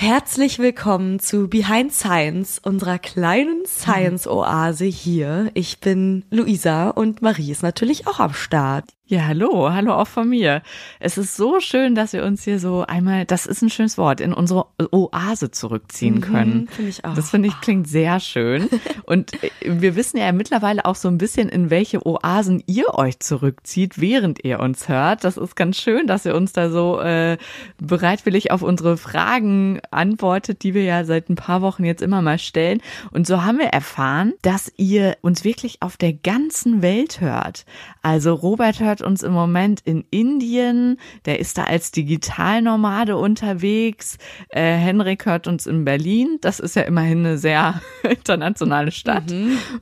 Herzlich 0.00 0.60
willkommen 0.60 1.18
zu 1.18 1.48
Behind 1.48 1.92
Science, 1.92 2.60
unserer 2.62 3.00
kleinen 3.00 3.66
Science-Oase 3.66 4.84
hier. 4.84 5.50
Ich 5.54 5.80
bin 5.80 6.24
Luisa 6.30 6.90
und 6.90 7.20
Marie 7.20 7.50
ist 7.50 7.64
natürlich 7.64 8.06
auch 8.06 8.20
am 8.20 8.32
Start. 8.32 8.84
Ja, 9.10 9.22
hallo, 9.26 9.72
hallo 9.72 9.94
auch 9.94 10.06
von 10.06 10.28
mir. 10.28 10.60
Es 11.00 11.16
ist 11.16 11.34
so 11.34 11.60
schön, 11.60 11.94
dass 11.94 12.12
wir 12.12 12.24
uns 12.26 12.44
hier 12.44 12.58
so 12.60 12.84
einmal, 12.86 13.24
das 13.24 13.46
ist 13.46 13.62
ein 13.62 13.70
schönes 13.70 13.96
Wort, 13.96 14.20
in 14.20 14.34
unsere 14.34 14.66
Oase 14.92 15.50
zurückziehen 15.50 16.16
Mhm, 16.16 16.20
können. 16.20 16.68
finde 16.68 16.90
ich 16.90 17.06
auch. 17.06 17.14
Das 17.14 17.30
finde 17.30 17.48
ich 17.48 17.58
klingt 17.62 17.88
sehr 17.88 18.20
schön. 18.20 18.68
Und 19.06 19.32
äh, 19.42 19.48
wir 19.64 19.96
wissen 19.96 20.18
ja 20.18 20.30
mittlerweile 20.32 20.84
auch 20.84 20.94
so 20.94 21.08
ein 21.08 21.16
bisschen, 21.16 21.48
in 21.48 21.70
welche 21.70 22.06
Oasen 22.06 22.62
ihr 22.66 22.98
euch 22.98 23.18
zurückzieht, 23.20 23.98
während 23.98 24.44
ihr 24.44 24.60
uns 24.60 24.90
hört. 24.90 25.24
Das 25.24 25.38
ist 25.38 25.56
ganz 25.56 25.78
schön, 25.78 26.06
dass 26.06 26.26
ihr 26.26 26.34
uns 26.34 26.52
da 26.52 26.68
so 26.68 27.00
äh, 27.00 27.38
bereitwillig 27.80 28.50
auf 28.50 28.60
unsere 28.60 28.98
Fragen 28.98 29.80
antwortet, 29.90 30.62
die 30.62 30.74
wir 30.74 30.82
ja 30.84 31.04
seit 31.06 31.30
ein 31.30 31.34
paar 31.36 31.62
Wochen 31.62 31.84
jetzt 31.86 32.02
immer 32.02 32.20
mal 32.20 32.38
stellen. 32.38 32.82
Und 33.10 33.26
so 33.26 33.42
haben 33.42 33.56
wir 33.58 33.68
erfahren, 33.68 34.34
dass 34.42 34.70
ihr 34.76 35.16
uns 35.22 35.44
wirklich 35.44 35.80
auf 35.80 35.96
der 35.96 36.12
ganzen 36.12 36.82
Welt 36.82 37.22
hört. 37.22 37.64
Also 38.02 38.34
Robert 38.34 38.80
hört 38.80 38.97
uns 39.02 39.22
im 39.22 39.32
Moment 39.32 39.80
in 39.84 40.04
Indien, 40.10 40.98
der 41.24 41.38
ist 41.38 41.58
da 41.58 41.64
als 41.64 41.90
Digitalnomade 41.90 43.16
unterwegs. 43.16 44.18
Äh, 44.50 44.74
Henrik 44.74 45.26
hört 45.26 45.46
uns 45.46 45.66
in 45.66 45.84
Berlin, 45.84 46.38
das 46.40 46.60
ist 46.60 46.76
ja 46.76 46.82
immerhin 46.82 47.20
eine 47.20 47.38
sehr 47.38 47.80
internationale 48.08 48.90
Stadt. 48.90 49.32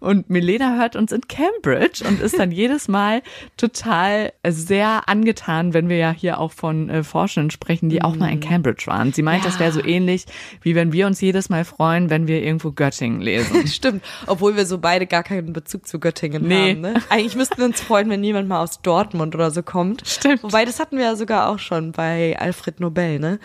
Und 0.01 0.31
Milena 0.31 0.77
hört 0.79 0.97
uns 0.97 1.13
in 1.13 1.21
Cambridge 1.29 2.05
und 2.07 2.21
ist 2.21 2.39
dann 2.39 2.51
jedes 2.53 2.89
Mal 2.89 3.23
total 3.57 4.33
sehr 4.47 5.09
angetan, 5.09 5.75
wenn 5.75 5.89
wir 5.89 5.97
ja 5.97 6.11
hier 6.13 6.39
auch 6.41 6.53
von 6.53 6.89
äh, 6.89 7.03
Forschenden 7.03 7.51
sprechen, 7.51 7.89
die 7.89 8.03
auch 8.03 8.17
mal 8.17 8.31
in 8.31 8.41
Cambridge 8.41 8.85
waren. 8.87 9.13
Sie 9.13 9.23
meint, 9.23 9.45
das 9.45 9.59
wäre 9.59 9.73
so 9.73 9.83
ähnlich, 9.85 10.27
wie 10.63 10.75
wenn 10.75 10.93
wir 10.93 11.07
uns 11.07 11.21
jedes 11.21 11.49
Mal 11.49 11.65
freuen, 11.65 12.11
wenn 12.11 12.27
wir 12.27 12.43
irgendwo 12.43 12.73
Göttingen 12.73 13.21
lesen. 13.21 13.67
Stimmt, 13.67 14.03
obwohl 14.27 14.57
wir 14.57 14.67
so 14.67 14.79
beide 14.79 15.07
gar 15.07 15.23
keinen 15.23 15.53
Bezug 15.53 15.87
zu 15.87 15.99
Göttingen 15.99 16.47
Nee. 16.47 16.73
haben. 16.73 16.81
Ne? 16.81 16.95
Eigentlich 17.09 17.37
müssten 17.37 17.59
wir 17.59 17.65
uns 17.65 17.81
freuen, 17.81 18.09
wenn 18.11 18.23
jemand 18.23 18.49
mal 18.49 18.63
aus 18.63 18.81
Dortmund 18.83 19.06
oder 19.15 19.51
so 19.51 19.63
kommt. 19.63 20.03
Stimmt. 20.07 20.43
Wobei, 20.43 20.65
das 20.65 20.81
hatten 20.81 20.97
wir 20.99 21.05
ja 21.05 21.17
sogar 21.17 21.49
auch 21.49 21.59
schon 21.59 21.93
bei 21.93 22.37
Alfred 22.39 22.81
Nobel, 22.81 23.19
ne? 23.19 23.39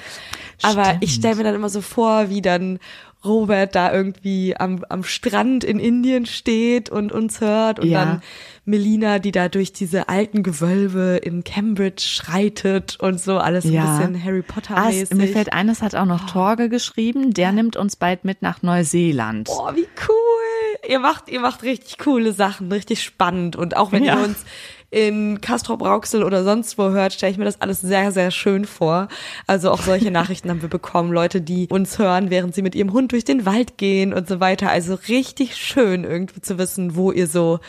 Aber 0.61 0.85
Stimmt. 0.85 1.03
ich 1.03 1.13
stelle 1.13 1.35
mir 1.35 1.43
dann 1.43 1.55
immer 1.55 1.69
so 1.69 1.81
vor, 1.81 2.29
wie 2.29 2.41
dann 2.41 2.79
Robert 3.23 3.75
da 3.75 3.93
irgendwie 3.93 4.55
am, 4.57 4.83
am 4.89 5.03
Strand 5.03 5.63
in 5.63 5.77
Indien 5.79 6.25
steht 6.25 6.89
und 6.89 7.11
uns 7.11 7.39
hört 7.39 7.79
und 7.79 7.87
Ja. 7.87 8.03
dann 8.03 8.21
Melina, 8.65 9.19
die 9.19 9.31
da 9.31 9.47
durch 9.47 9.73
diese 9.73 10.09
alten 10.09 10.41
Gewölbe 10.41 11.19
in 11.21 11.43
Cambridge 11.43 12.01
schreitet 12.03 12.99
und 12.99 13.21
so 13.21 13.37
alles 13.37 13.65
Ja. 13.65 13.83
ein 13.83 14.13
bisschen 14.13 14.23
Harry 14.23 14.41
Potter 14.41 14.75
Ah, 14.75 14.87
mäßig. 14.89 15.15
mir 15.15 15.27
fällt 15.27 15.53
ein, 15.53 15.69
es 15.69 15.83
hat 15.83 15.93
auch 15.93 16.05
noch 16.05 16.25
Torge 16.31 16.67
geschrieben, 16.67 17.31
der 17.31 17.51
nimmt 17.51 17.75
uns 17.75 17.95
bald 17.95 18.25
mit 18.25 18.41
nach 18.41 18.63
Neuseeland. 18.63 19.45
Boah, 19.49 19.75
wie 19.75 19.87
cool. 20.07 20.89
Ihr 20.89 20.97
macht, 20.99 21.29
ihr 21.29 21.41
macht 21.41 21.61
richtig 21.61 21.99
coole 21.99 22.33
Sachen, 22.33 22.71
richtig 22.71 23.03
spannend. 23.03 23.55
Und 23.55 23.77
auch 23.77 23.91
wenn 23.91 24.03
Ja. 24.03 24.17
ihr 24.17 24.25
uns 24.25 24.45
in 24.91 25.39
Castrop 25.39 25.81
Rauxel 25.81 26.23
oder 26.23 26.43
sonst 26.43 26.77
wo 26.77 26.89
hört, 26.89 27.13
stelle 27.13 27.31
ich 27.31 27.37
mir 27.37 27.45
das 27.45 27.61
alles 27.61 27.79
sehr, 27.79 28.11
sehr 28.11 28.29
schön 28.29 28.65
vor. 28.65 29.07
Also 29.47 29.71
auch 29.71 29.81
solche 29.81 30.11
Nachrichten 30.11 30.49
haben 30.49 30.61
wir 30.61 30.69
bekommen. 30.69 31.13
Leute, 31.13 31.41
die 31.41 31.67
uns 31.69 31.97
hören, 31.97 32.29
während 32.29 32.53
sie 32.53 32.61
mit 32.61 32.75
ihrem 32.75 32.91
Hund 32.91 33.13
durch 33.13 33.23
den 33.23 33.45
Wald 33.45 33.77
gehen 33.77 34.13
und 34.13 34.27
so 34.27 34.41
weiter. 34.41 34.69
Also 34.69 34.95
richtig 35.07 35.55
schön 35.55 36.03
irgendwie 36.03 36.41
zu 36.41 36.57
wissen, 36.57 36.95
wo 36.95 37.11
ihr 37.11 37.27
so 37.27 37.59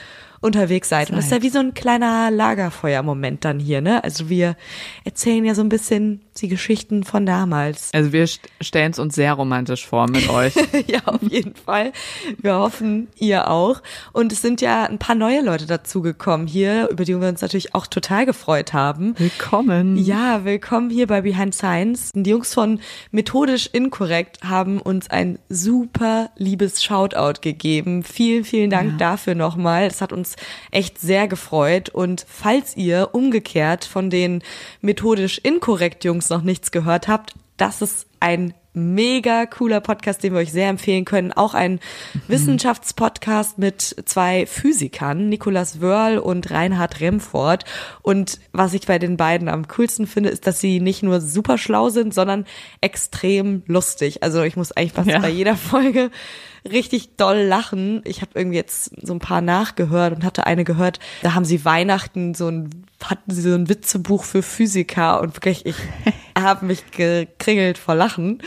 unterwegs 0.41 0.89
seid. 0.89 1.11
Und 1.11 1.17
das 1.17 1.27
ist 1.27 1.31
ja 1.31 1.43
wie 1.43 1.49
so 1.49 1.61
ein 1.61 1.73
kleiner 1.73 2.31
Lagerfeuer-Moment 2.33 3.45
dann 3.45 3.61
hier, 3.61 3.81
ne? 3.81 4.03
Also 4.03 4.29
wir 4.29 4.57
erzählen 5.05 5.45
ja 5.45 5.55
so 5.55 5.63
ein 5.63 5.69
bisschen 5.69 6.21
die 6.39 6.49
Geschichten 6.49 7.05
von 7.05 7.27
damals. 7.27 7.91
Also 7.93 8.13
wir 8.13 8.27
stellen 8.61 8.93
es 8.93 8.99
uns 8.99 9.15
sehr 9.15 9.35
romantisch 9.35 9.87
vor 9.87 10.09
mit 10.09 10.29
euch. 10.29 10.55
ja, 10.87 11.01
auf 11.05 11.23
jeden 11.23 11.55
Fall. 11.55 11.93
Wir 12.39 12.55
hoffen, 12.55 13.09
ihr 13.17 13.51
auch. 13.51 13.83
Und 14.13 14.33
es 14.33 14.41
sind 14.41 14.61
ja 14.61 14.85
ein 14.85 14.99
paar 14.99 15.15
neue 15.15 15.43
Leute 15.43 15.67
dazugekommen 15.67 16.47
hier, 16.47 16.89
über 16.91 17.05
die 17.05 17.21
wir 17.21 17.29
uns 17.29 17.43
natürlich 17.43 17.75
auch 17.75 17.87
total 17.87 18.25
gefreut 18.27 18.73
haben. 18.73 19.15
Willkommen. 19.19 19.97
Ja, 19.97 20.45
willkommen 20.45 20.91
hier 20.91 21.07
bei 21.07 21.21
Behind 21.21 21.55
Science. 21.55 22.11
Die 22.15 22.31
Jungs 22.31 22.55
von 22.55 22.81
Methodisch 23.11 23.69
Inkorrekt 23.73 24.43
haben 24.43 24.81
uns 24.81 25.11
ein 25.11 25.39
super 25.49 26.31
liebes 26.37 26.83
Shoutout 26.83 27.41
gegeben. 27.43 28.03
Vielen, 28.03 28.45
vielen 28.45 28.71
Dank 28.71 28.99
dafür 28.99 29.35
nochmal. 29.35 29.85
Es 29.85 30.01
hat 30.01 30.13
uns 30.13 30.37
echt 30.71 30.99
sehr 30.99 31.29
gefreut. 31.29 31.91
Und 31.91 32.25
falls 32.29 32.77
ihr 32.77 33.11
umgekehrt 33.13 33.85
von 33.85 34.09
den 34.09 34.43
Methodisch 34.81 35.39
Inkorrekt 35.39 36.05
Jungs 36.05 36.22
noch 36.31 36.43
nichts 36.43 36.71
gehört 36.71 37.09
habt, 37.09 37.35
das 37.57 37.83
ist 37.83 38.07
ein 38.21 38.55
mega 38.75 39.45
cooler 39.47 39.81
Podcast, 39.83 40.23
den 40.23 40.33
wir 40.33 40.41
euch 40.41 40.51
sehr 40.53 40.69
empfehlen 40.71 41.05
können. 41.05 41.33
Auch 41.33 41.53
ein 41.53 41.79
Wissenschaftspodcast 42.27 43.59
mit 43.59 43.81
zwei 44.07 44.47
Physikern, 44.47 45.29
Nicolas 45.29 45.81
Wörl 45.81 46.19
und 46.19 46.51
Reinhard 46.51 47.01
Remford. 47.01 47.65
Und 48.03 48.41
was 48.53 48.75
ich 48.75 48.87
bei 48.87 48.99
den 48.99 49.17
beiden 49.17 49.49
am 49.49 49.69
coolsten 49.69 50.07
finde, 50.07 50.31
ist, 50.31 50.47
dass 50.47 50.61
sie 50.61 50.81
nicht 50.81 51.03
nur 51.03 51.21
super 51.21 51.59
schlau 51.59 51.91
sind, 51.91 52.15
sondern 52.15 52.47
extrem 52.81 53.63
lustig. 53.67 54.23
Also 54.23 54.43
ich 54.43 54.57
muss 54.57 54.73
eigentlich 54.73 54.93
fast 54.93 55.09
Ja. 55.09 55.19
bei 55.21 55.31
jeder 55.31 55.57
Folge 55.57 56.11
richtig 56.71 57.17
doll 57.17 57.39
lachen. 57.39 58.03
Ich 58.05 58.21
habe 58.21 58.33
irgendwie 58.35 58.57
jetzt 58.57 58.93
so 59.05 59.13
ein 59.13 59.19
paar 59.19 59.41
nachgehört 59.41 60.15
und 60.15 60.25
hatte 60.25 60.47
eine 60.47 60.65
gehört, 60.65 61.01
da 61.23 61.35
haben 61.35 61.45
sie 61.45 61.65
Weihnachten 61.65 62.35
so 62.35 62.49
ein, 62.49 62.71
hatten 63.03 63.33
sie 63.33 63.43
so 63.43 63.55
ein 63.55 63.69
Witzebuch 63.69 64.25
für 64.25 64.43
Physiker 64.43 65.21
und 65.21 65.35
wirklich, 65.35 65.67
ich 65.67 65.77
habe 66.39 66.67
mich 66.67 66.91
gekringelt 66.93 67.79
vor 67.79 67.95
Lachen, 67.95 68.43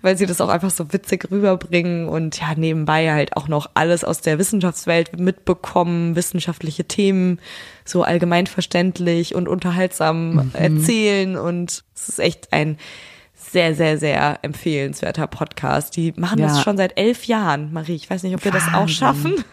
weil 0.00 0.16
sie 0.16 0.26
das 0.26 0.40
auch 0.40 0.48
einfach 0.48 0.70
so 0.70 0.92
witzig 0.92 1.30
rüberbringen 1.30 2.08
und 2.08 2.40
ja, 2.40 2.54
nebenbei 2.56 3.12
halt 3.12 3.36
auch 3.36 3.48
noch 3.48 3.70
alles 3.74 4.02
aus 4.02 4.20
der 4.20 4.38
Wissenschaftswelt 4.38 5.18
mitbekommen, 5.18 6.16
wissenschaftliche 6.16 6.84
Themen 6.84 7.38
so 7.84 8.02
allgemein 8.02 8.46
verständlich 8.46 9.34
und 9.34 9.48
unterhaltsam 9.48 10.50
erzählen 10.54 11.36
und 11.36 11.84
es 11.94 12.08
ist 12.08 12.18
echt 12.18 12.52
ein 12.52 12.78
sehr, 13.50 13.74
sehr, 13.74 13.98
sehr 13.98 14.38
empfehlenswerter 14.42 15.26
Podcast. 15.26 15.96
Die 15.96 16.12
machen 16.16 16.40
das 16.40 16.58
Ja. 16.58 16.62
schon 16.62 16.76
seit 16.76 16.98
elf 16.98 17.24
Jahren, 17.24 17.72
Marie. 17.72 17.94
Ich 17.96 18.08
weiß 18.10 18.22
nicht, 18.22 18.34
ob 18.34 18.44
wir 18.44 18.52
das 18.52 18.68
auch 18.68 18.72
Wahnsinn. 18.82 18.94
schaffen. 18.96 19.44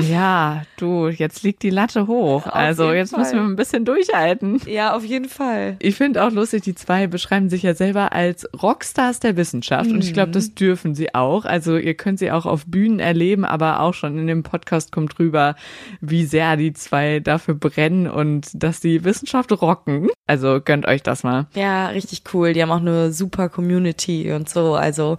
Ja, 0.00 0.62
du, 0.78 1.08
jetzt 1.08 1.42
liegt 1.42 1.62
die 1.62 1.70
Latte 1.70 2.06
hoch. 2.06 2.46
also 2.46 2.92
jetzt 2.92 3.14
müssen 3.16 3.32
wir 3.34 3.40
Fall. 3.42 3.50
ein 3.50 3.56
bisschen 3.56 3.84
durchhalten. 3.84 4.60
Ja, 4.66 4.96
auf 4.96 5.04
jeden 5.04 5.28
Fall. 5.28 5.76
Ich 5.80 5.96
finde 5.96 6.24
auch 6.24 6.30
lustig, 6.30 6.62
die 6.62 6.74
zwei 6.74 7.06
beschreiben 7.06 7.50
sich 7.50 7.62
ja 7.62 7.74
selber 7.74 8.12
als 8.12 8.48
Rockstars 8.62 9.20
der 9.20 9.36
Wissenschaft 9.36 9.90
und 9.90 10.02
ich 10.02 10.14
glaube, 10.14 10.28
Mhm. 10.28 10.32
das 10.32 10.54
dürfen 10.54 10.94
sie 10.94 11.14
auch. 11.14 11.44
Also 11.44 11.76
ihr 11.76 11.92
könnt 11.94 12.18
sie 12.18 12.30
auch 12.30 12.46
auf 12.46 12.64
Bühnen 12.66 13.00
erleben, 13.00 13.44
aber 13.44 13.80
auch 13.80 13.92
schon 13.92 14.16
in 14.18 14.26
dem 14.26 14.42
Podcast 14.42 14.92
kommt 14.92 15.18
rüber, 15.18 15.56
wie 16.00 16.24
sehr 16.24 16.56
die 16.56 16.72
zwei 16.72 17.20
dafür 17.20 17.54
brennen 17.54 18.08
und 18.08 18.48
dass 18.54 18.80
die 18.80 19.04
Wissenschaft 19.04 19.52
rocken. 19.60 20.08
Also 20.26 20.60
gönnt 20.64 20.86
euch 20.86 21.02
das 21.02 21.22
mal. 21.22 21.46
Ja, 21.54 21.88
richtig 21.88 22.22
cool. 22.32 22.54
Die 22.54 22.62
haben 22.62 22.70
auch 22.70 22.80
eine 22.80 23.12
super 23.12 23.50
Community 23.50 24.32
und 24.32 24.48
so. 24.48 24.74
Also, 24.74 25.16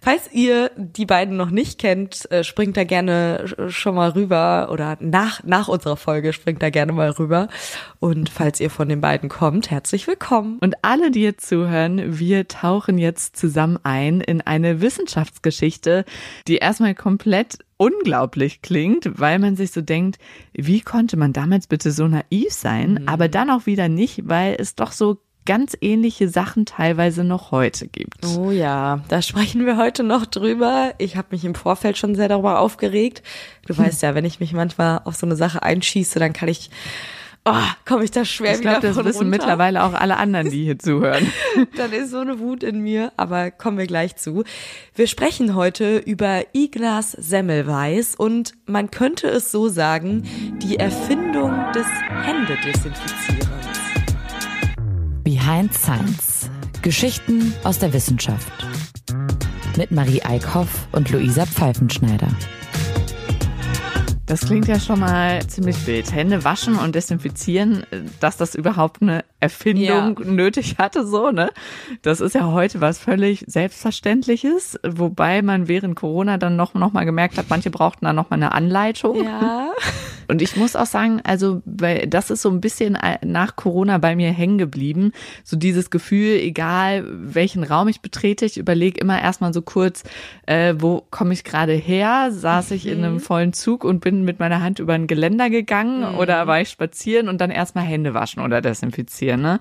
falls 0.00 0.32
ihr 0.32 0.70
die 0.76 1.04
beiden 1.04 1.36
noch 1.36 1.50
nicht 1.50 1.78
kennt, 1.78 2.30
äh, 2.30 2.42
springt 2.42 2.76
da 2.78 2.84
gerne 2.84 3.44
sch- 3.46 3.68
schon 3.70 3.94
mal 3.96 4.13
rüber 4.14 4.68
oder 4.70 4.96
nach, 5.00 5.42
nach 5.44 5.68
unserer 5.68 5.96
Folge 5.96 6.32
springt 6.32 6.62
da 6.62 6.70
gerne 6.70 6.92
mal 6.92 7.10
rüber. 7.10 7.48
Und 8.00 8.28
falls 8.28 8.60
ihr 8.60 8.70
von 8.70 8.88
den 8.88 9.00
beiden 9.00 9.28
kommt, 9.28 9.70
herzlich 9.70 10.06
willkommen. 10.06 10.58
Und 10.60 10.76
alle, 10.82 11.10
die 11.10 11.22
jetzt 11.22 11.48
zuhören, 11.48 12.18
wir 12.18 12.48
tauchen 12.48 12.98
jetzt 12.98 13.36
zusammen 13.36 13.78
ein 13.82 14.20
in 14.20 14.40
eine 14.40 14.80
Wissenschaftsgeschichte, 14.80 16.04
die 16.48 16.56
erstmal 16.56 16.94
komplett 16.94 17.58
unglaublich 17.76 18.62
klingt, 18.62 19.18
weil 19.18 19.38
man 19.38 19.56
sich 19.56 19.72
so 19.72 19.80
denkt, 19.80 20.18
wie 20.52 20.80
konnte 20.80 21.16
man 21.16 21.32
damals 21.32 21.66
bitte 21.66 21.90
so 21.90 22.06
naiv 22.06 22.52
sein, 22.52 23.08
aber 23.08 23.28
dann 23.28 23.50
auch 23.50 23.66
wieder 23.66 23.88
nicht, 23.88 24.28
weil 24.28 24.56
es 24.58 24.74
doch 24.74 24.92
so 24.92 25.18
ganz 25.46 25.76
ähnliche 25.80 26.28
Sachen 26.28 26.66
teilweise 26.66 27.24
noch 27.24 27.50
heute 27.50 27.86
gibt. 27.86 28.24
Oh 28.38 28.50
ja, 28.50 29.00
da 29.08 29.22
sprechen 29.22 29.66
wir 29.66 29.76
heute 29.76 30.02
noch 30.02 30.26
drüber. 30.26 30.94
Ich 30.98 31.16
habe 31.16 31.28
mich 31.30 31.44
im 31.44 31.54
Vorfeld 31.54 31.98
schon 31.98 32.14
sehr 32.14 32.28
darüber 32.28 32.60
aufgeregt. 32.60 33.22
Du 33.66 33.76
weißt 33.78 34.02
ja, 34.02 34.14
wenn 34.14 34.24
ich 34.24 34.40
mich 34.40 34.52
manchmal 34.52 35.00
auf 35.04 35.16
so 35.16 35.26
eine 35.26 35.36
Sache 35.36 35.62
einschieße, 35.62 36.18
dann 36.18 36.32
kann 36.32 36.48
ich, 36.48 36.70
oh, 37.44 37.52
komme 37.84 38.04
ich 38.04 38.10
da 38.10 38.24
schwer 38.24 38.52
Ich 38.54 38.60
wieder 38.60 38.80
glaube, 38.80 38.86
das 38.88 38.96
wissen 39.04 39.18
runter. 39.18 39.30
mittlerweile 39.30 39.84
auch 39.84 39.92
alle 39.92 40.16
anderen, 40.16 40.50
die 40.50 40.64
hier 40.64 40.78
zuhören. 40.78 41.30
Dann 41.76 41.92
ist 41.92 42.10
so 42.10 42.18
eine 42.20 42.38
Wut 42.38 42.62
in 42.62 42.80
mir, 42.80 43.12
aber 43.16 43.50
kommen 43.50 43.76
wir 43.76 43.86
gleich 43.86 44.16
zu. 44.16 44.44
Wir 44.94 45.06
sprechen 45.06 45.54
heute 45.54 45.98
über 45.98 46.42
Ignaz 46.52 47.12
Semmelweis 47.12 48.14
und 48.14 48.54
man 48.66 48.90
könnte 48.90 49.28
es 49.28 49.52
so 49.52 49.68
sagen, 49.68 50.24
die 50.62 50.78
Erfindung 50.78 51.52
des 51.74 51.86
Händedesinfizierens. 52.22 53.53
Behind 55.24 55.72
Science. 55.72 56.50
Geschichten 56.82 57.54
aus 57.64 57.78
der 57.78 57.94
Wissenschaft. 57.94 58.52
Mit 59.78 59.90
Marie 59.90 60.20
Eickhoff 60.22 60.86
und 60.92 61.10
Luisa 61.10 61.46
Pfeifenschneider. 61.46 62.28
Das 64.26 64.42
klingt 64.42 64.68
ja 64.68 64.78
schon 64.78 65.00
mal 65.00 65.46
ziemlich 65.46 65.86
wild. 65.86 66.12
Hände 66.12 66.44
waschen 66.44 66.76
und 66.76 66.94
desinfizieren, 66.94 67.84
dass 68.20 68.36
das 68.36 68.54
überhaupt 68.54 69.00
eine 69.00 69.24
Erfindung 69.40 70.18
ja. 70.18 70.30
nötig 70.30 70.76
hatte, 70.78 71.06
so, 71.06 71.30
ne? 71.30 71.50
Das 72.02 72.20
ist 72.20 72.34
ja 72.34 72.46
heute 72.52 72.82
was 72.82 72.98
völlig 72.98 73.44
Selbstverständliches, 73.46 74.78
wobei 74.82 75.40
man 75.40 75.68
während 75.68 75.96
Corona 75.96 76.36
dann 76.36 76.56
noch, 76.56 76.74
noch 76.74 76.92
mal 76.92 77.04
gemerkt 77.04 77.38
hat, 77.38 77.46
manche 77.48 77.70
brauchten 77.70 78.04
dann 78.04 78.16
noch 78.16 78.28
mal 78.28 78.36
eine 78.36 78.52
Anleitung. 78.52 79.24
Ja. 79.24 79.72
Und 80.28 80.42
ich 80.42 80.56
muss 80.56 80.76
auch 80.76 80.86
sagen, 80.86 81.20
also, 81.24 81.62
weil 81.64 82.06
das 82.06 82.30
ist 82.30 82.42
so 82.42 82.50
ein 82.50 82.60
bisschen 82.60 82.98
nach 83.24 83.56
Corona 83.56 83.98
bei 83.98 84.16
mir 84.16 84.32
hängen 84.32 84.58
geblieben. 84.58 85.12
So 85.42 85.56
dieses 85.56 85.90
Gefühl, 85.90 86.38
egal 86.40 87.04
welchen 87.08 87.64
Raum 87.64 87.88
ich 87.88 88.00
betrete, 88.00 88.44
ich 88.44 88.58
überlege 88.58 89.00
immer 89.00 89.20
erstmal 89.20 89.52
so 89.52 89.62
kurz, 89.62 90.02
äh, 90.46 90.74
wo 90.78 91.04
komme 91.10 91.32
ich 91.32 91.44
gerade 91.44 91.72
her? 91.72 92.30
Saß 92.30 92.70
ich 92.72 92.86
in 92.86 92.98
einem 92.98 93.14
mhm. 93.14 93.20
vollen 93.20 93.52
Zug 93.52 93.84
und 93.84 94.00
bin 94.00 94.24
mit 94.24 94.38
meiner 94.38 94.62
Hand 94.62 94.78
über 94.78 94.94
ein 94.94 95.06
Geländer 95.06 95.50
gegangen 95.50 96.12
mhm. 96.12 96.18
oder 96.18 96.46
war 96.46 96.60
ich 96.60 96.68
spazieren 96.68 97.28
und 97.28 97.40
dann 97.40 97.50
erstmal 97.50 97.84
Hände 97.84 98.14
waschen 98.14 98.42
oder 98.42 98.60
desinfizieren, 98.60 99.42
ne? 99.42 99.60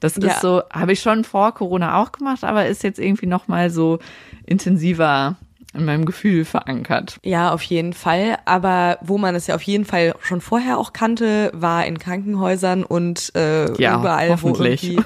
Das 0.00 0.16
ist 0.16 0.24
ja. 0.24 0.40
so, 0.40 0.62
habe 0.72 0.92
ich 0.92 1.00
schon 1.00 1.24
vor 1.24 1.54
Corona 1.54 2.00
auch 2.00 2.12
gemacht, 2.12 2.44
aber 2.44 2.66
ist 2.66 2.82
jetzt 2.82 2.98
irgendwie 2.98 3.26
nochmal 3.26 3.70
so 3.70 3.98
intensiver 4.46 5.36
in 5.74 5.84
meinem 5.84 6.04
Gefühl 6.04 6.44
verankert. 6.44 7.18
Ja, 7.22 7.52
auf 7.52 7.62
jeden 7.62 7.92
Fall. 7.92 8.38
Aber 8.44 8.98
wo 9.02 9.18
man 9.18 9.34
es 9.34 9.46
ja 9.46 9.54
auf 9.54 9.62
jeden 9.62 9.84
Fall 9.84 10.14
schon 10.20 10.40
vorher 10.40 10.78
auch 10.78 10.92
kannte, 10.92 11.50
war 11.54 11.86
in 11.86 11.98
Krankenhäusern 11.98 12.84
und 12.84 13.34
äh, 13.34 13.72
ja, 13.80 13.98
überall, 13.98 14.42
wo 14.42 14.48
irgendwie 14.48 15.00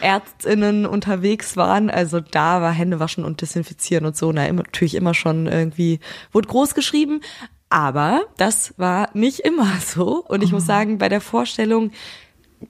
ÄrztInnen 0.00 0.86
unterwegs 0.86 1.56
waren. 1.56 1.90
Also 1.90 2.20
da 2.20 2.60
war 2.60 2.72
Händewaschen 2.72 3.24
und 3.24 3.40
Desinfizieren 3.40 4.06
und 4.06 4.16
so. 4.16 4.32
Na, 4.32 4.50
natürlich 4.52 4.94
immer 4.94 5.14
schon 5.14 5.46
irgendwie, 5.46 6.00
wurde 6.32 6.48
groß 6.48 6.74
geschrieben. 6.74 7.20
Aber 7.68 8.22
das 8.36 8.74
war 8.76 9.10
nicht 9.14 9.40
immer 9.40 9.68
so. 9.84 10.24
Und 10.26 10.42
ich 10.42 10.52
oh. 10.52 10.56
muss 10.56 10.66
sagen, 10.66 10.98
bei 10.98 11.08
der 11.08 11.20
Vorstellung, 11.20 11.90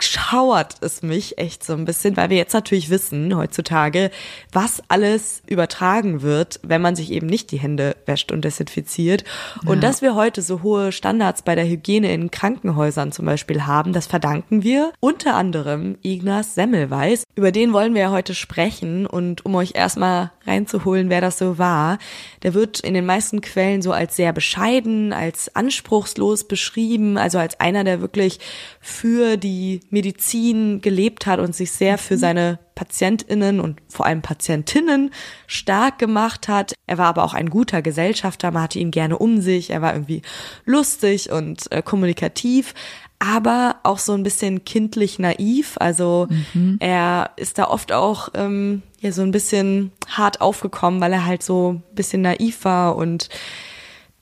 schauert 0.00 0.76
es 0.80 1.02
mich 1.02 1.38
echt 1.38 1.64
so 1.64 1.72
ein 1.72 1.84
bisschen, 1.84 2.16
weil 2.16 2.30
wir 2.30 2.36
jetzt 2.36 2.54
natürlich 2.54 2.90
wissen 2.90 3.36
heutzutage, 3.36 4.10
was 4.52 4.82
alles 4.88 5.42
übertragen 5.46 6.22
wird, 6.22 6.60
wenn 6.62 6.82
man 6.82 6.96
sich 6.96 7.12
eben 7.12 7.26
nicht 7.26 7.52
die 7.52 7.58
Hände 7.58 7.96
wäscht 8.04 8.32
und 8.32 8.44
desinfiziert. 8.44 9.24
Ja. 9.64 9.70
Und 9.70 9.82
dass 9.82 10.02
wir 10.02 10.14
heute 10.14 10.42
so 10.42 10.62
hohe 10.62 10.90
Standards 10.90 11.42
bei 11.42 11.54
der 11.54 11.68
Hygiene 11.68 12.12
in 12.12 12.30
Krankenhäusern 12.30 13.12
zum 13.12 13.26
Beispiel 13.26 13.64
haben, 13.66 13.92
das 13.92 14.06
verdanken 14.06 14.62
wir 14.62 14.92
unter 15.00 15.34
anderem 15.34 15.96
Ignaz 16.02 16.54
Semmelweis. 16.54 17.22
Über 17.36 17.52
den 17.52 17.72
wollen 17.72 17.94
wir 17.94 18.02
ja 18.02 18.10
heute 18.10 18.34
sprechen 18.34 19.06
und 19.06 19.44
um 19.46 19.54
euch 19.54 19.72
erstmal 19.74 20.32
reinzuholen, 20.46 21.10
wer 21.10 21.20
das 21.20 21.38
so 21.38 21.58
war, 21.58 21.98
der 22.42 22.54
wird 22.54 22.80
in 22.80 22.94
den 22.94 23.06
meisten 23.06 23.40
Quellen 23.40 23.82
so 23.82 23.92
als 23.92 24.16
sehr 24.16 24.32
bescheiden, 24.32 25.12
als 25.12 25.54
anspruchslos 25.54 26.44
beschrieben, 26.44 27.18
also 27.18 27.38
als 27.38 27.60
einer, 27.60 27.84
der 27.84 28.00
wirklich 28.00 28.40
für 28.80 29.36
die 29.36 29.75
Medizin 29.90 30.80
gelebt 30.80 31.26
hat 31.26 31.40
und 31.40 31.54
sich 31.54 31.72
sehr 31.72 31.98
für 31.98 32.14
mhm. 32.14 32.20
seine 32.20 32.58
PatientInnen 32.74 33.60
und 33.60 33.80
vor 33.88 34.06
allem 34.06 34.22
Patientinnen 34.22 35.10
stark 35.46 35.98
gemacht 35.98 36.48
hat. 36.48 36.74
Er 36.86 36.98
war 36.98 37.06
aber 37.06 37.24
auch 37.24 37.34
ein 37.34 37.50
guter 37.50 37.82
Gesellschafter, 37.82 38.50
man 38.50 38.62
hatte 38.62 38.78
ihn 38.78 38.90
gerne 38.90 39.18
um 39.18 39.40
sich, 39.40 39.70
er 39.70 39.82
war 39.82 39.94
irgendwie 39.94 40.22
lustig 40.64 41.30
und 41.30 41.70
äh, 41.72 41.82
kommunikativ, 41.82 42.74
aber 43.18 43.76
auch 43.82 43.98
so 43.98 44.12
ein 44.12 44.22
bisschen 44.22 44.64
kindlich 44.64 45.18
naiv. 45.18 45.76
Also 45.80 46.28
mhm. 46.52 46.76
er 46.80 47.30
ist 47.36 47.58
da 47.58 47.68
oft 47.68 47.92
auch 47.92 48.28
ähm, 48.34 48.82
ja 49.00 49.12
so 49.12 49.22
ein 49.22 49.30
bisschen 49.30 49.92
hart 50.08 50.40
aufgekommen, 50.40 51.00
weil 51.00 51.12
er 51.12 51.24
halt 51.24 51.42
so 51.42 51.72
ein 51.72 51.94
bisschen 51.94 52.22
naiv 52.22 52.64
war 52.64 52.96
und 52.96 53.28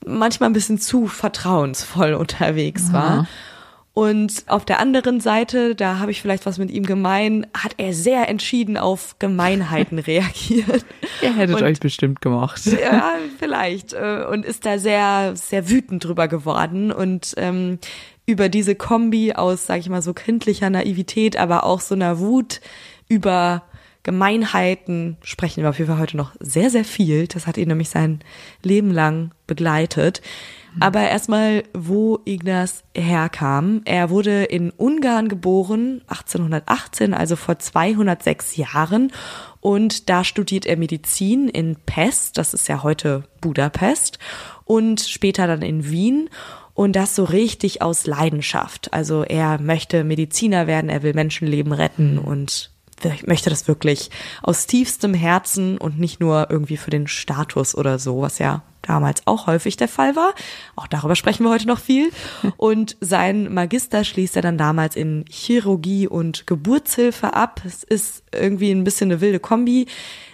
manchmal 0.05 0.49
ein 0.49 0.53
bisschen 0.53 0.79
zu 0.79 1.07
vertrauensvoll 1.07 2.13
unterwegs 2.15 2.93
war. 2.93 3.27
Und 3.95 4.43
auf 4.47 4.65
der 4.65 4.81
anderen 4.81 5.21
Seite, 5.21 5.73
da 5.73 5.99
habe 5.99 6.11
ich 6.11 6.21
vielleicht 6.21 6.45
was 6.45 6.57
mit 6.57 6.69
ihm 6.69 6.85
gemein, 6.85 7.47
hat 7.53 7.75
er 7.77 7.93
sehr 7.93 8.27
entschieden 8.27 8.75
auf 8.75 9.15
Gemeinheiten 9.19 9.99
reagiert. 9.99 10.85
Ihr 11.21 11.33
hättet 11.33 11.55
und, 11.55 11.63
euch 11.63 11.79
bestimmt 11.79 12.19
gemacht. 12.19 12.65
Ja, 12.65 13.13
vielleicht. 13.39 13.93
Äh, 13.93 14.25
und 14.29 14.43
ist 14.43 14.65
da 14.65 14.79
sehr, 14.79 15.37
sehr 15.37 15.69
wütend 15.69 16.03
drüber 16.03 16.27
geworden. 16.27 16.91
Und 16.91 17.35
ähm, 17.37 17.79
über 18.25 18.49
diese 18.49 18.75
Kombi 18.75 19.31
aus, 19.31 19.65
sag 19.65 19.79
ich 19.79 19.87
mal, 19.87 20.01
so 20.01 20.13
kindlicher 20.13 20.69
Naivität, 20.69 21.37
aber 21.37 21.63
auch 21.63 21.79
so 21.79 21.95
einer 21.95 22.19
Wut 22.19 22.59
über 23.07 23.63
Gemeinheiten 24.03 25.15
sprechen 25.23 25.63
wir 25.63 25.69
auf 25.69 25.79
jeden 25.79 25.89
Fall 25.89 26.01
heute 26.01 26.17
noch 26.17 26.35
sehr, 26.41 26.69
sehr 26.69 26.83
viel. 26.83 27.27
Das 27.27 27.47
hat 27.47 27.55
ihn 27.55 27.69
nämlich 27.69 27.87
sein 27.89 28.19
Leben 28.61 28.91
lang 28.91 29.31
begleitet. 29.47 30.21
Aber 30.79 31.01
erstmal, 31.01 31.63
wo 31.73 32.19
Ignaz 32.25 32.83
herkam. 32.95 33.81
Er 33.85 34.09
wurde 34.09 34.43
in 34.43 34.71
Ungarn 34.71 35.29
geboren, 35.29 36.01
1818, 36.07 37.13
also 37.13 37.35
vor 37.35 37.59
206 37.59 38.57
Jahren. 38.57 39.11
Und 39.61 40.09
da 40.09 40.23
studiert 40.23 40.65
er 40.65 40.77
Medizin 40.77 41.47
in 41.47 41.75
Pest, 41.85 42.37
das 42.37 42.53
ist 42.53 42.67
ja 42.67 42.83
heute 42.83 43.23
Budapest, 43.41 44.19
und 44.63 45.01
später 45.01 45.47
dann 45.47 45.61
in 45.61 45.89
Wien. 45.89 46.29
Und 46.73 46.97
das 46.97 47.15
so 47.15 47.23
richtig 47.23 47.81
aus 47.81 48.05
Leidenschaft. 48.05 48.93
Also 48.93 49.23
er 49.23 49.61
möchte 49.61 50.03
Mediziner 50.03 50.67
werden, 50.67 50.89
er 50.89 51.03
will 51.03 51.13
Menschenleben 51.13 51.71
retten 51.71 52.19
und 52.19 52.74
möchte 53.25 53.49
das 53.49 53.67
wirklich 53.67 54.09
aus 54.41 54.67
tiefstem 54.67 55.13
Herzen 55.13 55.77
und 55.77 55.99
nicht 55.99 56.19
nur 56.19 56.47
irgendwie 56.49 56.77
für 56.77 56.91
den 56.91 57.07
Status 57.07 57.75
oder 57.75 57.99
so, 57.99 58.21
was 58.21 58.39
ja 58.39 58.63
damals 58.81 59.23
auch 59.25 59.47
häufig 59.47 59.77
der 59.77 59.87
Fall 59.87 60.15
war. 60.15 60.33
Auch 60.75 60.87
darüber 60.87 61.15
sprechen 61.15 61.43
wir 61.43 61.49
heute 61.49 61.67
noch 61.67 61.79
viel. 61.79 62.11
Und 62.57 62.97
sein 63.01 63.53
Magister 63.53 64.03
schließt 64.03 64.35
er 64.35 64.41
dann 64.41 64.57
damals 64.57 64.95
in 64.95 65.25
Chirurgie 65.29 66.07
und 66.07 66.47
Geburtshilfe 66.47 67.33
ab. 67.33 67.61
Es 67.65 67.83
ist 67.83 68.23
irgendwie 68.33 68.71
ein 68.71 68.83
bisschen 68.83 69.11
eine 69.11 69.21
wilde 69.21 69.39
Kombi, 69.39 69.87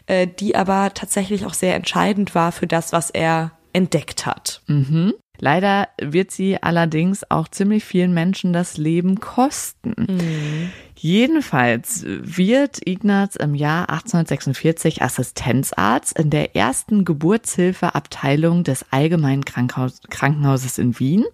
äh, 0.08 0.28
die 0.28 0.56
aber 0.56 0.94
tatsächlich 0.94 1.46
auch 1.46 1.54
sehr 1.54 1.76
entscheidend 1.76 2.36
war 2.36 2.52
für 2.52 2.68
das, 2.68 2.92
was 2.92 3.10
er 3.10 3.52
entdeckt 3.74 4.26
hat. 4.26 4.62
Mhm. 4.68 5.14
Leider 5.40 5.88
wird 6.00 6.30
sie 6.30 6.62
allerdings 6.62 7.30
auch 7.32 7.48
ziemlich 7.48 7.84
vielen 7.84 8.14
Menschen 8.14 8.54
das 8.54 8.78
Leben 8.78 9.20
kosten. 9.20 9.96
Mhm. 9.98 10.72
Jedenfalls 11.04 12.04
wird 12.06 12.88
Ignaz 12.88 13.36
im 13.36 13.56
Jahr 13.56 13.90
1846 13.90 15.02
Assistenzarzt 15.02 16.16
in 16.20 16.30
der 16.30 16.56
ersten 16.56 17.06
Geburtshilfeabteilung 17.06 18.64
des 18.64 18.86
Allgemeinen 18.92 19.44
Krankhaus 19.44 20.00
Krankenhauses 20.12 20.78
in 20.78 21.00
Wien. 21.00 21.26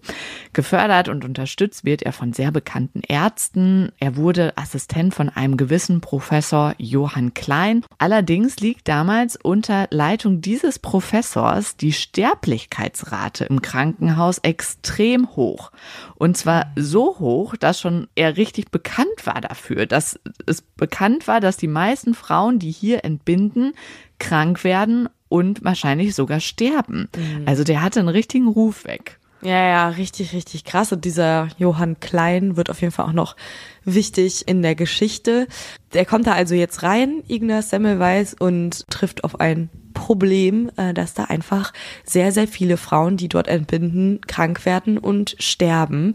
Gefördert 0.54 1.10
und 1.10 1.22
unterstützt 1.22 1.84
wird 1.84 2.00
er 2.00 2.14
von 2.14 2.32
sehr 2.32 2.50
bekannten 2.50 3.02
Ärzten. 3.06 3.92
Er 4.00 4.16
wurde 4.16 4.56
Assistent 4.56 5.12
von 5.12 5.28
einem 5.28 5.58
gewissen 5.58 6.00
Professor 6.00 6.74
Johann 6.78 7.34
Klein. 7.34 7.84
Allerdings 7.98 8.60
liegt 8.60 8.88
damals 8.88 9.36
unter 9.36 9.86
Leitung 9.90 10.40
dieses 10.40 10.78
Professors 10.78 11.76
die 11.76 11.92
Sterblichkeitsrate 11.92 13.44
im 13.44 13.60
Krankenhaus 13.60 14.38
extrem 14.38 15.36
hoch. 15.36 15.72
Und 16.14 16.38
zwar 16.38 16.72
so 16.74 17.18
hoch, 17.18 17.54
dass 17.54 17.78
schon 17.78 18.08
er 18.14 18.38
richtig 18.38 18.70
bekannt 18.70 19.26
war 19.26 19.42
dafür 19.42 19.57
dafür, 19.58 19.86
dass 19.86 20.18
es 20.46 20.62
bekannt 20.62 21.28
war, 21.28 21.40
dass 21.40 21.56
die 21.56 21.68
meisten 21.68 22.14
Frauen, 22.14 22.58
die 22.58 22.70
hier 22.70 23.04
entbinden, 23.04 23.72
krank 24.18 24.64
werden 24.64 25.08
und 25.28 25.64
wahrscheinlich 25.64 26.14
sogar 26.14 26.40
sterben. 26.40 27.08
Mhm. 27.16 27.42
Also 27.46 27.64
der 27.64 27.82
hatte 27.82 28.00
einen 28.00 28.08
richtigen 28.08 28.48
Ruf 28.48 28.84
weg. 28.84 29.18
Ja, 29.40 29.68
ja, 29.68 29.88
richtig, 29.90 30.32
richtig 30.32 30.64
krass. 30.64 30.90
Und 30.92 31.04
dieser 31.04 31.48
Johann 31.58 32.00
Klein 32.00 32.56
wird 32.56 32.70
auf 32.70 32.80
jeden 32.80 32.92
Fall 32.92 33.06
auch 33.06 33.12
noch 33.12 33.36
wichtig 33.84 34.48
in 34.48 34.62
der 34.62 34.74
Geschichte. 34.74 35.46
Der 35.92 36.04
kommt 36.04 36.26
da 36.26 36.32
also 36.32 36.56
jetzt 36.56 36.82
rein, 36.82 37.22
Ignaz 37.28 37.70
Semmelweis, 37.70 38.34
und 38.34 38.88
trifft 38.90 39.22
auf 39.22 39.38
ein 39.38 39.70
Problem, 39.94 40.70
äh, 40.76 40.92
dass 40.92 41.14
da 41.14 41.24
einfach 41.24 41.72
sehr, 42.04 42.32
sehr 42.32 42.48
viele 42.48 42.76
Frauen, 42.76 43.16
die 43.16 43.28
dort 43.28 43.46
entbinden, 43.46 44.20
krank 44.26 44.64
werden 44.64 44.98
und 44.98 45.36
sterben. 45.38 46.06
Mhm. 46.06 46.14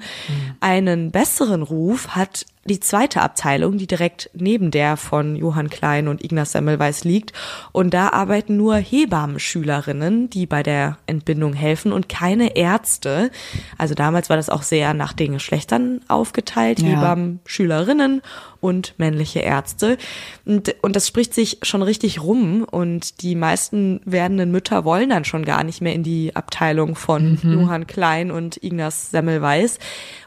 Einen 0.60 1.12
besseren 1.12 1.62
Ruf 1.62 2.10
hat 2.10 2.46
die 2.66 2.80
zweite 2.80 3.22
Abteilung, 3.22 3.78
die 3.78 3.88
direkt 3.88 4.30
neben 4.34 4.72
der 4.72 4.96
von 4.96 5.36
Johann 5.36 5.70
Klein 5.70 6.08
und 6.08 6.24
Ignaz 6.24 6.54
Semmelweis 6.54 7.04
liegt. 7.04 7.34
Und 7.72 7.94
da 7.94 8.10
arbeiten 8.10 8.56
nur 8.56 8.76
Hebammenschülerinnen, 8.76 10.30
die 10.30 10.46
bei 10.46 10.64
der 10.64 10.98
Entbindung 11.06 11.54
helfen 11.54 11.92
und 11.92 12.08
keine 12.08 12.56
Ärzte. 12.56 13.32
Also 13.78 13.96
damals 13.96 14.30
war 14.30 14.38
das 14.38 14.50
auch 14.50 14.64
sehr 14.64 14.94
nach 14.94 15.14
den 15.14 15.34
Geschlechtern 15.34 16.00
aufgeteilt. 16.08 16.80
Ja. 16.80 16.90
Hebammenschülerinnen 16.90 18.22
und 18.64 18.94
männliche 18.98 19.40
Ärzte. 19.40 19.98
Und, 20.46 20.74
und 20.82 20.96
das 20.96 21.06
spricht 21.06 21.34
sich 21.34 21.58
schon 21.64 21.82
richtig 21.82 22.24
rum 22.24 22.64
und 22.64 23.22
die 23.22 23.36
meisten 23.36 24.00
werdenden 24.06 24.52
Mütter 24.52 24.86
wollen 24.86 25.10
dann 25.10 25.26
schon 25.26 25.44
gar 25.44 25.66
nicht 25.66 25.82
mehr 25.82 25.94
in 25.94 26.04
die 26.04 26.34
Abteilung 26.34 26.96
von 26.96 27.40
mhm. 27.44 27.54
Johann 27.54 27.88
Klein 27.88 28.32
und 28.32 28.64
Ignaz 28.64 29.12
Semmelweis 29.12 29.80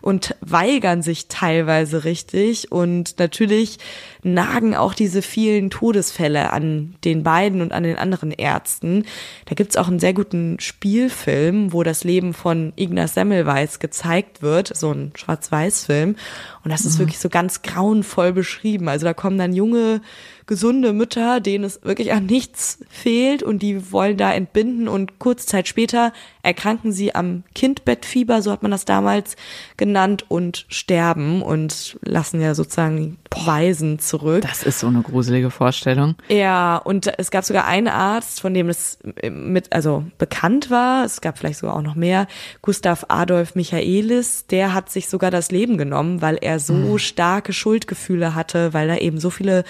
und 0.03 0.37
weigern 0.43 1.01
sich 1.01 1.29
teilweise 1.29 2.05
richtig 2.05 2.71
und 2.71 3.19
natürlich 3.19 3.79
nagen 4.23 4.75
auch 4.75 4.93
diese 4.93 5.23
vielen 5.23 5.71
Todesfälle 5.71 6.53
an 6.53 6.97
den 7.05 7.23
beiden 7.23 7.63
und 7.63 7.73
an 7.73 7.85
den 7.85 7.97
anderen 7.97 8.33
Ärzten. 8.33 9.05
Da 9.47 9.55
gibt's 9.55 9.77
auch 9.77 9.89
einen 9.89 10.01
sehr 10.01 10.13
guten 10.13 10.61
Spielfilm, 10.61 11.73
wo 11.73 11.83
das 11.85 12.05
Leben 12.05 12.35
von 12.35 12.75
Ignaz 12.77 13.15
Semmelweis 13.15 13.79
gezeigt 13.79 14.43
wird, 14.43 14.77
so 14.77 14.93
ein 14.93 15.13
Schwarz-Weiß-Film. 15.15 16.17
Und 16.65 16.71
das 16.71 16.85
ist 16.85 16.97
mhm. 16.97 16.99
wirklich 17.05 17.19
so 17.19 17.29
ganz 17.29 17.63
grauenvoll 17.63 18.26
beschrieben. 18.33 18.89
Also 18.89 19.07
da 19.07 19.15
kommen 19.15 19.39
dann 19.39 19.53
junge 19.53 20.01
gesunde 20.47 20.93
Mütter, 20.93 21.41
denen 21.41 21.65
es 21.65 21.83
wirklich 21.83 22.13
an 22.13 22.27
nichts 22.27 22.85
fehlt 22.89 23.43
und 23.43 23.61
die 23.63 23.93
wollen 23.93 24.17
da 24.17 24.33
entbinden 24.33 24.87
und 24.89 25.19
kurz 25.19 25.47
Zeit 25.47 25.67
später 25.67 26.13
erkranken 26.43 26.93
sie 26.93 27.15
am 27.15 27.43
Kindbettfieber, 27.55 28.43
so 28.43 28.53
hat 28.53 28.63
man 28.63 28.71
das 28.71 28.85
damals 28.85 29.37
genannt, 29.77 30.25
und 30.29 30.67
sterben 30.69 31.43
und 31.43 31.99
lassen 32.03 32.41
ja 32.41 32.55
sozusagen 32.55 33.19
Waisen 33.35 33.99
zurück. 33.99 34.43
Das 34.43 34.63
ist 34.63 34.81
so 34.81 34.87
eine 34.87 35.03
gruselige 35.03 35.51
Vorstellung. 35.51 36.15
Ja, 36.29 36.77
und 36.77 37.19
es 37.19 37.31
gab 37.31 37.45
sogar 37.45 37.67
einen 37.67 37.89
Arzt, 37.89 38.41
von 38.41 38.55
dem 38.55 38.69
es 38.69 38.99
mit, 39.31 39.73
also 39.73 40.05
bekannt 40.19 40.71
war, 40.71 41.05
es 41.05 41.21
gab 41.21 41.39
vielleicht 41.39 41.59
sogar 41.59 41.77
auch 41.77 41.83
noch 41.83 41.95
mehr, 41.95 42.27
Gustav 42.63 43.07
Adolf 43.09 43.55
Michaelis, 43.55 44.47
der 44.47 44.75
hat 44.75 44.91
sich 44.91 45.09
sogar 45.09 45.31
das 45.31 45.51
Leben 45.51 45.79
genommen, 45.79 46.23
weil 46.23 46.39
er 46.41 46.59
so 46.59 46.75
hm. 46.75 46.99
starke 46.99 47.53
Schuldgefühle 47.53 48.35
hatte, 48.35 48.73
weil 48.73 48.89
er 48.89 49.03
eben 49.03 49.19
so 49.19 49.31
viele 49.31 49.65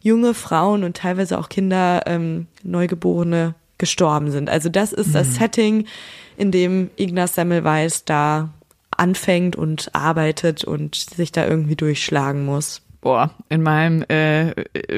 junge 0.00 0.34
Frauen 0.34 0.84
und 0.84 0.96
teilweise 0.96 1.38
auch 1.38 1.48
Kinder, 1.48 2.02
ähm, 2.06 2.46
Neugeborene 2.62 3.54
gestorben 3.78 4.30
sind. 4.30 4.50
Also 4.50 4.68
das 4.68 4.92
ist 4.92 5.08
mhm. 5.08 5.12
das 5.12 5.34
Setting, 5.34 5.86
in 6.36 6.50
dem 6.50 6.90
Ignaz 6.96 7.34
Semmelweis 7.34 8.04
da 8.04 8.50
anfängt 8.96 9.56
und 9.56 9.94
arbeitet 9.94 10.64
und 10.64 10.94
sich 10.94 11.32
da 11.32 11.46
irgendwie 11.46 11.76
durchschlagen 11.76 12.44
muss 12.44 12.81
boah, 13.02 13.30
in 13.48 13.62
meinem 13.62 14.02
äh, 14.08 14.54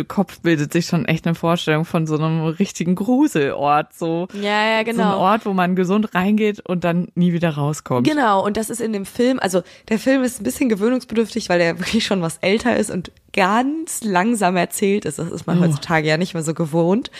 Kopf 0.06 0.40
bildet 0.40 0.72
sich 0.72 0.86
schon 0.86 1.06
echt 1.06 1.26
eine 1.26 1.34
Vorstellung 1.34 1.84
von 1.84 2.06
so 2.06 2.16
einem 2.16 2.44
richtigen 2.44 2.94
Gruselort, 2.94 3.94
so. 3.94 4.28
Ja, 4.34 4.76
ja, 4.76 4.82
genau. 4.84 5.02
So 5.02 5.08
ein 5.08 5.14
Ort, 5.14 5.46
wo 5.46 5.54
man 5.54 5.74
gesund 5.74 6.14
reingeht 6.14 6.60
und 6.60 6.84
dann 6.84 7.08
nie 7.14 7.32
wieder 7.32 7.50
rauskommt. 7.50 8.06
Genau, 8.06 8.44
und 8.44 8.56
das 8.56 8.70
ist 8.70 8.80
in 8.80 8.92
dem 8.92 9.06
Film, 9.06 9.40
also 9.40 9.62
der 9.88 9.98
Film 9.98 10.22
ist 10.22 10.40
ein 10.40 10.44
bisschen 10.44 10.68
gewöhnungsbedürftig, 10.68 11.48
weil 11.48 11.58
der 11.58 11.78
wirklich 11.80 12.04
schon 12.04 12.20
was 12.22 12.36
älter 12.38 12.76
ist 12.76 12.90
und 12.90 13.10
ganz 13.32 14.04
langsam 14.04 14.56
erzählt 14.56 15.06
ist. 15.06 15.18
Das 15.18 15.30
ist 15.30 15.46
man 15.46 15.58
oh. 15.58 15.62
heutzutage 15.62 16.06
ja 16.06 16.18
nicht 16.18 16.34
mehr 16.34 16.42
so 16.42 16.54
gewohnt 16.54 17.10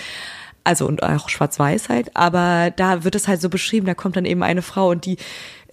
also 0.64 0.86
und 0.86 1.02
auch 1.02 1.28
Schwarz-Weiß 1.28 1.88
halt, 1.88 2.16
aber 2.16 2.72
da 2.74 3.04
wird 3.04 3.14
es 3.14 3.28
halt 3.28 3.40
so 3.40 3.48
beschrieben, 3.48 3.86
da 3.86 3.94
kommt 3.94 4.16
dann 4.16 4.24
eben 4.24 4.42
eine 4.42 4.62
Frau 4.62 4.90
und 4.90 5.04
die 5.04 5.18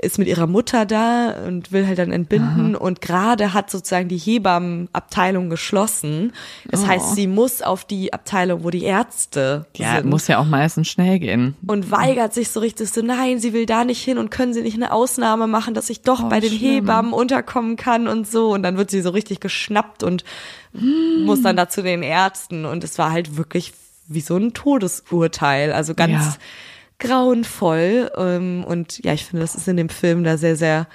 ist 0.02 0.18
mit 0.18 0.28
ihrer 0.28 0.48
Mutter 0.48 0.86
da 0.86 1.36
und 1.48 1.72
will 1.72 1.86
halt 1.86 2.00
dann 2.00 2.12
entbinden 2.12 2.76
Aha. 2.76 2.84
und 2.84 3.02
gerade 3.02 3.54
hat 3.54 3.70
sozusagen 3.70 4.10
die 4.10 4.18
Hebammenabteilung 4.18 5.50
geschlossen. 5.50 6.34
Das 6.70 6.84
oh. 6.84 6.88
heißt, 6.88 7.16
sie 7.16 7.28
muss 7.28 7.62
auf 7.62 7.86
die 7.86 8.12
Abteilung, 8.12 8.64
wo 8.64 8.72
die 8.72 8.84
Ärzte 8.84 9.68
ja, 9.78 9.98
sind. 9.98 10.10
muss 10.10 10.28
ja 10.28 10.40
auch 10.40 10.46
meistens 10.46 10.88
schnell 10.88 11.20
gehen. 11.20 11.56
Und 11.68 11.92
weigert 11.92 12.34
sich 12.34 12.50
so 12.50 12.60
richtig 12.60 12.90
so, 12.90 13.02
nein, 13.02 13.40
sie 13.40 13.54
will 13.54 13.66
da 13.66 13.86
nicht 13.86 14.04
hin 14.04 14.18
und 14.18 14.32
können 14.32 14.54
sie 14.54 14.62
nicht 14.62 14.76
eine 14.76 14.92
Ausnahme 14.92 15.46
machen, 15.46 15.74
dass 15.74 15.90
ich 15.90 16.02
doch 16.02 16.24
oh, 16.24 16.30
bei 16.30 16.40
den 16.40 16.50
schlimm. 16.52 16.76
Hebammen 16.76 17.14
unterkommen 17.14 17.76
kann 17.76 18.08
und 18.08 18.28
so. 18.28 18.52
Und 18.54 18.64
dann 18.64 18.78
wird 18.78 18.90
sie 18.90 19.02
so 19.02 19.12
richtig 19.12 19.40
geschnappt 19.40 20.04
und 20.04 20.24
hm. 20.74 21.26
muss 21.26 21.44
dann 21.44 21.56
da 21.56 21.70
zu 21.70 21.84
den 21.84 22.02
Ärzten. 22.02 22.66
Und 22.66 22.84
es 22.84 22.98
war 22.98 23.12
halt 23.12 23.38
wirklich 23.38 23.74
wie 24.14 24.22
so 24.22 24.38
ein 24.38 24.54
Todesurteil. 24.54 25.72
Also 25.72 25.94
ganz 25.94 26.12
ja 26.12 26.36
grauenvoll. 27.02 28.12
Ähm, 28.16 28.64
und 28.66 29.04
ja, 29.04 29.14
ich 29.14 29.26
finde, 29.26 29.42
das 29.42 29.56
ist 29.56 29.68
in 29.68 29.78
dem 29.78 29.90
Film 29.90 30.24
da 30.24 30.38
sehr, 30.38 30.56
sehr 30.56 30.88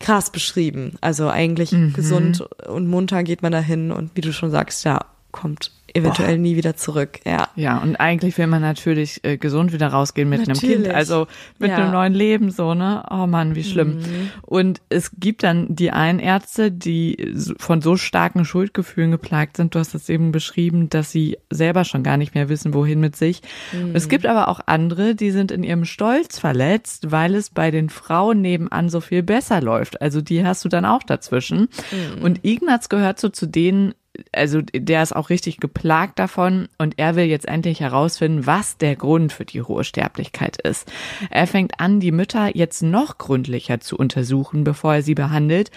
krass 0.00 0.30
beschrieben. 0.30 0.96
Also 1.00 1.28
eigentlich 1.28 1.70
mhm. 1.70 1.92
gesund 1.92 2.40
und 2.66 2.88
munter 2.88 3.22
geht 3.22 3.42
man 3.42 3.52
dahin 3.52 3.92
und 3.92 4.10
wie 4.16 4.20
du 4.20 4.32
schon 4.32 4.50
sagst, 4.50 4.84
ja, 4.84 5.04
kommt 5.30 5.70
eventuell 5.94 6.36
Boah. 6.36 6.42
nie 6.42 6.56
wieder 6.56 6.76
zurück. 6.76 7.20
Ja. 7.24 7.48
Ja, 7.56 7.78
und 7.78 7.96
eigentlich 7.96 8.36
will 8.38 8.46
man 8.46 8.62
natürlich 8.62 9.24
äh, 9.24 9.36
gesund 9.36 9.72
wieder 9.72 9.88
rausgehen 9.88 10.28
mit 10.28 10.46
natürlich. 10.46 10.76
einem 10.76 10.84
Kind, 10.84 10.94
also 10.94 11.26
mit 11.58 11.70
ja. 11.70 11.76
einem 11.76 11.92
neuen 11.92 12.14
Leben 12.14 12.50
so, 12.50 12.74
ne? 12.74 13.04
Oh 13.10 13.26
Mann, 13.26 13.54
wie 13.54 13.64
schlimm. 13.64 13.96
Mhm. 13.96 14.30
Und 14.42 14.80
es 14.88 15.12
gibt 15.18 15.42
dann 15.42 15.74
die 15.74 15.90
einen 15.90 16.18
Ärzte, 16.18 16.70
die 16.70 17.34
von 17.58 17.80
so 17.80 17.96
starken 17.96 18.44
Schuldgefühlen 18.44 19.10
geplagt 19.10 19.56
sind. 19.56 19.74
Du 19.74 19.78
hast 19.78 19.94
es 19.94 20.08
eben 20.08 20.32
beschrieben, 20.32 20.88
dass 20.88 21.10
sie 21.10 21.38
selber 21.50 21.84
schon 21.84 22.02
gar 22.02 22.16
nicht 22.16 22.34
mehr 22.34 22.48
wissen, 22.48 22.74
wohin 22.74 23.00
mit 23.00 23.16
sich. 23.16 23.42
Mhm. 23.72 23.94
Es 23.94 24.08
gibt 24.08 24.26
aber 24.26 24.48
auch 24.48 24.60
andere, 24.66 25.14
die 25.14 25.30
sind 25.30 25.50
in 25.50 25.62
ihrem 25.62 25.84
Stolz 25.84 26.38
verletzt, 26.38 27.10
weil 27.10 27.34
es 27.34 27.50
bei 27.50 27.70
den 27.70 27.90
Frauen 27.90 28.40
nebenan 28.40 28.88
so 28.88 29.00
viel 29.00 29.22
besser 29.22 29.60
läuft. 29.60 30.00
Also 30.00 30.20
die 30.20 30.44
hast 30.44 30.64
du 30.64 30.68
dann 30.68 30.84
auch 30.84 31.02
dazwischen. 31.02 31.68
Mhm. 31.90 32.22
Und 32.22 32.44
Ignaz 32.44 32.88
gehört 32.88 33.20
so 33.20 33.28
zu 33.28 33.46
denen, 33.46 33.94
also 34.32 34.60
der 34.62 35.02
ist 35.02 35.14
auch 35.14 35.30
richtig 35.30 35.58
geplagt 35.58 36.18
davon 36.18 36.68
und 36.78 36.94
er 36.98 37.16
will 37.16 37.24
jetzt 37.24 37.48
endlich 37.48 37.80
herausfinden, 37.80 38.46
was 38.46 38.76
der 38.76 38.96
Grund 38.96 39.32
für 39.32 39.44
die 39.44 39.62
hohe 39.62 39.84
Sterblichkeit 39.84 40.60
ist. 40.60 40.90
Er 41.30 41.46
fängt 41.46 41.80
an, 41.80 42.00
die 42.00 42.12
Mütter 42.12 42.54
jetzt 42.56 42.82
noch 42.82 43.18
gründlicher 43.18 43.80
zu 43.80 43.96
untersuchen, 43.96 44.64
bevor 44.64 44.96
er 44.96 45.02
sie 45.02 45.14
behandelt. 45.14 45.70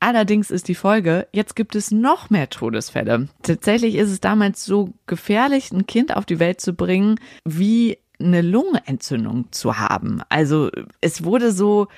Allerdings 0.00 0.50
ist 0.50 0.66
die 0.66 0.74
Folge, 0.74 1.28
jetzt 1.32 1.54
gibt 1.54 1.76
es 1.76 1.92
noch 1.92 2.28
mehr 2.28 2.50
Todesfälle. 2.50 3.28
Tatsächlich 3.42 3.94
ist 3.94 4.10
es 4.10 4.20
damals 4.20 4.64
so 4.64 4.92
gefährlich, 5.06 5.70
ein 5.70 5.86
Kind 5.86 6.16
auf 6.16 6.26
die 6.26 6.40
Welt 6.40 6.60
zu 6.60 6.74
bringen, 6.74 7.20
wie 7.44 7.98
eine 8.18 8.42
Lungenentzündung 8.42 9.52
zu 9.52 9.78
haben. 9.78 10.22
Also 10.28 10.70
es 11.00 11.24
wurde 11.24 11.52
so 11.52 11.88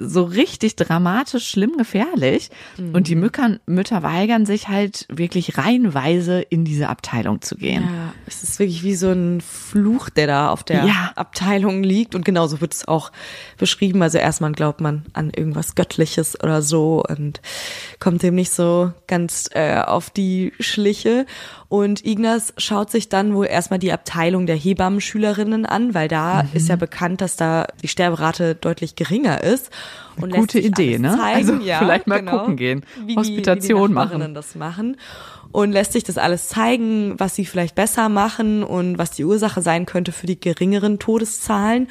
so 0.00 0.24
richtig 0.24 0.76
dramatisch, 0.76 1.48
schlimm, 1.48 1.76
gefährlich. 1.76 2.50
Mhm. 2.78 2.94
Und 2.94 3.08
die 3.08 3.14
Mütter, 3.14 3.58
Mütter 3.66 4.02
weigern 4.02 4.46
sich 4.46 4.68
halt 4.68 5.06
wirklich 5.08 5.58
reihenweise 5.58 6.40
in 6.40 6.64
diese 6.64 6.88
Abteilung 6.88 7.42
zu 7.42 7.56
gehen. 7.56 7.82
Ja, 7.82 8.14
es 8.26 8.42
ist 8.42 8.58
wirklich 8.58 8.82
wie 8.82 8.94
so 8.94 9.10
ein 9.10 9.40
Fluch, 9.40 10.08
der 10.08 10.26
da 10.26 10.50
auf 10.50 10.64
der 10.64 10.84
ja. 10.84 11.12
Abteilung 11.16 11.82
liegt. 11.82 12.14
Und 12.14 12.24
genauso 12.24 12.60
wird 12.60 12.74
es 12.74 12.88
auch 12.88 13.12
beschrieben. 13.58 14.02
Also 14.02 14.18
erstmal 14.18 14.52
glaubt 14.52 14.80
man 14.80 15.04
an 15.12 15.30
irgendwas 15.30 15.74
Göttliches 15.74 16.42
oder 16.42 16.62
so 16.62 17.02
und 17.06 17.40
kommt 17.98 18.22
dem 18.22 18.34
nicht 18.34 18.52
so 18.52 18.92
ganz 19.06 19.50
äh, 19.52 19.76
auf 19.76 20.10
die 20.10 20.52
Schliche. 20.60 21.26
Und 21.70 22.04
Ignaz 22.04 22.52
schaut 22.56 22.90
sich 22.90 23.08
dann 23.08 23.32
wohl 23.32 23.46
erstmal 23.46 23.78
die 23.78 23.92
Abteilung 23.92 24.46
der 24.46 24.56
Hebammenschülerinnen 24.56 25.66
an, 25.66 25.94
weil 25.94 26.08
da 26.08 26.42
mhm. 26.42 26.48
ist 26.52 26.68
ja 26.68 26.74
bekannt, 26.74 27.20
dass 27.20 27.36
da 27.36 27.68
die 27.80 27.86
Sterberate 27.86 28.56
deutlich 28.56 28.96
geringer 28.96 29.40
ist. 29.44 29.70
Und 30.20 30.32
Gute 30.32 30.58
Idee, 30.58 30.98
ne? 30.98 31.16
Zeigen. 31.16 31.48
Also 31.48 31.64
ja, 31.64 31.78
vielleicht 31.78 32.08
mal 32.08 32.18
genau, 32.18 32.40
gucken 32.40 32.56
gehen, 32.56 32.84
Hospitation 33.16 33.78
die, 33.78 33.84
wie 33.84 33.88
die 33.88 33.94
machen. 33.94 34.34
das 34.34 34.56
machen 34.56 34.96
und 35.52 35.72
lässt 35.72 35.92
sich 35.92 36.04
das 36.04 36.18
alles 36.18 36.48
zeigen, 36.48 37.18
was 37.18 37.34
sie 37.34 37.44
vielleicht 37.44 37.74
besser 37.74 38.08
machen 38.08 38.62
und 38.62 38.98
was 38.98 39.10
die 39.10 39.24
Ursache 39.24 39.62
sein 39.62 39.84
könnte 39.84 40.12
für 40.12 40.26
die 40.26 40.38
geringeren 40.38 40.98
Todeszahlen. 40.98 41.88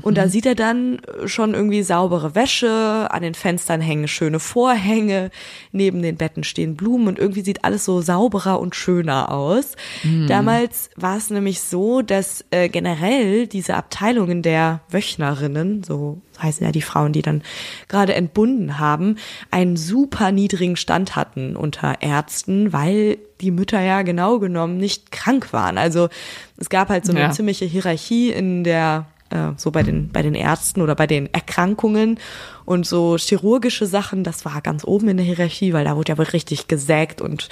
Und 0.00 0.16
da 0.16 0.24
mhm. 0.24 0.30
sieht 0.30 0.46
er 0.46 0.54
dann 0.54 1.00
schon 1.26 1.54
irgendwie 1.54 1.82
saubere 1.82 2.34
Wäsche, 2.34 3.08
an 3.10 3.22
den 3.22 3.34
Fenstern 3.34 3.80
hängen 3.80 4.08
schöne 4.08 4.40
Vorhänge, 4.40 5.30
neben 5.72 6.00
den 6.02 6.16
Betten 6.16 6.44
stehen 6.44 6.76
Blumen 6.76 7.08
und 7.08 7.18
irgendwie 7.18 7.42
sieht 7.42 7.64
alles 7.64 7.84
so 7.84 8.00
sauberer 8.00 8.60
und 8.60 8.74
schöner 8.74 9.30
aus. 9.30 9.76
Mhm. 10.02 10.26
Damals 10.26 10.90
war 10.96 11.16
es 11.16 11.28
nämlich 11.28 11.60
so, 11.60 12.00
dass 12.00 12.44
äh, 12.50 12.68
generell 12.68 13.46
diese 13.46 13.74
Abteilungen 13.74 14.42
der 14.42 14.80
Wöchnerinnen, 14.88 15.82
so 15.82 16.20
heißen 16.42 16.64
ja 16.64 16.72
die 16.72 16.82
Frauen, 16.82 17.12
die 17.12 17.22
dann 17.22 17.42
gerade 17.88 18.14
entbunden 18.14 18.78
haben, 18.78 19.16
einen 19.50 19.76
super 19.76 20.32
niedrigen 20.32 20.76
Stand 20.76 21.16
hatten 21.16 21.56
unter 21.56 22.02
Ärzten, 22.02 22.72
weil 22.72 23.18
die 23.40 23.50
Mütter 23.50 23.80
ja 23.80 24.02
genau 24.02 24.38
genommen 24.38 24.76
nicht 24.76 25.12
krank 25.12 25.52
waren. 25.52 25.78
Also 25.78 26.08
es 26.56 26.68
gab 26.68 26.88
halt 26.88 27.04
so 27.04 27.12
eine 27.12 27.20
ja. 27.20 27.30
ziemliche 27.30 27.64
Hierarchie 27.64 28.30
in 28.30 28.64
der 28.64 29.06
äh, 29.30 29.52
so 29.56 29.70
bei 29.70 29.82
den 29.82 30.10
bei 30.10 30.22
den 30.22 30.34
Ärzten 30.34 30.82
oder 30.82 30.94
bei 30.94 31.06
den 31.06 31.32
Erkrankungen 31.32 32.18
und 32.64 32.86
so 32.86 33.16
chirurgische 33.16 33.86
Sachen, 33.86 34.24
das 34.24 34.44
war 34.44 34.60
ganz 34.60 34.84
oben 34.84 35.08
in 35.08 35.16
der 35.16 35.26
Hierarchie, 35.26 35.72
weil 35.72 35.84
da 35.84 35.96
wurde 35.96 36.12
ja 36.12 36.18
wohl 36.18 36.26
richtig 36.26 36.68
gesägt 36.68 37.20
und 37.20 37.48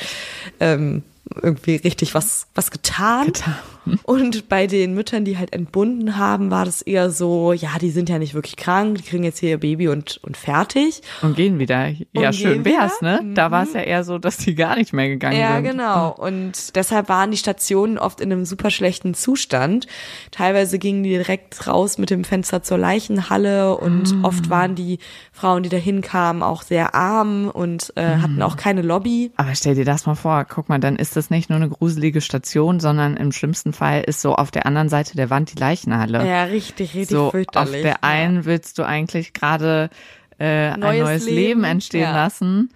ähm, 0.60 1.02
irgendwie 1.42 1.76
richtig 1.76 2.14
was, 2.14 2.46
was 2.54 2.70
getan. 2.70 3.26
Getan. 3.26 3.56
Und 4.04 4.48
bei 4.48 4.66
den 4.66 4.94
Müttern, 4.94 5.24
die 5.24 5.38
halt 5.38 5.52
entbunden 5.52 6.16
haben, 6.16 6.50
war 6.50 6.64
das 6.64 6.82
eher 6.82 7.10
so, 7.10 7.52
ja, 7.52 7.70
die 7.80 7.90
sind 7.90 8.08
ja 8.08 8.18
nicht 8.18 8.34
wirklich 8.34 8.56
krank, 8.56 8.98
die 8.98 9.04
kriegen 9.04 9.24
jetzt 9.24 9.38
hier 9.38 9.50
ihr 9.50 9.58
Baby 9.58 9.88
und, 9.88 10.18
und 10.22 10.36
fertig. 10.36 11.02
Und 11.22 11.36
gehen 11.36 11.58
wieder. 11.58 11.88
Ja, 12.12 12.28
Und 12.28 12.34
schön 12.34 12.64
wär's, 12.64 13.00
wieder? 13.00 13.22
ne? 13.22 13.34
Da 13.34 13.50
war 13.50 13.62
es 13.64 13.72
ja 13.72 13.80
eher 13.80 14.04
so, 14.04 14.18
dass 14.18 14.36
die 14.36 14.54
gar 14.54 14.76
nicht 14.76 14.92
mehr 14.92 15.08
gegangen 15.08 15.38
Ja, 15.38 15.54
sind. 15.56 15.64
genau. 15.64 16.10
Und 16.12 16.76
deshalb 16.76 17.08
waren 17.08 17.30
die 17.30 17.36
Stationen 17.36 17.98
oft 17.98 18.20
in 18.20 18.30
einem 18.32 18.44
super 18.44 18.70
schlechten 18.70 19.14
Zustand. 19.14 19.86
Teilweise 20.30 20.78
gingen 20.78 21.02
die 21.02 21.10
direkt 21.10 21.66
raus 21.66 21.98
mit 21.98 22.10
dem 22.10 22.24
Fenster 22.24 22.62
zur 22.62 22.78
Leichenhalle 22.78 23.76
und 23.76 24.14
Ah. 24.22 24.26
oft 24.28 24.50
waren 24.50 24.74
die 24.74 24.98
Frauen, 25.32 25.62
die 25.62 25.68
da 25.68 25.76
hinkamen, 25.76 26.42
auch 26.42 26.62
sehr 26.62 26.94
arm 26.94 27.48
und 27.48 27.92
äh, 27.96 28.16
Mhm. 28.16 28.22
hatten 28.22 28.42
auch 28.42 28.56
keine 28.56 28.82
Lobby. 28.82 29.32
Aber 29.36 29.54
stell 29.54 29.74
dir 29.74 29.84
das 29.84 30.06
mal 30.06 30.14
vor, 30.14 30.44
guck 30.44 30.68
mal, 30.68 30.78
dann 30.78 30.96
ist 30.96 31.16
das 31.16 31.30
nicht 31.30 31.48
nur 31.50 31.56
eine 31.56 31.68
gruselige 31.68 32.20
Station, 32.20 32.78
sondern 32.80 33.16
im 33.16 33.32
schlimmsten 33.32 33.72
Fall 33.72 33.79
ist 34.06 34.20
so 34.20 34.34
auf 34.34 34.50
der 34.50 34.66
anderen 34.66 34.88
Seite 34.88 35.16
der 35.16 35.30
Wand 35.30 35.54
die 35.54 35.58
Leichenhalle. 35.58 36.26
Ja, 36.26 36.44
richtig, 36.44 36.94
richtig 36.94 37.08
so 37.08 37.26
auf 37.26 37.30
fürchterlich. 37.32 37.82
der 37.82 38.04
einen 38.04 38.44
willst 38.44 38.78
du 38.78 38.82
eigentlich 38.84 39.32
gerade 39.32 39.90
äh, 40.38 40.70
ein 40.70 40.80
Neues 40.80 41.24
Leben, 41.24 41.36
Leben, 41.36 41.64
entstehen 41.64 42.02
ja. 42.02 42.14
lassen. 42.14 42.70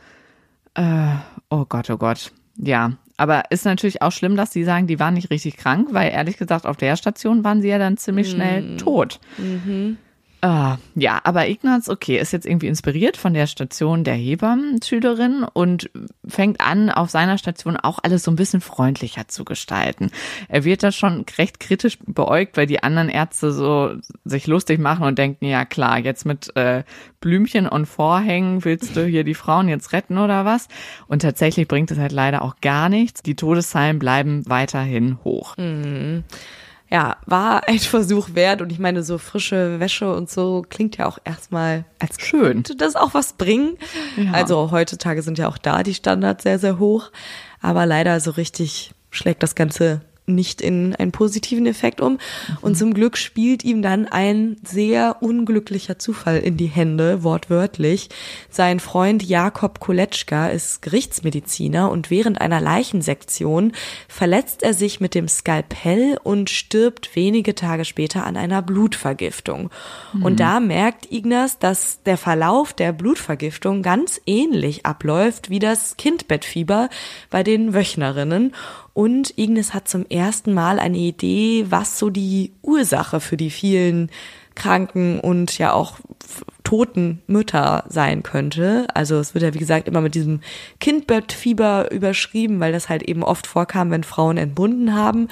Äh, 0.75 0.83
oh 1.51 1.65
Gott, 1.69 1.91
oh 1.91 1.97
Gott. 1.97 2.33
Ja, 2.57 2.93
aber 3.17 3.45
ist 3.51 3.65
natürlich 3.65 4.03
auch 4.03 4.11
schlimm, 4.13 4.37
dass 4.37 4.51
die 4.51 4.65
sagen, 4.65 4.87
die 4.87 4.99
waren 4.99 5.15
nicht 5.15 5.31
richtig 5.31 5.57
krank, 5.57 5.89
weil 5.93 6.11
ehrlich 6.11 6.37
gesagt 6.37 6.67
auf 6.67 6.77
der 6.77 6.97
Station 6.97 7.45
waren 7.45 7.63
sie 7.63 7.69
ja 7.69 7.79
dann 7.79 7.97
ziemlich 7.97 8.31
schnell 8.31 8.63
Mhm. 8.63 8.79
tot. 8.79 9.21
Ah, 10.45 10.77
ja, 10.95 11.23
aber 11.25 11.49
Ignaz, 11.49 11.89
okay, 11.89 12.19
ist 12.19 12.35
jetzt 12.35 12.45
irgendwie 12.45 12.67
inspiriert 12.67 13.17
von 13.17 13.33
der 13.33 13.47
Station 13.47 14.05
der 14.05 14.13
Hebammenschülerin 14.13 15.47
und 15.51 15.89
fängt 16.29 16.61
an, 16.61 16.91
auf 16.91 17.09
seiner 17.09 17.39
Station 17.39 17.79
auch 17.79 17.99
alles 18.03 18.25
so 18.25 18.31
ein 18.31 18.37
bisschen 18.37 18.61
freundlicher 18.61 19.27
zu 19.27 19.47
gestalten. 19.47 20.11
Er 20.51 20.65
wird 20.65 20.83
da 20.83 20.93
schon 20.93 21.25
recht 21.39 21.61
kritisch 21.61 21.97
beäugt, 22.05 22.59
weil 22.59 22.67
die 22.67 22.83
anderen 22.83 23.09
Ärzte 23.09 23.53
so 23.53 23.95
sich 24.27 24.47
lustig 24.47 24.79
machen 24.79 25.07
und 25.07 25.19
denken, 25.19 25.47
ja 25.47 25.65
klar, 25.65 25.99
jetzt 25.99 26.27
mit 26.27 26.55
äh, 26.57 26.85
Blümchen 27.21 27.67
und 27.67 27.87
Vorhängen 27.87 28.67
willst 28.67 28.97
du 28.97 29.07
hier 29.07 29.25
die 29.25 29.33
Frauen 29.33 29.71
jetzt 29.71 29.95
retten 29.95 30.19
oder 30.19 30.45
was? 30.45 30.69
Und 31.07 31.23
tatsächlich 31.23 31.69
bringt 31.69 31.91
es 31.91 31.97
halt 31.97 32.13
leider 32.13 32.43
auch 32.43 32.57
gar 32.61 32.91
nichts. 32.91 33.23
Die 33.23 33.35
Todeszahlen 33.35 33.99
bleiben 33.99 34.43
weiterhin 34.47 35.17
hoch. 35.25 35.57
Ja, 36.95 37.17
war 37.27 37.67
ein 37.67 37.79
Versuch 37.81 38.29
wert 38.35 38.63
und 38.63 38.71
ich 38.71 38.79
meine, 38.79 39.03
so 39.03 39.19
frische 39.19 39.81
Wäsche 39.81 40.15
und 40.15 40.31
so 40.31 40.65
klingt 40.69 40.97
ja 40.97 41.07
auch 41.07 41.19
erstmal 41.25 41.85
als 41.99 42.21
Schön. 42.21 42.43
könnte 42.43 42.77
das 42.77 42.95
auch 42.95 43.15
was 43.15 43.33
bringen. 43.33 43.77
Ja. 44.17 44.31
Also 44.31 44.71
heutzutage 44.71 45.23
sind 45.23 45.37
ja 45.37 45.49
auch 45.49 45.59
da 45.59 45.83
die 45.83 45.95
Standards 45.95 46.45
sehr, 46.45 46.61
sehr 46.61 46.79
hoch. 46.79 47.11
Aber 47.61 47.85
leider 47.85 48.21
so 48.21 48.31
richtig 48.31 48.93
schlägt 49.11 49.43
das 49.43 49.57
Ganze 49.57 50.03
nicht 50.27 50.61
in 50.61 50.95
einen 50.97 51.13
positiven 51.13 51.67
Effekt 51.67 52.01
um. 52.01 52.19
Und 52.61 52.77
zum 52.77 52.95
Glück 52.95 53.17
spielt 53.17 53.65
ihm 53.65 53.83
dann 53.83 54.07
ein 54.07 54.57
sehr 54.65 55.17
unglücklicher 55.21 55.99
Zufall 55.99 56.39
in 56.39 56.57
die 56.57 56.67
Hände, 56.67 57.23
wortwörtlich. 57.23 58.09
Sein 58.49 58.81
Freund 58.81 59.23
Jakob 59.23 59.81
Koletschka 59.81 60.49
ist 60.49 60.83
Gerichtsmediziner 60.83 61.91
und 61.91 62.11
während 62.11 62.41
einer 62.41 62.61
Leichensektion 62.61 63.73
verletzt 64.09 64.63
er 64.63 64.75
sich 64.75 65.01
mit 65.01 65.15
dem 65.15 65.29
Skalpell 65.29 66.19
und 66.23 66.51
stirbt 66.51 67.15
wenige 67.17 67.55
Tage 67.55 67.85
später 67.85 68.25
an 68.25 68.37
einer 68.37 68.63
Blutvergiftung. 68.63 69.71
Und 70.23 70.41
da 70.41 70.61
merkt 70.61 71.11
Ignaz, 71.13 71.59
dass 71.59 72.03
der 72.03 72.17
Verlauf 72.17 72.73
der 72.73 72.93
Blutvergiftung 72.93 73.83
ganz 73.83 74.21
ähnlich 74.27 74.87
abläuft 74.87 75.51
wie 75.51 75.59
das 75.59 75.97
Kindbettfieber 75.97 76.89
bei 77.31 77.43
den 77.43 77.75
Wöchnerinnen. 77.75 78.55
Und 78.95 79.37
Ignis 79.37 79.75
hat 79.75 79.89
zum 79.89 80.07
ersten 80.07 80.55
Mal 80.55 80.79
eine 80.79 80.97
Idee, 80.99 81.67
was 81.69 81.99
so 81.99 82.11
die 82.11 82.53
Ursache 82.63 83.21
für 83.21 83.37
die 83.37 83.51
vielen 83.51 84.11
kranken 84.55 85.19
und 85.19 85.59
ja 85.59 85.73
auch 85.73 85.99
toten 86.63 87.21
Mütter 87.27 87.85
sein 87.89 88.23
könnte. 88.23 88.87
Also 88.95 89.17
es 89.17 89.35
wird 89.35 89.43
ja, 89.43 89.53
wie 89.53 89.59
gesagt, 89.59 89.89
immer 89.89 90.01
mit 90.01 90.15
diesem 90.15 90.41
Kindbettfieber 90.81 91.91
überschrieben, 91.91 92.61
weil 92.61 92.73
das 92.73 92.89
halt 92.89 93.03
eben 93.03 93.23
oft 93.23 93.47
vorkam, 93.47 93.91
wenn 93.91 94.05
Frauen 94.05 94.37
entbunden 94.37 94.95
haben. 94.95 95.29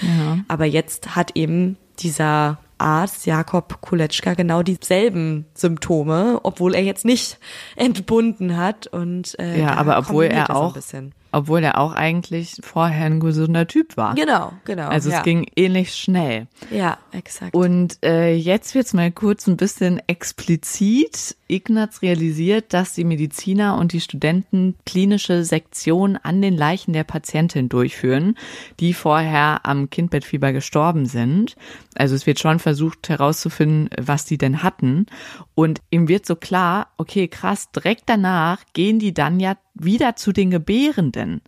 Aber 0.48 0.64
jetzt 0.64 1.14
hat 1.14 1.36
eben 1.36 1.76
dieser 2.00 2.58
Arzt 2.78 3.26
Jakob 3.26 3.80
Kuletschka 3.80 4.34
genau 4.34 4.62
dieselben 4.62 5.46
Symptome, 5.54 6.40
obwohl 6.42 6.74
er 6.74 6.82
jetzt 6.82 7.04
nicht 7.04 7.38
entbunden 7.76 8.56
hat 8.56 8.88
und 8.88 9.38
äh, 9.38 9.60
Ja, 9.60 9.74
aber 9.76 9.98
obwohl 9.98 10.24
er 10.24 10.54
auch, 10.54 10.74
bisschen. 10.74 11.14
Obwohl 11.32 11.64
er 11.64 11.78
auch 11.78 11.92
eigentlich 11.92 12.56
vorher 12.62 13.06
ein 13.06 13.20
gesunder 13.20 13.66
Typ 13.66 13.96
war. 13.96 14.14
Genau, 14.14 14.52
genau. 14.64 14.88
Also 14.88 15.10
ja. 15.10 15.18
es 15.18 15.22
ging 15.24 15.46
ähnlich 15.56 15.94
schnell. 15.94 16.46
Ja, 16.70 16.98
exakt. 17.10 17.54
Und 17.54 17.98
äh, 18.04 18.34
jetzt 18.34 18.74
wird's 18.74 18.92
mal 18.92 19.10
kurz 19.10 19.46
ein 19.46 19.56
bisschen 19.56 20.00
explizit. 20.06 21.36
Ignaz 21.48 22.00
realisiert, 22.00 22.72
dass 22.72 22.94
die 22.94 23.04
Mediziner 23.04 23.76
und 23.76 23.92
die 23.92 24.00
Studenten 24.00 24.74
klinische 24.86 25.44
Sektionen 25.44 26.16
an 26.16 26.40
den 26.40 26.56
Leichen 26.56 26.94
der 26.94 27.04
Patientin 27.04 27.68
durchführen, 27.68 28.36
die 28.80 28.94
vorher 28.94 29.66
am 29.66 29.90
Kindbettfieber 29.90 30.52
gestorben 30.52 31.04
sind. 31.04 31.56
Also 31.94 32.14
es 32.14 32.26
wird 32.26 32.40
schon 32.40 32.58
versucht 32.58 33.08
herauszufinden, 33.08 33.90
was 34.00 34.24
die 34.24 34.38
denn 34.38 34.62
hatten. 34.62 35.06
Und 35.54 35.80
ihm 35.90 36.08
wird 36.08 36.26
so 36.26 36.36
klar, 36.36 36.88
okay, 36.96 37.28
krass, 37.28 37.70
direkt 37.72 38.04
danach 38.06 38.64
gehen 38.72 38.98
die 38.98 39.12
dann 39.12 39.38
ja 39.38 39.56
wieder 39.74 40.16
zu 40.16 40.32
den 40.32 40.50
Gebärenden. 40.50 41.42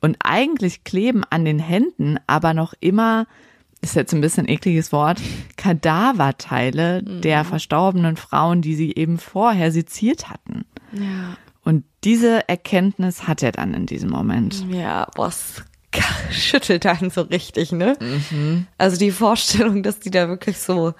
Und 0.00 0.16
eigentlich 0.20 0.84
kleben 0.84 1.24
an 1.28 1.44
den 1.44 1.58
Händen 1.58 2.18
aber 2.26 2.54
noch 2.54 2.74
immer 2.80 3.26
ist 3.82 3.94
jetzt 3.94 4.12
ein 4.12 4.20
bisschen 4.20 4.48
ekliges 4.48 4.90
Wort, 4.90 5.20
Kadaverteile 5.56 7.02
der 7.02 7.44
verstorbenen 7.44 8.16
Frauen, 8.16 8.62
die 8.62 8.74
sie 8.74 8.94
eben 8.94 9.18
vorher 9.18 9.70
seziert 9.70 10.28
hatten. 10.28 10.64
ja. 10.92 11.36
Und 11.62 11.84
diese 12.04 12.48
Erkenntnis 12.48 13.26
hat 13.26 13.42
er 13.42 13.50
dann 13.50 13.74
in 13.74 13.86
diesem 13.86 14.08
Moment. 14.10 14.64
Ja, 14.70 15.08
boah, 15.16 15.26
es 15.26 15.64
schüttelt 16.30 16.86
einen 16.86 17.10
so 17.10 17.22
richtig, 17.22 17.72
ne? 17.72 17.96
Mhm. 18.00 18.68
Also 18.78 18.96
die 18.96 19.10
Vorstellung, 19.10 19.82
dass 19.82 19.98
die 19.98 20.12
da 20.12 20.28
wirklich 20.28 20.58
so 20.58 20.94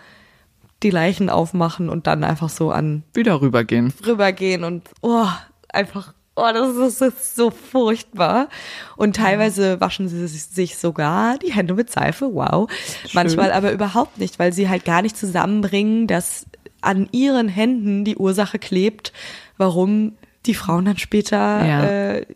die 0.83 0.91
Leichen 0.91 1.31
aufmachen 1.31 1.89
und 1.89 2.07
dann 2.07 2.23
einfach 2.25 2.49
so 2.49 2.71
an 2.71 3.03
Wieder 3.15 3.41
rübergehen. 3.41 3.93
rübergehen 4.07 4.63
und 4.65 4.83
oh, 5.01 5.27
einfach, 5.71 6.13
oh, 6.35 6.49
das 6.53 6.77
ist, 6.77 7.01
das 7.01 7.15
ist 7.15 7.37
so 7.37 7.51
furchtbar. 7.51 8.49
Und 8.97 9.17
teilweise 9.17 9.81
waschen 9.81 10.09
sie 10.09 10.27
sich, 10.27 10.77
sogar 10.77 11.39
die 11.39 11.53
Hände 11.53 11.75
mit 11.75 11.91
Seife, 11.91 12.29
wow. 12.35 12.69
Manchmal 13.15 13.53
aber 13.53 13.73
überhaupt 13.73 14.19
nicht, 14.19 14.39
weil 14.39 14.53
sie 14.53 14.69
halt 14.69 14.85
gar 14.85 15.03
nicht 15.03 15.17
zusammenbringen, 15.17 16.07
dass 16.07 16.47
an 16.83 17.09
ihren 17.11 17.49
Händen 17.49 18.05
die 18.05 18.17
Ursache 18.17 18.59
klebt, 18.59 19.13
warum 19.57 20.13
die 20.45 20.55
Frauen 20.55 20.85
dann 20.85 20.99
später 20.99 21.37
Ja. 21.67 21.85
äh, 21.85 22.27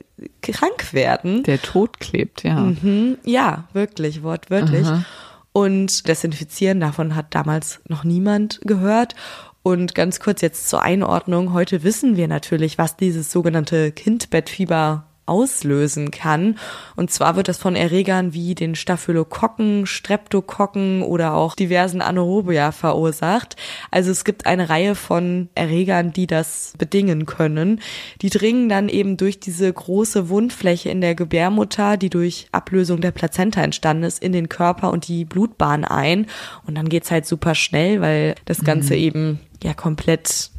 krank 0.42 0.92
werden. 0.92 1.44
Der 1.44 1.60
Tod 1.62 2.00
klebt, 2.00 2.42
ja. 2.42 2.56
Mhm, 2.56 3.18
ja, 3.24 3.64
wirklich, 3.74 4.22
wortwörtlich. 4.22 4.86
Und 5.52 6.06
Desinfizieren, 6.06 6.80
davon 6.80 7.16
hat 7.16 7.34
damals 7.34 7.80
noch 7.88 8.04
niemand 8.04 8.60
gehört. 8.62 9.14
Und 9.62 9.94
ganz 9.94 10.20
kurz 10.20 10.40
jetzt 10.40 10.68
zur 10.68 10.82
Einordnung. 10.82 11.52
Heute 11.52 11.82
wissen 11.82 12.16
wir 12.16 12.28
natürlich, 12.28 12.78
was 12.78 12.96
dieses 12.96 13.30
sogenannte 13.30 13.92
Kindbettfieber 13.92 15.09
auslösen 15.30 16.10
kann. 16.10 16.58
Und 16.96 17.10
zwar 17.10 17.36
wird 17.36 17.48
das 17.48 17.56
von 17.56 17.76
Erregern 17.76 18.34
wie 18.34 18.56
den 18.56 18.74
Staphylokokken, 18.74 19.86
Streptokokken 19.86 21.02
oder 21.02 21.34
auch 21.34 21.54
diversen 21.54 22.02
Anaerobia 22.02 22.72
verursacht. 22.72 23.56
Also 23.92 24.10
es 24.10 24.24
gibt 24.24 24.46
eine 24.46 24.68
Reihe 24.68 24.96
von 24.96 25.48
Erregern, 25.54 26.12
die 26.12 26.26
das 26.26 26.74
bedingen 26.76 27.26
können. 27.26 27.80
Die 28.22 28.30
dringen 28.30 28.68
dann 28.68 28.88
eben 28.88 29.16
durch 29.16 29.38
diese 29.38 29.72
große 29.72 30.28
Wundfläche 30.28 30.90
in 30.90 31.00
der 31.00 31.14
Gebärmutter, 31.14 31.96
die 31.96 32.10
durch 32.10 32.48
Ablösung 32.50 33.00
der 33.00 33.12
Plazenta 33.12 33.62
entstanden 33.62 34.02
ist, 34.02 34.22
in 34.22 34.32
den 34.32 34.48
Körper 34.48 34.90
und 34.90 35.06
die 35.06 35.24
Blutbahn 35.24 35.84
ein. 35.84 36.26
Und 36.66 36.76
dann 36.76 36.88
geht's 36.88 37.10
halt 37.10 37.26
super 37.26 37.54
schnell, 37.54 38.00
weil 38.00 38.34
das 38.46 38.64
Ganze 38.64 38.96
eben 38.96 39.38
ja 39.62 39.74
komplett 39.74 40.50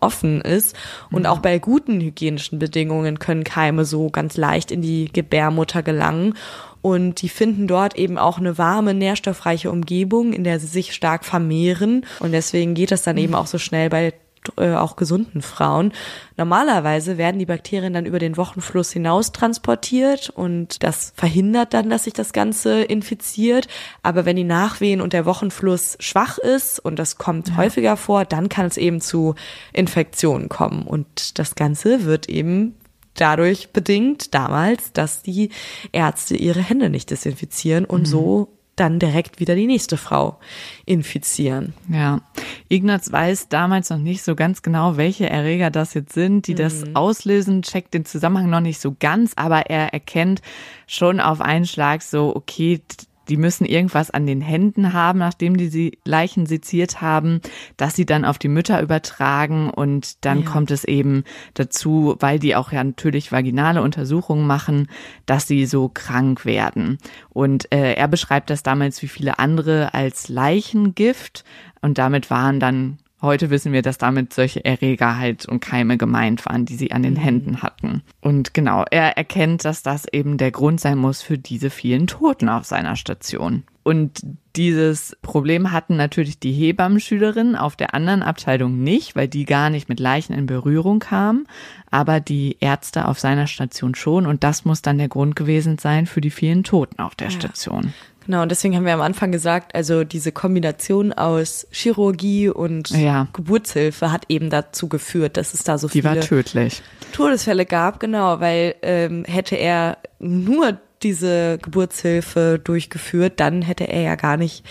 offen 0.00 0.40
ist. 0.40 0.76
Und 1.10 1.26
auch 1.26 1.38
bei 1.38 1.58
guten 1.58 2.00
hygienischen 2.00 2.58
Bedingungen 2.58 3.18
können 3.18 3.44
Keime 3.44 3.84
so 3.84 4.10
ganz 4.10 4.36
leicht 4.36 4.70
in 4.70 4.82
die 4.82 5.10
Gebärmutter 5.12 5.82
gelangen. 5.82 6.34
Und 6.82 7.22
die 7.22 7.28
finden 7.28 7.66
dort 7.66 7.96
eben 7.96 8.16
auch 8.16 8.38
eine 8.38 8.58
warme, 8.58 8.94
nährstoffreiche 8.94 9.70
Umgebung, 9.70 10.32
in 10.32 10.44
der 10.44 10.60
sie 10.60 10.68
sich 10.68 10.94
stark 10.94 11.24
vermehren. 11.24 12.06
Und 12.20 12.32
deswegen 12.32 12.74
geht 12.74 12.92
das 12.92 13.02
dann 13.02 13.18
eben 13.18 13.34
auch 13.34 13.46
so 13.48 13.58
schnell 13.58 13.90
bei 13.90 14.12
äh, 14.56 14.74
auch 14.74 14.96
gesunden 14.96 15.42
Frauen. 15.42 15.92
Normalerweise 16.36 17.18
werden 17.18 17.38
die 17.38 17.46
Bakterien 17.46 17.92
dann 17.92 18.06
über 18.06 18.18
den 18.18 18.36
Wochenfluss 18.36 18.92
hinaus 18.92 19.32
transportiert 19.32 20.30
und 20.30 20.82
das 20.82 21.12
verhindert 21.16 21.74
dann, 21.74 21.90
dass 21.90 22.04
sich 22.04 22.12
das 22.12 22.32
Ganze 22.32 22.82
infiziert. 22.82 23.68
Aber 24.02 24.24
wenn 24.24 24.36
die 24.36 24.44
Nachwehen 24.44 25.00
und 25.00 25.12
der 25.12 25.26
Wochenfluss 25.26 25.96
schwach 26.00 26.38
ist 26.38 26.78
und 26.78 26.98
das 26.98 27.18
kommt 27.18 27.56
häufiger 27.56 27.96
vor, 27.96 28.24
dann 28.24 28.48
kann 28.48 28.66
es 28.66 28.76
eben 28.76 29.00
zu 29.00 29.34
Infektionen 29.72 30.48
kommen 30.48 30.82
und 30.82 31.38
das 31.38 31.54
Ganze 31.54 32.04
wird 32.04 32.28
eben 32.28 32.74
dadurch 33.14 33.70
bedingt 33.70 34.34
damals, 34.34 34.92
dass 34.92 35.22
die 35.22 35.50
Ärzte 35.92 36.36
ihre 36.36 36.60
Hände 36.60 36.90
nicht 36.90 37.10
desinfizieren 37.10 37.84
und 37.84 38.02
mhm. 38.02 38.06
so 38.06 38.55
dann 38.76 38.98
direkt 38.98 39.40
wieder 39.40 39.54
die 39.54 39.66
nächste 39.66 39.96
Frau 39.96 40.38
infizieren. 40.84 41.74
Ja, 41.88 42.20
Ignaz 42.68 43.10
weiß 43.10 43.48
damals 43.48 43.90
noch 43.90 43.98
nicht 43.98 44.22
so 44.22 44.34
ganz 44.34 44.62
genau, 44.62 44.96
welche 44.96 45.28
Erreger 45.28 45.70
das 45.70 45.94
jetzt 45.94 46.12
sind, 46.12 46.46
die 46.46 46.52
mhm. 46.52 46.58
das 46.58 46.84
auslösen, 46.94 47.62
checkt 47.62 47.94
den 47.94 48.04
Zusammenhang 48.04 48.50
noch 48.50 48.60
nicht 48.60 48.80
so 48.80 48.94
ganz, 48.98 49.32
aber 49.36 49.70
er 49.70 49.92
erkennt 49.92 50.42
schon 50.86 51.20
auf 51.20 51.40
einen 51.40 51.66
Schlag 51.66 52.02
so, 52.02 52.34
okay, 52.36 52.80
die 53.28 53.36
müssen 53.36 53.64
irgendwas 53.64 54.10
an 54.10 54.26
den 54.26 54.40
Händen 54.40 54.92
haben, 54.92 55.18
nachdem 55.18 55.56
die 55.56 55.68
sie 55.68 55.98
Leichen 56.04 56.46
seziert 56.46 57.00
haben, 57.00 57.40
dass 57.76 57.94
sie 57.94 58.06
dann 58.06 58.24
auf 58.24 58.38
die 58.38 58.48
Mütter 58.48 58.80
übertragen 58.80 59.70
und 59.70 60.24
dann 60.24 60.42
ja. 60.42 60.50
kommt 60.50 60.70
es 60.70 60.84
eben 60.84 61.24
dazu, 61.54 62.16
weil 62.20 62.38
die 62.38 62.56
auch 62.56 62.72
ja 62.72 62.82
natürlich 62.82 63.32
vaginale 63.32 63.82
Untersuchungen 63.82 64.46
machen, 64.46 64.88
dass 65.26 65.46
sie 65.46 65.66
so 65.66 65.88
krank 65.88 66.44
werden. 66.44 66.98
Und 67.30 67.72
äh, 67.72 67.94
er 67.94 68.08
beschreibt 68.08 68.50
das 68.50 68.62
damals 68.62 69.02
wie 69.02 69.08
viele 69.08 69.38
andere 69.38 69.94
als 69.94 70.28
Leichengift 70.28 71.44
und 71.80 71.98
damit 71.98 72.30
waren 72.30 72.60
dann 72.60 72.98
Heute 73.22 73.48
wissen 73.48 73.72
wir, 73.72 73.80
dass 73.80 73.96
damit 73.96 74.34
solche 74.34 74.64
Erreger 74.64 75.16
halt 75.16 75.46
und 75.46 75.60
Keime 75.60 75.96
gemeint 75.96 76.44
waren, 76.44 76.66
die 76.66 76.76
sie 76.76 76.92
an 76.92 77.02
den 77.02 77.14
mhm. 77.14 77.18
Händen 77.18 77.62
hatten. 77.62 78.02
Und 78.20 78.52
genau, 78.52 78.84
er 78.90 79.16
erkennt, 79.16 79.64
dass 79.64 79.82
das 79.82 80.06
eben 80.12 80.36
der 80.36 80.50
Grund 80.50 80.80
sein 80.80 80.98
muss 80.98 81.22
für 81.22 81.38
diese 81.38 81.70
vielen 81.70 82.06
Toten 82.06 82.48
auf 82.48 82.66
seiner 82.66 82.94
Station. 82.94 83.64
Und 83.82 84.20
dieses 84.56 85.16
Problem 85.22 85.70
hatten 85.70 85.96
natürlich 85.96 86.40
die 86.40 86.52
Hebammenschülerinnen 86.52 87.54
auf 87.54 87.76
der 87.76 87.94
anderen 87.94 88.22
Abteilung 88.22 88.82
nicht, 88.82 89.14
weil 89.14 89.28
die 89.28 89.44
gar 89.44 89.70
nicht 89.70 89.88
mit 89.88 90.00
Leichen 90.00 90.32
in 90.32 90.46
Berührung 90.46 90.98
kamen, 90.98 91.46
aber 91.90 92.18
die 92.18 92.56
Ärzte 92.58 93.06
auf 93.06 93.20
seiner 93.20 93.46
Station 93.46 93.94
schon. 93.94 94.26
Und 94.26 94.42
das 94.42 94.64
muss 94.64 94.82
dann 94.82 94.98
der 94.98 95.08
Grund 95.08 95.36
gewesen 95.36 95.78
sein 95.78 96.06
für 96.06 96.20
die 96.20 96.30
vielen 96.30 96.64
Toten 96.64 97.00
auf 97.00 97.14
der 97.14 97.28
ja. 97.28 97.30
Station. 97.30 97.94
Genau, 98.26 98.42
und 98.42 98.50
deswegen 98.50 98.74
haben 98.74 98.84
wir 98.84 98.92
am 98.92 99.00
Anfang 99.00 99.30
gesagt, 99.30 99.74
also 99.74 100.02
diese 100.02 100.32
Kombination 100.32 101.12
aus 101.12 101.66
Chirurgie 101.70 102.48
und 102.48 102.90
ja. 102.90 103.28
Geburtshilfe 103.32 104.10
hat 104.10 104.24
eben 104.28 104.50
dazu 104.50 104.88
geführt, 104.88 105.36
dass 105.36 105.54
es 105.54 105.62
da 105.62 105.78
so 105.78 105.86
Die 105.86 106.02
viele 106.02 106.20
tödlich. 106.20 106.82
Todesfälle 107.12 107.64
gab, 107.66 108.00
genau, 108.00 108.40
weil 108.40 108.74
ähm, 108.82 109.24
hätte 109.24 109.54
er 109.54 109.98
nur 110.18 110.76
diese 111.04 111.58
Geburtshilfe 111.62 112.60
durchgeführt, 112.62 113.34
dann 113.38 113.62
hätte 113.62 113.84
er 113.84 114.02
ja 114.02 114.14
gar 114.16 114.36
nicht 114.36 114.64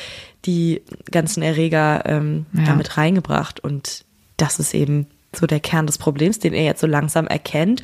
die 0.45 0.81
ganzen 1.09 1.41
Erreger 1.41 2.03
ähm, 2.05 2.45
ja. 2.53 2.65
damit 2.65 2.97
reingebracht. 2.97 3.61
Und 3.61 4.03
das 4.35 4.59
ist 4.59 4.73
eben 4.73 5.07
so 5.33 5.47
der 5.47 5.61
Kern 5.61 5.87
des 5.87 5.97
Problems, 5.97 6.39
den 6.39 6.53
er 6.53 6.65
jetzt 6.65 6.81
so 6.81 6.87
langsam 6.87 7.27
erkennt. 7.27 7.83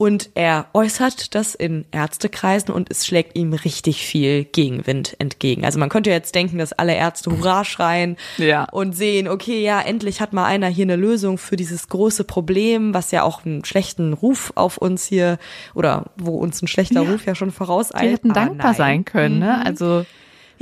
Und 0.00 0.30
er 0.32 0.68
äußert 0.72 1.34
das 1.34 1.54
in 1.54 1.84
Ärztekreisen 1.90 2.72
und 2.72 2.90
es 2.90 3.04
schlägt 3.04 3.36
ihm 3.36 3.52
richtig 3.52 4.06
viel 4.06 4.44
Gegenwind 4.44 5.14
entgegen. 5.18 5.66
Also 5.66 5.78
man 5.78 5.90
könnte 5.90 6.08
jetzt 6.08 6.34
denken, 6.34 6.56
dass 6.56 6.72
alle 6.72 6.94
Ärzte 6.94 7.30
Hurra 7.30 7.66
schreien 7.66 8.16
ja. 8.38 8.64
und 8.72 8.96
sehen, 8.96 9.28
okay, 9.28 9.62
ja, 9.62 9.78
endlich 9.78 10.22
hat 10.22 10.32
mal 10.32 10.46
einer 10.46 10.68
hier 10.68 10.86
eine 10.86 10.96
Lösung 10.96 11.36
für 11.36 11.56
dieses 11.56 11.90
große 11.90 12.24
Problem, 12.24 12.94
was 12.94 13.10
ja 13.10 13.24
auch 13.24 13.44
einen 13.44 13.62
schlechten 13.66 14.14
Ruf 14.14 14.54
auf 14.54 14.78
uns 14.78 15.04
hier 15.04 15.36
oder 15.74 16.06
wo 16.16 16.38
uns 16.38 16.62
ein 16.62 16.66
schlechter 16.66 17.02
ja. 17.02 17.10
Ruf 17.10 17.26
ja 17.26 17.34
schon 17.34 17.50
vorauseilt. 17.50 18.02
Die 18.02 18.14
hätten 18.14 18.32
dankbar 18.32 18.68
nein. 18.68 18.76
sein 18.76 19.04
können, 19.04 19.38
ne? 19.38 19.58
Mhm. 19.60 19.66
Also 19.66 20.06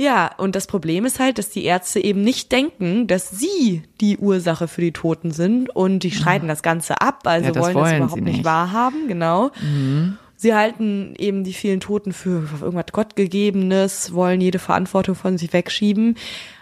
ja, 0.01 0.31
und 0.37 0.55
das 0.55 0.65
Problem 0.65 1.05
ist 1.05 1.19
halt, 1.19 1.37
dass 1.37 1.49
die 1.49 1.65
Ärzte 1.65 1.99
eben 2.01 2.23
nicht 2.23 2.53
denken, 2.53 3.07
dass 3.07 3.31
sie 3.31 3.83
die 3.99 4.17
Ursache 4.17 4.69
für 4.69 4.79
die 4.79 4.93
Toten 4.93 5.31
sind 5.31 5.69
und 5.69 5.99
die 5.99 6.11
streiten 6.11 6.47
das 6.47 6.63
Ganze 6.63 7.01
ab, 7.01 7.19
also 7.25 7.47
ja, 7.47 7.51
das 7.51 7.65
wollen, 7.65 7.75
wollen 7.75 7.85
das 7.85 7.97
überhaupt 7.97 8.21
nicht. 8.21 8.35
nicht 8.37 8.45
wahrhaben, 8.45 9.09
genau. 9.09 9.51
Mhm. 9.61 10.17
Sie 10.37 10.55
halten 10.55 11.15
eben 11.17 11.43
die 11.43 11.51
vielen 11.51 11.81
Toten 11.81 12.13
für 12.13 12.47
irgendwas 12.61 12.93
Gottgegebenes, 12.93 14.13
wollen 14.13 14.39
jede 14.39 14.57
Verantwortung 14.57 15.15
von 15.15 15.37
sich 15.37 15.51
wegschieben. 15.51 16.15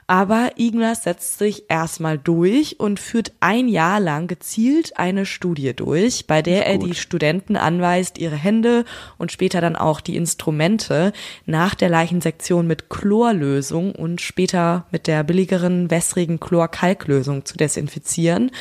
Aber 0.10 0.52
Ignaz 0.56 1.04
setzt 1.04 1.38
sich 1.38 1.66
erstmal 1.68 2.18
durch 2.18 2.80
und 2.80 2.98
führt 2.98 3.34
ein 3.42 3.68
Jahr 3.68 4.00
lang 4.00 4.28
gezielt 4.28 4.98
eine 4.98 5.26
Studie 5.26 5.74
durch, 5.76 6.28
bei 6.28 6.42
der 6.42 6.66
er 6.66 6.78
die 6.78 6.96
Studenten 6.96 7.58
anweist, 7.58 8.18
ihre 8.18 8.38
Hände 8.38 8.86
und 9.18 9.34
später 9.34 9.60
dann 9.60 9.76
auch 9.76 10.00
die 10.00 10.16
Instrumente 10.16 11.12
nach 11.46 11.76
der 11.76 11.90
Leichensektion 11.90 12.68
mit 12.68 12.90
Chlorlösung 12.90 13.94
und 13.94 14.22
später 14.22 14.86
mit 14.92 15.08
der 15.08 15.26
billigeren 15.26 15.92
wässrigen 15.92 16.40
Chlorkalklösung 16.40 17.44
zu 17.44 17.58
desinfizieren. 17.58 18.52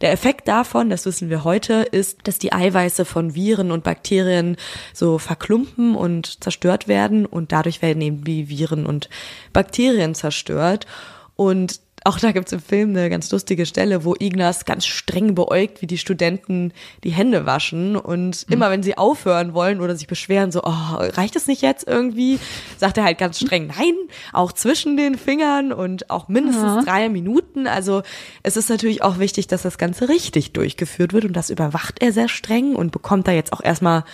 Der 0.00 0.12
Effekt 0.12 0.46
davon, 0.46 0.90
das 0.90 1.06
wissen 1.06 1.28
wir 1.28 1.44
heute, 1.44 1.74
ist, 1.74 2.20
dass 2.24 2.38
die 2.38 2.52
Eiweiße 2.52 3.04
von 3.04 3.34
Viren 3.34 3.72
und 3.72 3.84
Bakterien 3.84 4.56
so 4.94 5.18
verklumpen 5.18 5.94
und 5.96 6.42
zerstört 6.42 6.86
werden 6.86 7.26
und 7.26 7.52
dadurch 7.52 7.82
werden 7.82 8.00
eben 8.00 8.24
die 8.24 8.48
Viren 8.48 8.86
und 8.86 9.08
Bakterien 9.52 10.14
zerstört. 10.14 10.86
Und 11.34 11.80
auch 12.04 12.18
da 12.18 12.32
gibt's 12.32 12.52
im 12.52 12.60
Film 12.60 12.90
eine 12.90 13.10
ganz 13.10 13.30
lustige 13.30 13.66
Stelle, 13.66 14.04
wo 14.04 14.14
Ignaz 14.18 14.64
ganz 14.64 14.86
streng 14.86 15.34
beäugt, 15.34 15.82
wie 15.82 15.86
die 15.86 15.98
Studenten 15.98 16.72
die 17.04 17.10
Hände 17.10 17.46
waschen. 17.46 17.96
Und 17.96 18.46
mhm. 18.46 18.52
immer 18.52 18.70
wenn 18.70 18.82
sie 18.82 18.96
aufhören 18.96 19.54
wollen 19.54 19.80
oder 19.80 19.96
sich 19.96 20.06
beschweren, 20.06 20.52
so, 20.52 20.62
oh, 20.62 20.94
reicht 20.96 21.36
es 21.36 21.46
nicht 21.46 21.62
jetzt 21.62 21.86
irgendwie, 21.86 22.38
sagt 22.76 22.98
er 22.98 23.04
halt 23.04 23.18
ganz 23.18 23.38
streng, 23.38 23.68
nein, 23.68 23.94
auch 24.32 24.52
zwischen 24.52 24.96
den 24.96 25.16
Fingern 25.16 25.72
und 25.72 26.10
auch 26.10 26.28
mindestens 26.28 26.76
ja. 26.76 26.82
drei 26.82 27.08
Minuten. 27.08 27.66
Also 27.66 28.02
es 28.42 28.56
ist 28.56 28.70
natürlich 28.70 29.02
auch 29.02 29.18
wichtig, 29.18 29.46
dass 29.46 29.62
das 29.62 29.78
Ganze 29.78 30.08
richtig 30.08 30.52
durchgeführt 30.52 31.12
wird 31.12 31.24
und 31.24 31.32
das 31.32 31.50
überwacht 31.50 32.02
er 32.02 32.12
sehr 32.12 32.28
streng 32.28 32.74
und 32.74 32.92
bekommt 32.92 33.26
da 33.26 33.32
jetzt 33.32 33.52
auch 33.52 33.62
erstmal 33.62 34.04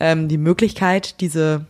ähm, 0.00 0.28
die 0.28 0.38
Möglichkeit, 0.38 1.20
diese 1.20 1.66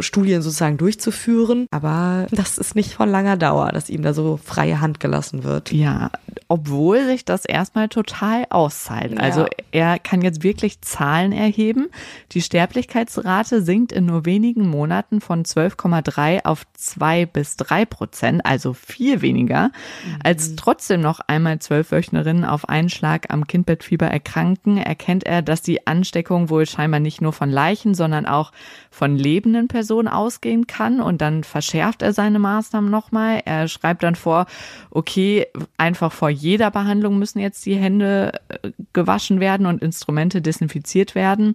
Studien 0.00 0.42
sozusagen 0.42 0.76
durchzuführen. 0.76 1.66
Aber 1.70 2.26
das 2.30 2.58
ist 2.58 2.74
nicht 2.74 2.94
von 2.94 3.08
langer 3.08 3.36
Dauer, 3.36 3.72
dass 3.72 3.90
ihm 3.90 4.02
da 4.02 4.14
so 4.14 4.38
freie 4.42 4.80
Hand 4.80 5.00
gelassen 5.00 5.44
wird. 5.44 5.72
Ja, 5.72 6.10
obwohl 6.48 7.06
sich 7.06 7.24
das 7.24 7.44
erstmal 7.44 7.88
total 7.88 8.46
auszahlt. 8.50 9.12
Ja. 9.12 9.18
Also 9.18 9.46
er 9.72 9.98
kann 9.98 10.22
jetzt 10.22 10.42
wirklich 10.42 10.80
Zahlen 10.80 11.32
erheben. 11.32 11.88
Die 12.32 12.42
Sterblichkeitsrate 12.42 13.62
sinkt 13.62 13.92
in 13.92 14.06
nur 14.06 14.24
wenigen 14.24 14.68
Monaten 14.68 15.20
von 15.20 15.44
12,3 15.44 16.44
auf 16.44 16.64
2 16.74 17.26
bis 17.26 17.56
3 17.56 17.84
Prozent, 17.84 18.44
also 18.44 18.72
viel 18.72 19.22
weniger. 19.22 19.68
Mhm. 19.68 20.18
Als 20.24 20.56
trotzdem 20.56 21.00
noch 21.00 21.20
einmal 21.20 21.58
zwölf 21.60 21.92
Wöchnerinnen 21.92 22.44
auf 22.44 22.68
einen 22.68 22.88
Schlag 22.88 23.32
am 23.32 23.46
Kindbettfieber 23.46 24.06
erkranken, 24.06 24.78
erkennt 24.78 25.24
er, 25.24 25.42
dass 25.42 25.62
die 25.62 25.86
Ansteckung 25.86 26.50
wohl 26.50 26.66
scheinbar 26.66 27.00
nicht 27.00 27.20
nur 27.20 27.32
von 27.32 27.50
Leichen, 27.50 27.94
sondern 27.94 28.26
auch 28.26 28.52
von 28.90 29.16
lebenden 29.50 29.68
Personen 29.68 30.08
ausgehen 30.08 30.66
kann 30.66 31.00
und 31.00 31.20
dann 31.20 31.44
verschärft 31.44 32.02
er 32.02 32.12
seine 32.12 32.38
Maßnahmen 32.38 32.90
nochmal. 32.90 33.42
Er 33.44 33.68
schreibt 33.68 34.02
dann 34.02 34.14
vor, 34.14 34.46
okay, 34.90 35.46
einfach 35.76 36.12
vor 36.12 36.30
jeder 36.30 36.70
Behandlung 36.70 37.18
müssen 37.18 37.40
jetzt 37.40 37.66
die 37.66 37.76
Hände 37.76 38.32
äh, 38.48 38.70
gewaschen 38.92 39.40
werden 39.40 39.66
und 39.66 39.82
Instrumente 39.82 40.40
desinfiziert 40.40 41.14
werden. 41.14 41.54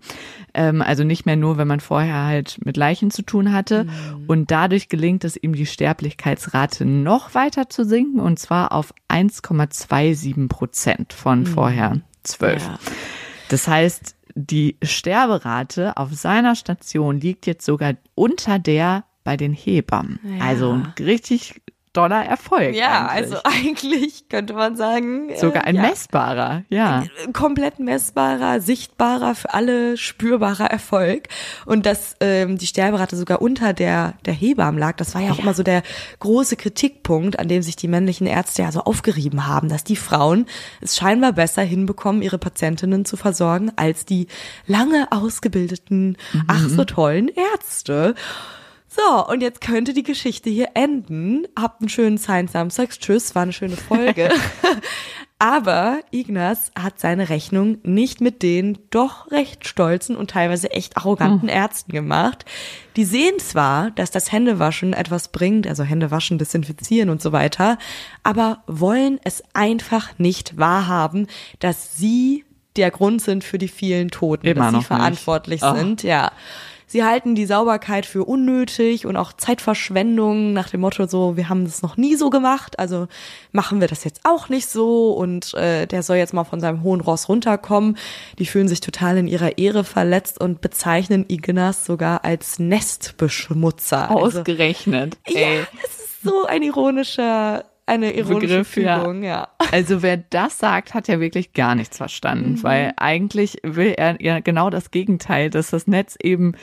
Ähm, 0.53 0.81
also 0.81 1.03
nicht 1.03 1.25
mehr 1.25 1.35
nur, 1.35 1.57
wenn 1.57 1.67
man 1.67 1.79
vorher 1.79 2.25
halt 2.25 2.59
mit 2.65 2.77
Leichen 2.77 3.11
zu 3.11 3.21
tun 3.21 3.53
hatte. 3.53 3.85
Mhm. 3.85 4.25
Und 4.27 4.51
dadurch 4.51 4.89
gelingt 4.89 5.23
es 5.23 5.37
ihm, 5.41 5.53
die 5.53 5.65
Sterblichkeitsrate 5.65 6.85
noch 6.85 7.33
weiter 7.33 7.69
zu 7.69 7.85
sinken 7.85 8.19
und 8.19 8.39
zwar 8.39 8.71
auf 8.71 8.93
1,27 9.09 10.47
Prozent 10.47 11.13
von 11.13 11.41
mhm. 11.41 11.45
vorher 11.45 12.01
12. 12.23 12.63
Ja. 12.63 12.79
Das 13.49 13.67
heißt, 13.67 14.14
die 14.35 14.77
Sterberate 14.83 15.95
auf 15.97 16.13
seiner 16.13 16.55
Station 16.55 17.19
liegt 17.19 17.47
jetzt 17.47 17.65
sogar 17.65 17.95
unter 18.13 18.59
der 18.59 19.05
bei 19.23 19.37
den 19.37 19.53
Hebammen. 19.53 20.19
Ja. 20.37 20.45
Also 20.45 20.81
richtig 20.99 21.61
doller 21.95 22.23
Erfolg. 22.23 22.75
Ja, 22.75 23.07
eigentlich. 23.07 23.35
also 23.35 23.37
eigentlich 23.43 24.29
könnte 24.29 24.53
man 24.53 24.75
sagen. 24.75 25.29
Sogar 25.37 25.65
ein 25.65 25.75
äh, 25.75 25.81
ja. 25.81 25.89
messbarer, 25.89 26.63
ja. 26.69 27.03
Ein 27.25 27.33
komplett 27.33 27.79
messbarer, 27.79 28.61
sichtbarer, 28.61 29.35
für 29.35 29.53
alle 29.53 29.97
spürbarer 29.97 30.65
Erfolg. 30.65 31.27
Und 31.65 31.85
dass 31.85 32.15
ähm, 32.19 32.57
die 32.57 32.67
Sterberate 32.67 33.15
sogar 33.15 33.41
unter 33.41 33.73
der, 33.73 34.15
der 34.25 34.33
Hebammen 34.33 34.79
lag, 34.79 34.95
das 34.97 35.15
war 35.15 35.21
ja 35.21 35.31
auch 35.31 35.37
ja. 35.37 35.43
immer 35.43 35.53
so 35.53 35.63
der 35.63 35.83
große 36.19 36.55
Kritikpunkt, 36.55 37.39
an 37.39 37.47
dem 37.47 37.61
sich 37.61 37.75
die 37.75 37.87
männlichen 37.87 38.27
Ärzte 38.27 38.63
ja 38.63 38.71
so 38.71 38.81
aufgerieben 38.81 39.47
haben, 39.47 39.69
dass 39.69 39.83
die 39.83 39.95
Frauen 39.95 40.45
es 40.81 40.95
scheinbar 40.95 41.33
besser 41.33 41.61
hinbekommen, 41.61 42.21
ihre 42.21 42.37
Patientinnen 42.37 43.05
zu 43.05 43.17
versorgen, 43.17 43.71
als 43.75 44.05
die 44.05 44.27
lange 44.67 45.07
ausgebildeten, 45.11 46.17
mhm. 46.33 46.43
ach 46.47 46.69
so 46.69 46.83
tollen 46.83 47.29
Ärzte. 47.29 48.15
So, 48.95 49.27
und 49.27 49.41
jetzt 49.41 49.61
könnte 49.61 49.93
die 49.93 50.03
Geschichte 50.03 50.49
hier 50.49 50.69
enden. 50.73 51.47
Habt 51.59 51.81
einen 51.81 51.89
schönen 51.89 52.17
Science 52.17 52.53
Samstags. 52.53 52.99
Tschüss, 52.99 53.35
war 53.35 53.43
eine 53.43 53.53
schöne 53.53 53.75
Folge. 53.75 54.29
Aber 55.39 55.99
Ignaz 56.11 56.71
hat 56.79 56.99
seine 56.99 57.27
Rechnung 57.27 57.79
nicht 57.83 58.21
mit 58.21 58.41
den 58.41 58.77
doch 58.91 59.31
recht 59.31 59.67
stolzen 59.67 60.15
und 60.15 60.29
teilweise 60.31 60.71
echt 60.71 60.95
arroganten 60.95 61.49
hm. 61.49 61.55
Ärzten 61.55 61.91
gemacht. 61.91 62.45
Die 62.95 63.03
sehen 63.03 63.37
zwar, 63.39 63.91
dass 63.91 64.11
das 64.11 64.31
Händewaschen 64.31 64.93
etwas 64.93 65.27
bringt, 65.27 65.67
also 65.67 65.83
Händewaschen, 65.83 66.37
desinfizieren 66.37 67.09
und 67.09 67.21
so 67.21 67.33
weiter, 67.33 67.77
aber 68.23 68.63
wollen 68.65 69.19
es 69.25 69.43
einfach 69.53 70.17
nicht 70.17 70.57
wahrhaben, 70.57 71.27
dass 71.59 71.97
sie 71.97 72.45
der 72.77 72.91
Grund 72.91 73.21
sind 73.21 73.43
für 73.43 73.57
die 73.57 73.67
vielen 73.67 74.09
Toten, 74.09 74.47
Immer 74.47 74.71
dass 74.71 74.81
sie 74.81 74.87
verantwortlich 74.87 75.61
nicht. 75.61 75.71
Oh. 75.71 75.75
sind, 75.75 76.03
ja. 76.03 76.31
Sie 76.95 77.03
halten 77.03 77.35
die 77.35 77.45
Sauberkeit 77.45 78.05
für 78.05 78.23
unnötig 78.23 79.05
und 79.05 79.17
auch 79.17 79.33
Zeitverschwendung 79.33 80.53
nach 80.53 80.69
dem 80.69 80.79
Motto 80.79 81.07
so, 81.07 81.35
wir 81.35 81.49
haben 81.49 81.65
das 81.65 81.81
noch 81.81 81.97
nie 81.97 82.15
so 82.15 82.29
gemacht, 82.29 82.79
also 82.79 83.09
machen 83.51 83.81
wir 83.81 83.89
das 83.89 84.05
jetzt 84.05 84.21
auch 84.23 84.47
nicht 84.47 84.69
so 84.69 85.11
und 85.11 85.53
äh, 85.55 85.87
der 85.87 86.03
soll 86.03 86.15
jetzt 86.15 86.33
mal 86.33 86.45
von 86.45 86.61
seinem 86.61 86.83
hohen 86.83 87.01
Ross 87.01 87.27
runterkommen. 87.27 87.97
Die 88.39 88.45
fühlen 88.45 88.69
sich 88.69 88.79
total 88.79 89.17
in 89.17 89.27
ihrer 89.27 89.57
Ehre 89.57 89.83
verletzt 89.83 90.39
und 90.39 90.61
bezeichnen 90.61 91.25
Ignaz 91.27 91.83
sogar 91.83 92.23
als 92.23 92.59
Nestbeschmutzer. 92.59 94.09
Also, 94.09 94.39
Ausgerechnet. 94.39 95.17
ja, 95.27 95.39
Ey. 95.41 95.59
es 95.83 95.99
ist 95.99 96.21
so 96.23 96.45
ein 96.45 96.63
ironischer, 96.63 97.65
eine 97.85 98.13
ironische 98.13 98.39
Begriff, 98.59 98.77
ja. 98.77 98.99
Fügung, 98.99 99.21
ja. 99.23 99.49
Also 99.73 100.01
wer 100.01 100.15
das 100.15 100.59
sagt, 100.59 100.93
hat 100.93 101.09
ja 101.09 101.19
wirklich 101.19 101.51
gar 101.51 101.75
nichts 101.75 101.97
verstanden, 101.97 102.51
Mhm. 102.51 102.63
weil 102.63 102.93
eigentlich 102.95 103.57
will 103.63 103.93
er 103.97 104.15
ja 104.21 104.39
genau 104.39 104.69
das 104.69 104.91
Gegenteil, 104.91 105.49
dass 105.49 105.71
das 105.71 105.87
Netz 105.87 106.15
eben 106.23 106.53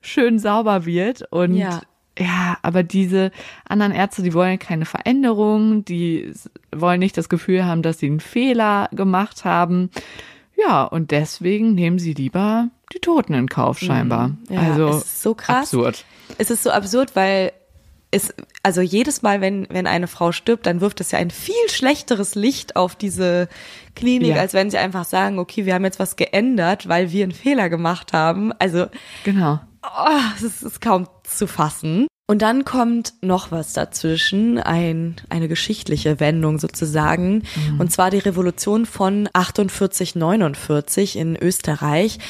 schön 0.00 0.38
sauber 0.38 0.86
wird 0.86 1.22
und 1.30 1.54
Ja. 1.54 1.80
ja, 2.18 2.58
aber 2.62 2.82
diese 2.82 3.30
anderen 3.68 3.92
Ärzte, 3.92 4.22
die 4.22 4.34
wollen 4.34 4.58
keine 4.58 4.84
Veränderung, 4.86 5.84
die 5.84 6.32
wollen 6.74 7.00
nicht 7.00 7.16
das 7.16 7.28
Gefühl 7.28 7.64
haben, 7.64 7.82
dass 7.82 7.98
sie 7.98 8.06
einen 8.06 8.20
Fehler 8.20 8.88
gemacht 8.92 9.44
haben. 9.44 9.90
Ja, 10.56 10.84
und 10.84 11.10
deswegen 11.10 11.74
nehmen 11.74 11.98
sie 11.98 12.12
lieber 12.12 12.68
die 12.92 12.98
Toten 12.98 13.34
in 13.34 13.48
Kauf 13.48 13.78
scheinbar. 13.78 14.28
Mhm. 14.28 14.38
Ja, 14.50 14.60
also 14.60 14.88
es 14.88 14.96
ist 15.04 15.22
so 15.22 15.34
krass. 15.34 15.58
absurd. 15.74 16.04
Es 16.38 16.50
ist 16.50 16.62
so 16.62 16.70
absurd, 16.70 17.16
weil 17.16 17.52
es, 18.10 18.34
also 18.64 18.80
jedes 18.80 19.22
Mal, 19.22 19.40
wenn, 19.40 19.66
wenn 19.70 19.86
eine 19.86 20.08
Frau 20.08 20.32
stirbt, 20.32 20.66
dann 20.66 20.80
wirft 20.80 21.00
es 21.00 21.12
ja 21.12 21.18
ein 21.20 21.30
viel 21.30 21.54
schlechteres 21.68 22.34
Licht 22.34 22.74
auf 22.74 22.96
diese 22.96 23.48
Klinik, 23.94 24.30
Ja. 24.34 24.36
als 24.40 24.52
wenn 24.52 24.68
sie 24.70 24.78
einfach 24.78 25.04
sagen, 25.04 25.38
okay, 25.38 25.64
wir 25.64 25.74
haben 25.74 25.84
jetzt 25.84 26.00
was 26.00 26.16
geändert, 26.16 26.88
weil 26.88 27.12
wir 27.12 27.22
einen 27.22 27.32
Fehler 27.32 27.68
gemacht 27.70 28.12
haben. 28.12 28.52
Also, 28.58 28.86
Genau. 29.24 29.60
Oh, 29.82 30.20
es 30.36 30.42
ist, 30.42 30.62
ist 30.62 30.80
kaum 30.80 31.08
zu 31.24 31.46
fassen. 31.46 32.06
Und 32.30 32.42
dann 32.42 32.64
kommt 32.64 33.14
noch 33.22 33.50
was 33.50 33.72
dazwischen, 33.72 34.58
ein, 34.58 35.16
eine 35.30 35.48
geschichtliche 35.48 36.20
Wendung 36.20 36.60
sozusagen, 36.60 37.42
und 37.80 37.90
zwar 37.90 38.10
die 38.10 38.18
Revolution 38.18 38.86
von 38.86 39.28
48, 39.32 40.14
49 40.14 41.16
in 41.16 41.34
Österreich, 41.34 42.20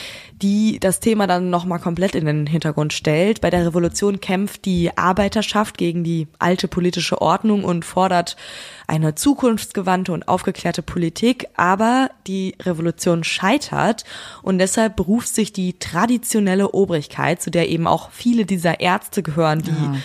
die 0.42 0.78
das 0.80 1.00
Thema 1.00 1.26
dann 1.26 1.50
nochmal 1.50 1.78
komplett 1.78 2.14
in 2.14 2.24
den 2.24 2.46
Hintergrund 2.46 2.92
stellt. 2.92 3.40
Bei 3.40 3.50
der 3.50 3.66
Revolution 3.66 4.20
kämpft 4.20 4.64
die 4.64 4.96
Arbeiterschaft 4.96 5.76
gegen 5.76 6.04
die 6.04 6.28
alte 6.38 6.68
politische 6.68 7.20
Ordnung 7.20 7.64
und 7.64 7.84
fordert 7.84 8.36
eine 8.86 9.14
zukunftsgewandte 9.14 10.12
und 10.12 10.28
aufgeklärte 10.28 10.82
Politik, 10.82 11.46
aber 11.56 12.10
die 12.26 12.56
Revolution 12.62 13.22
scheitert 13.24 14.04
und 14.42 14.58
deshalb 14.58 14.96
beruft 14.96 15.34
sich 15.34 15.52
die 15.52 15.78
traditionelle 15.78 16.72
Obrigkeit, 16.72 17.42
zu 17.42 17.50
der 17.50 17.68
eben 17.68 17.86
auch 17.86 18.10
viele 18.10 18.46
dieser 18.46 18.80
Ärzte 18.80 19.22
gehören, 19.22 19.62
die 19.62 20.00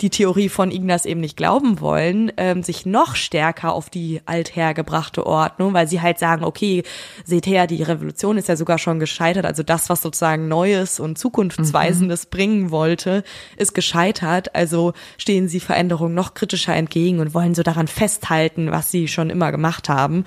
die 0.00 0.10
Theorie 0.10 0.48
von 0.48 0.70
Ignaz 0.70 1.04
eben 1.04 1.20
nicht 1.20 1.36
glauben 1.36 1.80
wollen, 1.80 2.32
ähm, 2.36 2.62
sich 2.62 2.86
noch 2.86 3.16
stärker 3.16 3.72
auf 3.72 3.90
die 3.90 4.20
althergebrachte 4.24 5.26
Ordnung, 5.26 5.74
weil 5.74 5.88
sie 5.88 6.00
halt 6.00 6.18
sagen, 6.18 6.44
okay, 6.44 6.82
seht 7.24 7.46
her, 7.46 7.66
die 7.66 7.82
Revolution 7.82 8.38
ist 8.38 8.48
ja 8.48 8.56
sogar 8.56 8.78
schon 8.78 8.98
gescheitert, 8.98 9.44
also 9.44 9.62
das, 9.62 9.88
was 9.90 10.02
sozusagen 10.02 10.48
Neues 10.48 11.00
und 11.00 11.18
Zukunftsweisendes 11.18 12.26
bringen 12.26 12.70
wollte, 12.70 13.24
ist 13.56 13.74
gescheitert, 13.74 14.54
also 14.54 14.94
stehen 15.18 15.48
sie 15.48 15.60
Veränderungen 15.60 16.14
noch 16.14 16.34
kritischer 16.34 16.74
entgegen 16.74 17.20
und 17.20 17.34
wollen 17.34 17.54
so 17.54 17.62
daran 17.62 17.88
festhalten, 17.88 18.70
was 18.70 18.90
sie 18.90 19.08
schon 19.08 19.30
immer 19.30 19.52
gemacht 19.52 19.88
haben. 19.88 20.24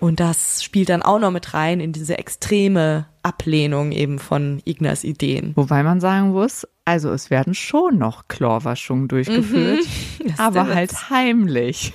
Und 0.00 0.20
das 0.20 0.62
spielt 0.62 0.88
dann 0.88 1.02
auch 1.02 1.18
noch 1.18 1.30
mit 1.30 1.54
rein 1.54 1.80
in 1.80 1.92
diese 1.92 2.18
extreme 2.18 3.06
Ablehnung 3.22 3.92
eben 3.92 4.18
von 4.18 4.60
Ignaz 4.64 5.04
Ideen. 5.04 5.52
Wobei 5.56 5.82
man 5.82 6.00
sagen 6.00 6.30
muss, 6.30 6.66
also 6.84 7.10
es 7.10 7.30
werden 7.30 7.54
schon 7.54 7.98
noch 7.98 8.28
Chlorwaschungen 8.28 9.08
durchgeführt, 9.08 9.80
ist 10.24 10.40
aber 10.40 10.66
halt 10.74 11.10
heimlich. 11.10 11.92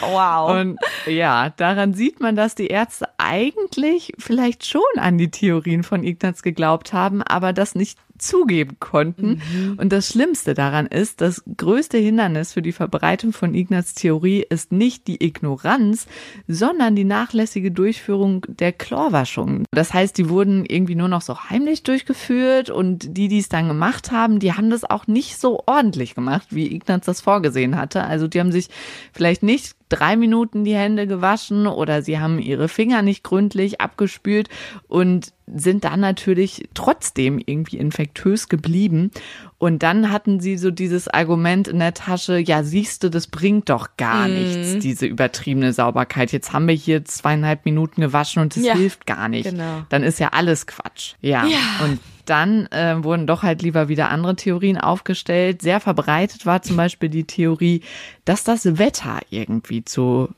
Wow. 0.00 0.60
Und 0.60 0.78
ja, 1.06 1.50
daran 1.50 1.94
sieht 1.94 2.20
man, 2.20 2.34
dass 2.36 2.54
die 2.54 2.68
Ärzte 2.68 3.08
eigentlich 3.18 4.12
vielleicht 4.18 4.66
schon 4.66 4.80
an 4.96 5.18
die 5.18 5.30
Theorien 5.30 5.82
von 5.82 6.02
Ignaz 6.02 6.42
geglaubt 6.42 6.92
haben, 6.92 7.22
aber 7.22 7.52
das 7.52 7.74
nicht 7.74 7.98
zugeben 8.22 8.76
konnten. 8.80 9.42
Und 9.76 9.92
das 9.92 10.08
Schlimmste 10.08 10.54
daran 10.54 10.86
ist, 10.86 11.20
das 11.20 11.42
größte 11.56 11.98
Hindernis 11.98 12.52
für 12.52 12.62
die 12.62 12.72
Verbreitung 12.72 13.32
von 13.32 13.54
Ignaz 13.54 13.94
Theorie 13.94 14.44
ist 14.48 14.72
nicht 14.72 15.06
die 15.06 15.24
Ignoranz, 15.24 16.06
sondern 16.46 16.96
die 16.96 17.04
nachlässige 17.04 17.70
Durchführung 17.70 18.46
der 18.48 18.72
Chlorwaschungen. 18.72 19.64
Das 19.72 19.94
heißt, 19.94 20.16
die 20.18 20.28
wurden 20.28 20.64
irgendwie 20.66 20.94
nur 20.94 21.08
noch 21.08 21.22
so 21.22 21.38
heimlich 21.50 21.82
durchgeführt 21.82 22.70
und 22.70 23.16
die, 23.16 23.28
die 23.28 23.38
es 23.38 23.48
dann 23.48 23.68
gemacht 23.68 24.10
haben, 24.10 24.38
die 24.38 24.52
haben 24.52 24.70
das 24.70 24.84
auch 24.84 25.06
nicht 25.06 25.38
so 25.38 25.62
ordentlich 25.66 26.14
gemacht, 26.14 26.48
wie 26.50 26.74
Ignaz 26.74 27.06
das 27.06 27.20
vorgesehen 27.20 27.76
hatte. 27.76 28.04
Also 28.04 28.28
die 28.28 28.40
haben 28.40 28.52
sich 28.52 28.68
vielleicht 29.12 29.42
nicht 29.42 29.74
drei 29.90 30.16
Minuten 30.16 30.64
die 30.64 30.74
Hände 30.74 31.06
gewaschen 31.06 31.66
oder 31.66 32.00
sie 32.02 32.18
haben 32.18 32.38
ihre 32.38 32.68
Finger 32.68 33.02
nicht 33.02 33.22
gründlich 33.22 33.80
abgespült 33.80 34.48
und 34.88 35.32
sind 35.52 35.84
dann 35.84 36.00
natürlich 36.00 36.68
trotzdem 36.74 37.40
irgendwie 37.44 37.76
infektös 37.76 38.48
geblieben. 38.48 39.10
Und 39.58 39.82
dann 39.82 40.10
hatten 40.12 40.38
sie 40.40 40.56
so 40.56 40.70
dieses 40.70 41.08
Argument 41.08 41.66
in 41.68 41.80
der 41.80 41.92
Tasche, 41.92 42.38
ja, 42.38 42.62
siehst 42.62 43.02
du, 43.02 43.10
das 43.10 43.26
bringt 43.26 43.68
doch 43.68 43.88
gar 43.96 44.28
nichts, 44.28 44.78
diese 44.78 45.06
übertriebene 45.06 45.72
Sauberkeit. 45.72 46.30
Jetzt 46.32 46.52
haben 46.52 46.68
wir 46.68 46.74
hier 46.74 47.04
zweieinhalb 47.04 47.64
Minuten 47.64 48.00
gewaschen 48.00 48.40
und 48.42 48.56
es 48.56 48.64
Ja, 48.64 48.74
hilft 48.74 49.06
gar 49.06 49.28
nicht. 49.28 49.50
genau. 49.50 49.82
Dann 49.88 50.02
ist 50.04 50.20
ja 50.20 50.28
alles 50.28 50.66
Quatsch. 50.68 51.14
Ja. 51.20 51.44
Ja. 51.46 51.58
Und 51.84 51.98
dann 52.24 52.66
äh, 52.72 53.02
wurden 53.02 53.26
doch 53.26 53.42
halt 53.42 53.62
lieber 53.62 53.88
wieder 53.88 54.08
andere 54.10 54.36
Theorien 54.36 54.78
aufgestellt. 54.78 55.62
Sehr 55.62 55.80
verbreitet 55.80 56.46
war 56.46 56.62
zum 56.62 56.76
Beispiel 56.76 57.08
die 57.08 57.24
Theorie, 57.24 57.82
dass 58.24 58.44
das 58.44 58.78
Wetter 58.78 59.18
irgendwie 59.30 59.84
zu 59.84 60.28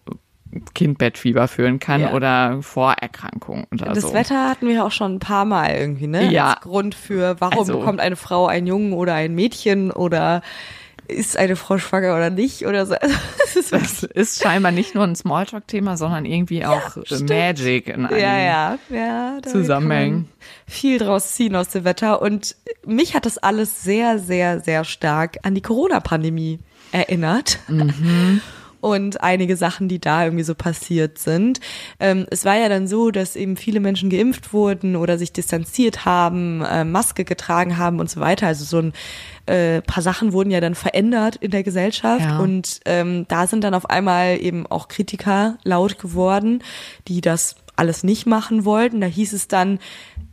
Kindbettfieber 0.75 1.49
führen 1.49 1.79
kann 1.79 2.03
Ja. 2.03 2.13
oder 2.13 2.59
Vorerkrankungen 2.63 3.65
oder 3.73 3.87
Das 3.87 4.05
so. 4.05 4.13
Wetter 4.13 4.51
hatten 4.51 4.69
wir 4.69 4.85
auch 4.85 4.91
schon 4.91 5.15
ein 5.15 5.19
paar 5.19 5.45
Mal 5.47 5.71
irgendwie, 5.75 6.07
ne? 6.07 6.31
Ja. 6.31 6.53
Als 6.55 6.61
Grund 6.63 6.95
für, 6.95 7.37
warum 7.41 7.59
Also- 7.61 7.79
bekommt 7.79 8.01
eine 8.01 8.17
Frau 8.17 8.47
einen 8.47 8.67
Jungen 8.67 8.93
oder 8.93 9.15
ein 9.15 9.35
Mädchen 9.35 9.91
oder 9.91 10.43
ist 11.13 11.37
eine 11.37 11.57
Frau 11.57 11.79
schwanger 11.79 12.15
oder 12.17 12.31
nicht 12.31 12.67
oder 12.67 12.87
so. 12.87 12.95
Also, 13.55 13.79
Das 13.79 14.03
ist 14.03 14.43
scheinbar 14.43 14.73
nicht 14.73 14.95
nur 14.95 15.05
ein 15.05 15.15
Smalltalk-Thema, 15.15 15.99
sondern 15.99 16.25
irgendwie 16.25 16.65
auch 16.65 16.97
stimmt. 17.05 17.29
Magic 17.29 17.89
in 17.89 18.07
einem 18.07 18.19
ja, 18.19 18.39
ja, 18.39 18.79
ja. 18.89 19.39
man 19.81 20.29
Viel 20.67 20.99
draus 20.99 21.35
ziehen 21.35 21.55
aus 21.55 21.69
dem 21.69 21.85
Wetter 21.85 22.23
und 22.23 22.57
mich 22.87 23.15
hat 23.15 23.27
das 23.27 23.37
alles 23.39 23.83
sehr, 23.83 24.19
sehr, 24.19 24.61
sehr 24.61 24.85
stark 24.85 25.37
an 25.43 25.55
die 25.55 25.61
Corona-Pandemie 25.61 26.61
erinnert. 26.93 27.59
Und 28.83 29.23
einige 29.23 29.57
Sachen, 29.57 29.87
die 29.87 30.01
da 30.01 30.25
irgendwie 30.25 30.43
so 30.43 30.57
passiert 30.57 31.17
sind. 31.17 31.61
Ähm, 32.01 32.27
es 32.31 32.45
war 32.45 32.57
ja 32.59 32.69
dann 32.69 32.89
so, 32.89 33.13
dass 33.13 33.37
eben 33.37 33.57
viele 33.57 33.79
Menschen 33.79 34.11
geimpft 34.11 34.53
wurden 34.53 34.97
oder 34.97 35.19
sich 35.19 35.33
distanziert 35.33 36.05
haben, 36.05 36.63
äh, 36.63 36.85
Maske 36.85 37.25
getragen 37.25 37.79
haben 37.79 38.01
und 38.01 38.11
so 38.11 38.21
weiter. 38.21 38.49
Also 38.49 38.65
so 38.65 38.79
ein 38.79 38.93
äh, 39.47 39.81
paar 39.83 40.03
Sachen 40.03 40.33
wurden 40.33 40.51
ja 40.51 40.61
dann 40.61 40.75
verändert 40.75 41.37
in 41.37 41.53
der 41.53 41.63
Gesellschaft 41.63 42.25
Ja. 42.25 42.41
und 42.41 42.81
ähm, 42.85 43.25
da 43.29 43.47
sind 43.47 43.63
dann 43.63 43.75
auf 43.75 43.89
einmal 43.89 44.43
eben 44.43 44.67
auch 44.67 44.89
Kritiker 44.89 45.59
laut 45.63 46.01
geworden, 46.01 46.63
die 47.07 47.21
das 47.21 47.55
alles 47.77 48.03
nicht 48.03 48.27
machen 48.27 48.65
wollten. 48.65 49.01
Da 49.01 49.07
hieß 49.07 49.33
es 49.33 49.47
dann, 49.47 49.79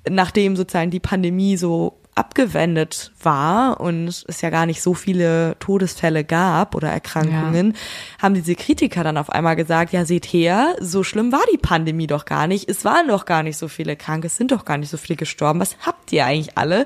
nachdem 0.09 0.55
sozusagen 0.55 0.89
die 0.89 0.99
Pandemie 0.99 1.55
so 1.55 1.99
abgewendet 2.19 3.11
war 3.23 3.79
und 3.79 4.25
es 4.27 4.41
ja 4.41 4.49
gar 4.49 4.65
nicht 4.65 4.81
so 4.81 4.93
viele 4.93 5.55
Todesfälle 5.59 6.25
gab 6.25 6.75
oder 6.75 6.89
Erkrankungen, 6.89 7.73
haben 8.21 8.33
diese 8.35 8.55
Kritiker 8.55 9.03
dann 9.03 9.17
auf 9.17 9.29
einmal 9.29 9.55
gesagt, 9.55 9.93
ja 9.93 10.03
seht 10.03 10.25
her, 10.25 10.75
so 10.81 11.03
schlimm 11.03 11.31
war 11.31 11.43
die 11.51 11.57
Pandemie 11.57 12.07
doch 12.07 12.25
gar 12.25 12.45
nicht, 12.45 12.69
es 12.69 12.83
waren 12.83 13.07
doch 13.07 13.25
gar 13.25 13.41
nicht 13.41 13.57
so 13.57 13.69
viele 13.69 13.95
Kranke, 13.95 14.27
es 14.27 14.35
sind 14.35 14.51
doch 14.51 14.65
gar 14.65 14.77
nicht 14.77 14.89
so 14.89 14.97
viele 14.97 15.15
gestorben, 15.15 15.61
was 15.61 15.77
habt 15.85 16.11
ihr 16.11 16.25
eigentlich 16.25 16.57
alle? 16.57 16.85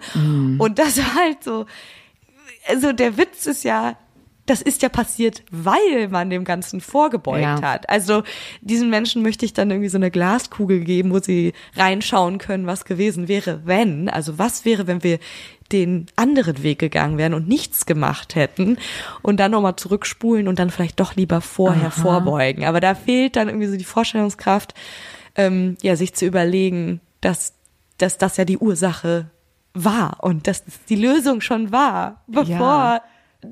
Und 0.60 0.78
das 0.78 0.98
war 0.98 1.16
halt 1.16 1.44
so, 1.44 1.66
also 2.68 2.94
der 2.94 3.18
Witz 3.18 3.48
ist 3.48 3.64
ja, 3.64 3.98
das 4.46 4.62
ist 4.62 4.82
ja 4.82 4.90
passiert, 4.90 5.44
weil 5.52 6.10
man 6.10 6.30
dem 6.30 6.44
Ganzen 6.44 6.82
vorgebeugt 6.82 7.42
Ja. 7.42 7.62
hat. 7.62 7.90
Also 7.90 8.24
diesen 8.62 8.90
Menschen 8.90 9.22
möchte 9.22 9.46
ich 9.46 9.54
dann 9.54 9.72
irgendwie 9.72 9.90
so 9.90 9.98
eine 9.98 10.12
Glaskugel 10.12 10.82
geben, 10.82 11.12
wo 11.12 11.20
sie 11.20 11.54
reinschauen 11.76 12.40
können, 12.40 12.68
was 12.68 12.84
gewesen 12.84 13.28
wäre, 13.30 13.62
wenn. 13.66 14.10
Also 14.10 14.38
was 14.38 14.66
wäre, 14.66 14.86
wenn 14.86 15.02
wir 15.04 15.20
den 15.72 16.08
anderen 16.18 16.62
Weg 16.62 16.80
gegangen 16.80 17.18
wären 17.18 17.34
und 17.34 17.48
nichts 17.48 17.86
gemacht 17.86 18.36
hätten 18.36 18.78
und 19.22 19.40
dann 19.40 19.52
nochmal 19.52 19.78
zurückspulen 19.78 20.48
und 20.50 20.60
dann 20.60 20.70
vielleicht 20.70 21.00
doch 21.00 21.16
lieber 21.16 21.40
vorher 21.42 21.90
vorbeugen. 21.90 22.66
Aber 22.66 22.82
da 22.82 22.96
fehlt 22.96 23.38
dann 23.38 23.48
irgendwie 23.48 23.68
so 23.68 23.78
die 23.78 23.84
Vorstellungskraft, 23.86 24.74
ähm, 25.36 25.78
ja, 25.82 25.96
sich 25.96 26.14
zu 26.14 26.26
überlegen, 26.26 27.00
dass, 27.22 27.54
dass 27.98 28.18
das 28.18 28.36
ja 28.38 28.46
die 28.46 28.58
Ursache 28.58 29.32
war 29.74 30.18
und 30.22 30.48
dass 30.48 30.64
die 30.90 30.96
Lösung 30.96 31.42
schon 31.42 31.72
war, 31.72 32.22
bevor 32.28 32.46
Ja. 32.50 33.04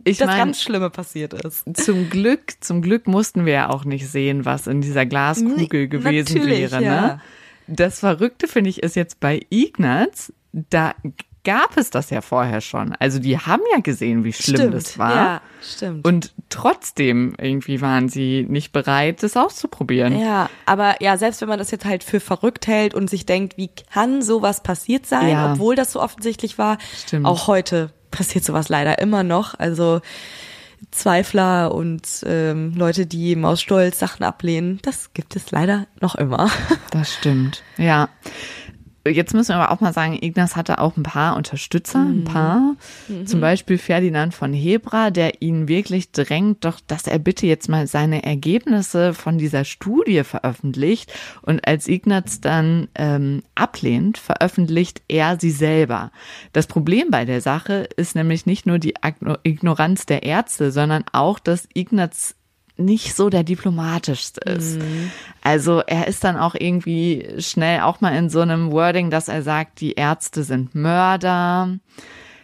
Ich 0.03 0.17
das 0.17 0.27
mein- 0.27 0.37
ganz 0.37 0.61
Schlimme 0.61 0.89
passiert 0.89 1.33
ist. 1.33 1.65
Zum 1.77 2.09
Glück, 2.09 2.53
zum 2.61 2.81
Glück 2.81 3.07
mussten 3.07 3.45
wir 3.45 3.53
ja 3.53 3.69
auch 3.69 3.85
nicht 3.85 4.07
sehen, 4.07 4.45
was 4.45 4.67
in 4.67 4.81
dieser 4.81 5.05
Glaskugel 5.05 5.57
Nee, 5.83 5.87
gewesen 5.87 6.45
wäre. 6.45 6.83
ja. 6.83 7.01
Ne? 7.01 7.21
das 7.67 7.99
Verrückte 7.99 8.47
finde 8.47 8.69
ich 8.69 8.83
ist 8.83 8.95
jetzt 8.97 9.19
bei 9.21 9.39
Ignaz, 9.49 10.33
da 10.51 10.93
gab 11.43 11.77
es 11.77 11.89
das 11.89 12.09
ja 12.09 12.21
vorher 12.21 12.59
schon. 12.61 12.93
Also 12.99 13.17
die 13.17 13.37
haben 13.37 13.61
ja 13.73 13.79
gesehen, 13.79 14.23
wie 14.25 14.33
schlimm 14.33 14.57
Stimmt, 14.57 14.73
das 14.75 14.97
war. 14.99 15.15
ja, 15.15 15.41
stimmt. 15.63 16.05
Und 16.05 16.33
trotzdem 16.49 17.33
irgendwie 17.39 17.81
waren 17.81 18.09
sie 18.09 18.45
nicht 18.47 18.71
bereit, 18.73 19.23
das 19.23 19.35
auszuprobieren. 19.37 20.19
Ja, 20.19 20.49
aber 20.65 21.01
ja, 21.01 21.17
selbst 21.17 21.41
wenn 21.41 21.47
man 21.49 21.59
das 21.59 21.71
jetzt 21.71 21.85
halt 21.85 22.03
für 22.03 22.19
verrückt 22.19 22.67
hält 22.67 22.93
und 22.93 23.09
sich 23.09 23.25
denkt, 23.25 23.57
wie 23.57 23.69
kann 23.91 24.21
sowas 24.21 24.61
passiert 24.63 25.05
sein, 25.05 25.29
Ja. 25.29 25.53
obwohl 25.53 25.75
das 25.75 25.93
so 25.93 26.01
offensichtlich 26.01 26.57
war, 26.57 26.77
Stimmt. 27.05 27.25
auch 27.25 27.47
heute 27.47 27.91
passiert 28.11 28.43
sowas 28.43 28.69
leider 28.69 28.99
immer 28.99 29.23
noch. 29.23 29.57
Also 29.57 30.01
Zweifler 30.89 31.73
und 31.73 32.07
ähm, 32.25 32.73
Leute, 32.75 33.05
die 33.05 33.27
eben 33.27 33.45
aus 33.45 33.61
Stolz 33.61 33.99
Sachen 33.99 34.23
ablehnen, 34.23 34.79
das 34.81 35.13
gibt 35.13 35.35
es 35.35 35.51
leider 35.51 35.87
noch 35.99 36.15
immer. 36.15 36.49
Das 36.91 37.13
stimmt. 37.13 37.63
Ja. 37.77 38.09
Jetzt 39.05 39.33
müssen 39.33 39.49
wir 39.49 39.55
aber 39.55 39.71
auch 39.71 39.81
mal 39.81 39.93
sagen, 39.93 40.17
Ignaz 40.21 40.55
hatte 40.55 40.79
auch 40.79 40.95
ein 40.95 41.03
paar 41.03 41.35
Unterstützer, 41.35 41.99
ein 41.99 42.23
paar. 42.23 42.75
Zum 43.25 43.41
Beispiel 43.41 43.79
Ferdinand 43.79 44.35
von 44.35 44.53
Hebra, 44.53 45.09
der 45.09 45.41
ihn 45.41 45.67
wirklich 45.67 46.11
drängt, 46.11 46.63
doch, 46.65 46.79
dass 46.85 47.07
er 47.07 47.17
bitte 47.17 47.47
jetzt 47.47 47.67
mal 47.67 47.87
seine 47.87 48.23
Ergebnisse 48.23 49.15
von 49.15 49.39
dieser 49.39 49.65
Studie 49.65 50.23
veröffentlicht. 50.23 51.11
Und 51.41 51.67
als 51.67 51.87
Ignaz 51.87 52.41
dann 52.41 52.89
ähm, 52.93 53.41
ablehnt, 53.55 54.19
veröffentlicht 54.19 55.01
er 55.07 55.39
sie 55.39 55.51
selber. 55.51 56.11
Das 56.53 56.67
Problem 56.67 57.09
bei 57.09 57.25
der 57.25 57.41
Sache 57.41 57.89
ist 57.97 58.15
nämlich 58.15 58.45
nicht 58.45 58.67
nur 58.67 58.77
die 58.77 58.93
Ignoranz 59.43 60.05
der 60.05 60.21
Ärzte, 60.21 60.71
sondern 60.71 61.05
auch, 61.11 61.39
dass 61.39 61.67
Ignaz 61.73 62.35
nicht 62.81 63.15
so 63.15 63.29
der 63.29 63.43
diplomatischste 63.43 64.41
ist. 64.49 64.79
Also 65.41 65.81
er 65.85 66.07
ist 66.07 66.23
dann 66.23 66.37
auch 66.37 66.55
irgendwie 66.55 67.27
schnell 67.39 67.81
auch 67.81 68.01
mal 68.01 68.15
in 68.15 68.29
so 68.29 68.41
einem 68.41 68.71
Wording, 68.71 69.09
dass 69.09 69.27
er 69.27 69.43
sagt, 69.43 69.81
die 69.81 69.93
Ärzte 69.93 70.43
sind 70.43 70.75
Mörder. 70.75 71.77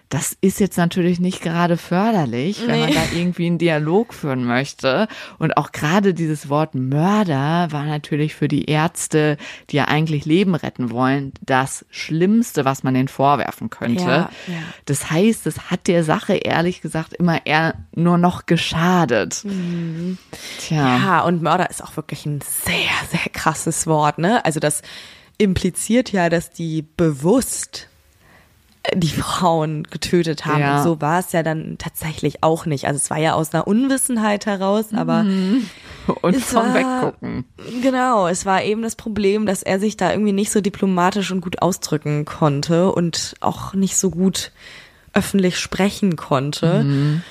Das 0.10 0.38
ist 0.40 0.60
jetzt 0.62 0.78
natürlich 0.78 1.20
nicht 1.20 1.42
gerade 1.42 1.76
förderlich, 1.76 2.62
wenn 2.66 2.80
man 2.80 2.90
Nee. 2.90 2.96
da 2.96 3.18
irgendwie 3.18 3.48
einen 3.48 3.58
Dialog 3.58 4.14
führen 4.14 4.46
möchte. 4.46 5.10
Und 5.38 5.58
auch 5.58 5.74
gerade 5.74 6.14
dieses 6.14 6.48
Wort 6.48 6.76
Mörder 6.76 7.68
war 7.72 7.84
natürlich 7.86 8.34
für 8.34 8.48
die 8.48 8.66
Ärzte, 8.66 9.36
die 9.70 9.76
ja 9.76 9.86
eigentlich 9.86 10.24
Leben 10.26 10.56
retten 10.56 10.92
wollen, 10.92 11.34
das 11.42 11.86
Schlimmste, 11.90 12.64
was 12.64 12.84
man 12.84 12.94
denen 12.94 13.10
vorwerfen 13.10 13.70
könnte. 13.70 14.04
Ja, 14.04 14.30
ja. 14.48 14.54
Das 14.86 15.12
heißt, 15.12 15.46
es 15.46 15.70
hat 15.70 15.88
der 15.88 16.04
Sache 16.06 16.36
ehrlich 16.36 16.82
gesagt 16.82 17.14
immer 17.14 17.46
eher 17.46 17.74
nur 17.94 18.18
noch 18.18 18.46
geschadet. 18.46 19.44
Tja. 20.60 20.98
Ja, 20.98 21.22
und 21.22 21.42
Mörder 21.42 21.70
ist 21.70 21.84
auch 21.84 21.96
wirklich 21.98 22.26
ein 22.26 22.40
sehr, 22.42 22.76
sehr 23.12 23.30
krasses 23.34 23.88
Wort, 23.88 24.20
ne? 24.20 24.44
Also 24.46 24.60
das 24.60 24.82
impliziert 25.38 26.12
ja, 26.12 26.30
dass 26.30 26.52
die 26.52 26.82
bewusst 26.82 27.90
die 28.96 29.10
Frauen 29.10 29.84
getötet 29.84 30.46
haben. 30.46 30.62
Ja. 30.62 30.78
Und 30.78 30.84
so 30.84 31.02
war 31.02 31.20
es 31.20 31.32
ja 31.32 31.44
dann 31.44 31.78
tatsächlich 31.78 32.44
auch 32.44 32.66
nicht. 32.66 32.86
Also 32.88 32.98
es 32.98 33.10
war 33.10 33.18
ja 33.18 33.34
aus 33.34 33.54
einer 33.54 33.68
Unwissenheit 33.68 34.46
heraus, 34.46 34.86
aber 34.94 35.26
Und 36.22 36.36
Es 36.36 36.46
vom 36.46 36.62
war- 36.64 36.74
Weggucken. 36.74 37.46
Genau, 37.82 38.28
es 38.28 38.46
war 38.46 38.64
eben 38.64 38.82
das 38.82 38.96
Problem, 38.96 39.46
dass 39.46 39.62
er 39.64 39.80
sich 39.80 39.98
da 39.98 40.12
irgendwie 40.12 40.32
nicht 40.32 40.52
so 40.52 40.62
diplomatisch 40.62 41.32
und 41.32 41.42
gut 41.42 41.62
ausdrücken 41.62 42.24
konnte 42.26 42.92
und 42.92 43.36
auch 43.42 43.74
nicht 43.74 43.98
so 43.98 44.10
gut 44.10 44.52
öffentlich 45.14 45.58
sprechen 45.60 46.16
konnte. 46.16 47.22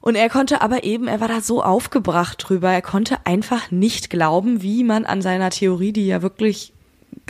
Und 0.00 0.14
er 0.14 0.28
konnte 0.28 0.60
aber 0.62 0.84
eben, 0.84 1.06
er 1.08 1.20
war 1.20 1.28
da 1.28 1.40
so 1.40 1.62
aufgebracht 1.62 2.44
drüber, 2.48 2.70
er 2.72 2.82
konnte 2.82 3.18
einfach 3.24 3.70
nicht 3.70 4.08
glauben, 4.10 4.62
wie 4.62 4.84
man 4.84 5.04
an 5.04 5.20
seiner 5.22 5.50
Theorie, 5.50 5.92
die 5.92 6.06
ja 6.06 6.22
wirklich 6.22 6.72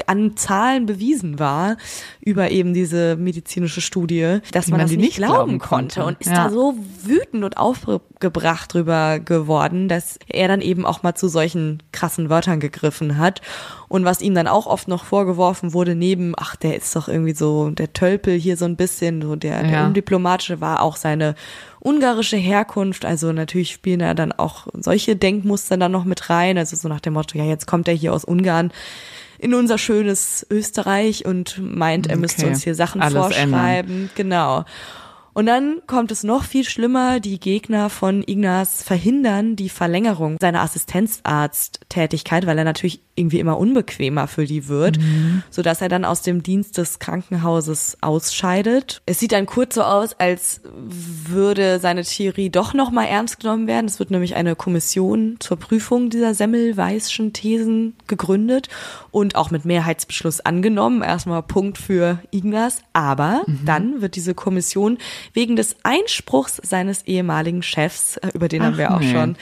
an 0.06 0.36
Zahlen 0.36 0.86
bewiesen 0.86 1.38
war, 1.38 1.76
über 2.20 2.50
eben 2.50 2.74
diese 2.74 3.16
medizinische 3.16 3.80
Studie, 3.80 4.38
dass 4.52 4.68
man, 4.68 4.78
man 4.80 4.88
das 4.88 4.96
nicht 4.96 5.16
glauben 5.16 5.58
konnte. 5.58 6.00
konnte. 6.00 6.04
Und 6.04 6.20
ist 6.20 6.28
Ja. 6.30 6.44
da 6.44 6.50
so 6.50 6.74
wütend 7.02 7.44
und 7.44 7.56
aufgebracht 7.56 8.74
drüber 8.74 9.18
geworden, 9.20 9.88
dass 9.88 10.18
er 10.28 10.48
dann 10.48 10.60
eben 10.60 10.84
auch 10.84 11.02
mal 11.02 11.14
zu 11.14 11.28
solchen 11.28 11.82
krassen 11.92 12.28
Wörtern 12.30 12.60
gegriffen 12.60 13.16
hat. 13.18 13.40
Und 13.88 14.04
was 14.04 14.20
ihm 14.20 14.34
dann 14.34 14.48
auch 14.48 14.66
oft 14.66 14.88
noch 14.88 15.04
vorgeworfen 15.04 15.72
wurde, 15.72 15.94
neben, 15.94 16.34
ach, 16.36 16.56
der 16.56 16.76
ist 16.76 16.94
doch 16.96 17.08
irgendwie 17.08 17.34
so 17.34 17.70
der 17.70 17.92
Tölpel 17.92 18.34
hier 18.38 18.56
so 18.56 18.64
ein 18.64 18.76
bisschen, 18.76 19.22
so 19.22 19.36
der, 19.36 19.62
der 19.62 19.70
Ja. 19.72 19.86
undiplomatische 19.86 20.60
war 20.60 20.82
auch 20.82 20.96
seine 20.96 21.34
ungarische 21.80 22.36
Herkunft. 22.36 23.04
Also 23.04 23.32
natürlich 23.32 23.70
spielen 23.72 24.00
da 24.00 24.12
dann 24.14 24.32
auch 24.32 24.66
solche 24.74 25.14
Denkmuster 25.16 25.76
dann 25.76 25.92
noch 25.92 26.04
mit 26.04 26.28
rein. 26.30 26.58
Also 26.58 26.74
so 26.76 26.88
nach 26.88 27.00
dem 27.00 27.12
Motto, 27.14 27.38
ja, 27.38 27.44
jetzt 27.44 27.66
kommt 27.66 27.86
er 27.88 27.94
hier 27.94 28.12
aus 28.12 28.24
Ungarn 28.24 28.72
in 29.38 29.54
unser 29.54 29.78
schönes 29.78 30.46
Österreich 30.50 31.26
und 31.26 31.58
meint, 31.60 32.06
er 32.06 32.16
müsste 32.16 32.42
Okay. 32.42 32.50
uns 32.50 32.64
hier 32.64 32.74
Sachen 32.74 33.00
Alles 33.00 33.14
vorschreiben. 33.14 34.10
Genau. 34.14 34.64
Und 35.32 35.44
dann 35.46 35.82
kommt 35.86 36.10
es 36.12 36.24
noch 36.24 36.44
viel 36.44 36.64
schlimmer. 36.64 37.20
Die 37.20 37.38
Gegner 37.38 37.90
von 37.90 38.24
Ignaz 38.26 38.82
verhindern 38.82 39.54
die 39.54 39.68
Verlängerung 39.68 40.38
seiner 40.40 40.62
Assistenzarzttätigkeit, 40.62 42.46
weil 42.46 42.56
er 42.56 42.64
natürlich 42.64 43.02
irgendwie 43.16 43.40
immer 43.40 43.58
unbequemer 43.58 44.28
für 44.28 44.44
die 44.44 44.68
wird, 44.68 44.98
so 45.50 45.62
dass 45.62 45.80
er 45.80 45.88
dann 45.88 46.04
aus 46.04 46.22
dem 46.22 46.42
Dienst 46.42 46.78
des 46.78 46.98
Krankenhauses 46.98 47.96
ausscheidet. 48.00 49.02
Es 49.06 49.18
sieht 49.18 49.32
dann 49.32 49.46
kurz 49.46 49.74
so 49.74 49.82
aus, 49.82 50.14
als 50.18 50.60
würde 50.64 51.80
seine 51.80 52.04
Theorie 52.04 52.50
doch 52.50 52.74
noch 52.74 52.90
mal 52.90 53.04
ernst 53.04 53.40
genommen 53.40 53.66
werden. 53.66 53.86
Es 53.86 53.98
wird 53.98 54.10
nämlich 54.10 54.36
eine 54.36 54.54
Kommission 54.54 55.36
zur 55.40 55.58
Prüfung 55.58 56.10
dieser 56.10 56.34
Semmelweisschen 56.34 57.32
Thesen 57.32 57.94
gegründet 58.06 58.68
und 59.10 59.36
auch 59.36 59.50
mit 59.50 59.64
Mehrheitsbeschluss 59.64 60.40
angenommen. 60.40 61.02
Erstmal 61.02 61.42
Punkt 61.42 61.78
für 61.78 62.20
Ignaz. 62.30 62.82
Aber 62.92 63.42
dann 63.64 64.00
wird 64.00 64.16
diese 64.16 64.34
Kommission 64.34 64.98
wegen 65.32 65.56
des 65.56 65.76
Einspruchs 65.82 66.60
seines 66.62 67.02
ehemaligen 67.06 67.62
Chefs, 67.62 68.16
äh, 68.18 68.28
über 68.34 68.48
den 68.48 68.62
haben 68.62 68.74
Ach, 68.74 68.78
wir 68.78 68.94
auch 68.94 69.00
nee. 69.00 69.12
schon 69.12 69.36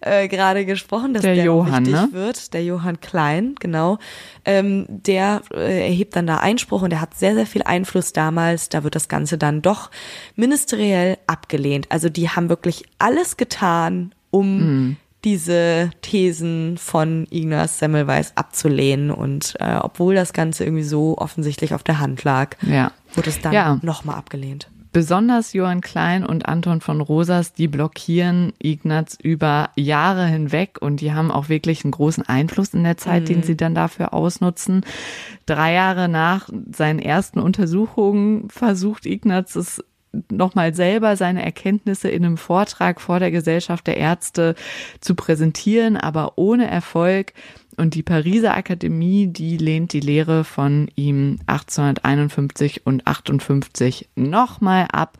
äh, 0.00 0.28
gerade 0.28 0.64
gesprochen, 0.64 1.12
dass 1.14 1.22
Der 1.22 1.34
der, 1.34 1.44
Johann, 1.44 1.86
wichtig 1.86 2.00
ne? 2.00 2.08
wird, 2.12 2.54
der 2.54 2.64
Johann 2.64 3.00
Klein, 3.00 3.54
genau, 3.58 3.98
ähm, 4.44 4.86
der 4.88 5.42
äh, 5.52 5.88
erhebt 5.88 6.14
dann 6.16 6.26
da 6.26 6.36
Einspruch 6.38 6.82
und 6.82 6.90
der 6.90 7.00
hat 7.00 7.14
sehr, 7.14 7.34
sehr 7.34 7.46
viel 7.46 7.62
Einfluss 7.62 8.12
damals. 8.12 8.68
Da 8.68 8.84
wird 8.84 8.94
das 8.94 9.08
Ganze 9.08 9.38
dann 9.38 9.60
doch 9.62 9.90
ministeriell 10.36 11.18
abgelehnt. 11.26 11.86
Also 11.90 12.08
die 12.08 12.28
haben 12.30 12.48
wirklich 12.48 12.84
alles 12.98 13.36
getan, 13.36 14.14
um 14.30 14.58
Mhm. 14.58 14.96
diese 15.24 15.90
Thesen 16.00 16.78
von 16.78 17.26
Ignaz 17.30 17.78
Semmelweis 17.80 18.36
abzulehnen. 18.36 19.10
Und 19.10 19.54
äh, 19.58 19.76
obwohl 19.80 20.14
das 20.14 20.32
Ganze 20.32 20.64
irgendwie 20.64 20.84
so 20.84 21.18
offensichtlich 21.18 21.74
auf 21.74 21.82
der 21.82 21.98
Hand 21.98 22.22
lag, 22.24 22.56
Ja. 22.62 22.92
wurde 23.14 23.30
es 23.30 23.40
dann 23.40 23.52
Ja. 23.52 23.78
nochmal 23.82 24.16
abgelehnt. 24.16 24.68
Besonders 24.98 25.52
Johann 25.52 25.80
Klein 25.80 26.26
und 26.26 26.48
Anton 26.48 26.80
von 26.80 27.00
Rosas, 27.00 27.52
die 27.52 27.68
blockieren 27.68 28.52
Ignaz 28.60 29.16
über 29.22 29.70
Jahre 29.76 30.26
hinweg 30.26 30.78
und 30.80 31.00
die 31.00 31.12
haben 31.12 31.30
auch 31.30 31.48
wirklich 31.48 31.84
einen 31.84 31.92
großen 31.92 32.28
Einfluss 32.28 32.74
in 32.74 32.82
der 32.82 32.96
Zeit, 32.96 33.28
den 33.28 33.44
sie 33.44 33.56
dann 33.56 33.76
dafür 33.76 34.12
ausnutzen. 34.12 34.84
Drei 35.46 35.74
Jahre 35.74 36.08
nach 36.08 36.48
seinen 36.72 36.98
ersten 36.98 37.38
Untersuchungen 37.38 38.50
versucht 38.50 39.06
Ignaz 39.06 39.54
es 39.54 39.84
nochmal 40.32 40.74
selber 40.74 41.14
seine 41.14 41.44
Erkenntnisse 41.44 42.08
in 42.08 42.24
einem 42.24 42.36
Vortrag 42.36 43.00
vor 43.00 43.20
der 43.20 43.30
Gesellschaft 43.30 43.86
der 43.86 43.98
Ärzte 43.98 44.56
zu 45.00 45.14
präsentieren, 45.14 45.96
aber 45.96 46.32
ohne 46.38 46.68
Erfolg. 46.68 47.34
Und 47.78 47.94
die 47.94 48.02
Pariser 48.02 48.56
Akademie, 48.56 49.28
die 49.28 49.56
lehnt 49.56 49.92
die 49.92 50.00
Lehre 50.00 50.44
von 50.44 50.90
ihm 50.96 51.38
1851 51.46 52.86
und 52.86 53.06
58 53.06 54.08
nochmal 54.16 54.88
ab. 54.92 55.16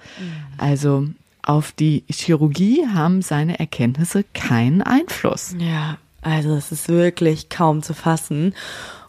Also 0.56 1.06
auf 1.42 1.72
die 1.72 2.04
Chirurgie 2.10 2.86
haben 2.92 3.22
seine 3.22 3.58
Erkenntnisse 3.58 4.24
keinen 4.34 4.82
Einfluss. 4.82 5.54
Ja, 5.58 5.98
also 6.20 6.54
es 6.54 6.72
ist 6.72 6.88
wirklich 6.88 7.48
kaum 7.48 7.82
zu 7.82 7.94
fassen. 7.94 8.54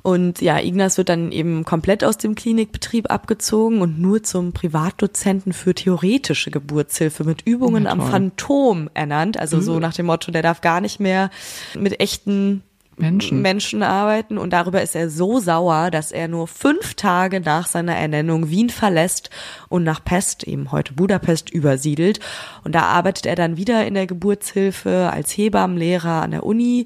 Und 0.02 0.40
ja, 0.42 0.60
Ignaz 0.60 0.98
wird 0.98 1.10
dann 1.10 1.32
eben 1.32 1.66
komplett 1.66 2.06
aus 2.06 2.18
dem 2.18 2.36
Klinikbetrieb 2.36 3.12
abgezogen 3.12 3.82
und 3.82 4.00
nur 4.00 4.24
zum 4.24 4.54
Privatdozenten 4.54 5.52
für 5.52 5.76
theoretische 5.76 6.52
Geburtshilfe 6.52 7.26
mit 7.26 7.42
Übungen 7.46 7.84
Ja, 7.84 7.92
am 7.92 8.00
toll. 8.00 8.10
Phantom 8.10 8.90
ernannt. 8.94 9.38
Also 9.38 9.60
so 9.60 9.80
nach 9.80 9.94
dem 9.94 10.06
Motto, 10.06 10.32
der 10.32 10.42
darf 10.42 10.62
gar 10.62 10.80
nicht 10.80 11.00
mehr 11.02 11.30
mit 11.78 12.00
echten 12.00 12.64
Menschen. 13.00 13.42
Menschen 13.42 13.84
arbeiten 13.84 14.38
und 14.38 14.52
darüber 14.52 14.82
ist 14.82 14.96
er 14.96 15.10
so 15.10 15.40
sauer, 15.40 15.92
dass 15.92 16.12
er 16.12 16.28
nur 16.28 16.48
fünf 16.48 16.96
Tage 16.96 17.40
nach 17.40 17.68
seiner 17.68 17.96
Ernennung 17.96 18.50
Wien 18.50 18.70
verlässt 18.70 19.30
und 19.70 19.84
nach 19.84 20.04
Pest, 20.04 20.44
eben 20.44 20.72
heute 20.72 20.94
Budapest, 20.94 21.50
übersiedelt. 21.50 22.20
Und 22.64 22.76
da 22.76 22.84
arbeitet 22.84 23.26
er 23.26 23.36
dann 23.36 23.58
wieder 23.58 23.86
in 23.86 23.94
der 23.94 24.08
Geburtshilfe 24.08 25.10
als 25.12 25.32
Hebammenlehrer 25.32 26.22
an 26.22 26.32
der 26.32 26.46
Uni. 26.46 26.86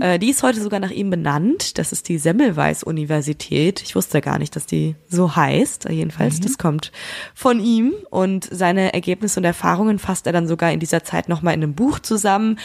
Äh, 0.00 0.18
die 0.18 0.30
ist 0.30 0.42
heute 0.42 0.60
sogar 0.60 0.80
nach 0.80 0.90
ihm 0.90 1.10
benannt. 1.10 1.78
Das 1.78 1.92
ist 1.92 2.08
die 2.08 2.18
Semmelweis-Universität. 2.18 3.82
Ich 3.82 3.94
wusste 3.94 4.20
gar 4.20 4.38
nicht, 4.38 4.56
dass 4.56 4.66
die 4.66 4.96
so 5.08 5.36
heißt. 5.36 5.88
Jedenfalls, 5.88 6.40
das 6.40 6.58
kommt 6.58 6.92
von 7.34 7.60
ihm. 7.60 7.92
Und 8.10 8.48
seine 8.50 8.92
Ergebnisse 8.92 9.40
und 9.40 9.44
Erfahrungen 9.44 9.98
fasst 9.98 10.26
er 10.26 10.32
dann 10.32 10.48
sogar 10.48 10.72
in 10.72 10.80
dieser 10.80 11.04
Zeit 11.04 11.28
nochmal 11.28 11.54
in 11.54 11.62
einem 11.62 11.74
Buch 11.74 11.98
zusammen. 11.98 12.58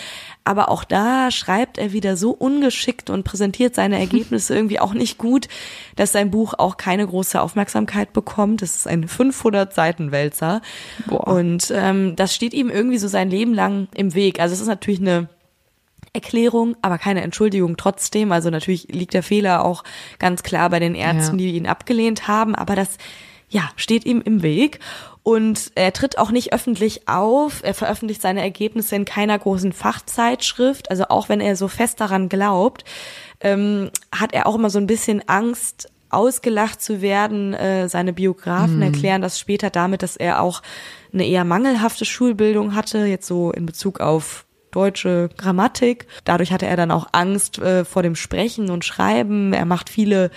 Aber 0.46 0.70
auch 0.70 0.84
da 0.84 1.32
schreibt 1.32 1.78
er 1.78 1.92
wieder 1.92 2.16
so 2.16 2.32
ungeschickt 2.32 3.10
und 3.10 3.24
präsentiert 3.24 3.76
seine 3.76 4.00
Ergebnisse 4.00 4.56
irgendwie 4.56 4.80
auch 4.80 4.94
nicht 4.94 5.18
gut, 5.18 5.48
dass 5.96 6.12
sein 6.12 6.32
Buch 6.32 6.54
auch 6.58 6.78
keine 6.78 7.06
große 7.06 7.42
Aufmerksamkeit 7.42 8.14
bekommt. 8.14 8.62
Es 8.62 8.76
ist 8.76 8.88
ein 8.88 9.08
500 9.08 9.74
Seiten 9.74 10.12
Wälzer 10.12 10.62
und 11.10 11.74
ähm, 11.76 12.16
das 12.16 12.34
steht 12.34 12.54
ihm 12.54 12.70
irgendwie 12.70 13.00
so 13.00 13.08
sein 13.08 13.30
Leben 13.30 13.54
lang 13.54 13.88
im 13.96 14.14
Weg. 14.14 14.40
Also 14.40 14.54
es 14.54 14.62
ist 14.62 14.68
natürlich 14.68 15.02
eine 15.02 15.28
Erklärung, 16.14 16.78
aber 16.82 16.98
keine 16.98 17.22
Entschuldigung 17.22 17.76
trotzdem. 17.76 18.32
Also 18.32 18.50
natürlich 18.50 18.88
liegt 18.90 19.14
der 19.14 19.24
Fehler 19.24 19.66
auch 19.66 19.84
ganz 20.20 20.44
klar 20.44 20.70
bei 20.70 20.80
den 20.80 20.96
Ärzten, 20.96 21.40
ja. 21.40 21.46
die 21.46 21.58
ihn 21.58 21.68
abgelehnt 21.68 22.28
haben, 22.28 22.56
aber 22.56 22.76
das 22.76 22.98
ja, 23.50 23.70
steht 23.76 24.06
ihm 24.06 24.22
im 24.22 24.42
Weg. 24.42 24.80
Und 25.24 25.72
er 25.74 25.92
tritt 25.92 26.20
auch 26.20 26.30
nicht 26.30 26.54
öffentlich 26.54 27.08
auf. 27.08 27.64
Er 27.64 27.74
veröffentlicht 27.74 28.22
seine 28.22 28.42
Ergebnisse 28.42 28.96
in 28.96 29.06
keiner 29.06 29.40
großen 29.40 29.74
Fachzeitschrift. 29.74 30.92
Also 30.92 31.06
auch 31.10 31.30
wenn 31.30 31.42
er 31.42 31.56
so 31.56 31.68
fest 31.68 32.00
daran 32.00 32.30
glaubt, 32.30 32.86
ähm, 33.42 33.90
hat 34.14 34.34
er 34.34 34.46
auch 34.46 34.56
immer 34.56 34.70
so 34.70 34.78
ein 34.78 34.88
bisschen 34.88 35.28
Angst, 35.28 35.90
ausgelacht 36.10 36.82
zu 36.82 37.02
werden. 37.02 37.54
Äh, 37.54 37.90
seine 37.90 38.14
Biografen 38.14 38.78
mhm. 38.78 38.84
erklären 38.84 39.22
das 39.22 39.40
später 39.40 39.70
damit, 39.70 40.04
dass 40.04 40.16
er 40.16 40.42
auch 40.42 40.62
eine 41.14 41.26
eher 41.26 41.44
mangelhafte 41.44 42.06
Schulbildung 42.06 42.76
hatte, 42.76 43.06
jetzt 43.06 43.28
so 43.28 43.52
in 43.52 43.66
Bezug 43.66 44.00
auf 44.00 44.45
deutsche 44.76 45.30
Grammatik. 45.38 46.08
Dadurch 46.26 46.52
hatte 46.52 46.66
er 46.66 46.76
dann 46.76 46.92
auch 46.92 47.08
Angst 47.14 47.60
äh, 47.60 47.86
vor 47.86 48.04
dem 48.04 48.16
Sprechen 48.16 48.70
und 48.70 48.86
Schreiben. 48.86 49.54
Er 49.54 49.66
macht 49.66 49.90
viele 49.90 50.32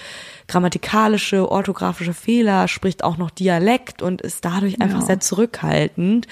grammatikalische, 0.47 1.51
orthografische 1.51 2.15
Fehler, 2.15 2.69
spricht 2.69 3.05
auch 3.05 3.17
noch 3.19 3.31
Dialekt 3.31 4.01
und 4.03 4.23
ist 4.23 4.45
dadurch 4.45 4.81
einfach 4.81 5.01
ja. 5.01 5.07
sehr 5.07 5.21
zurückhaltend. 5.21 6.27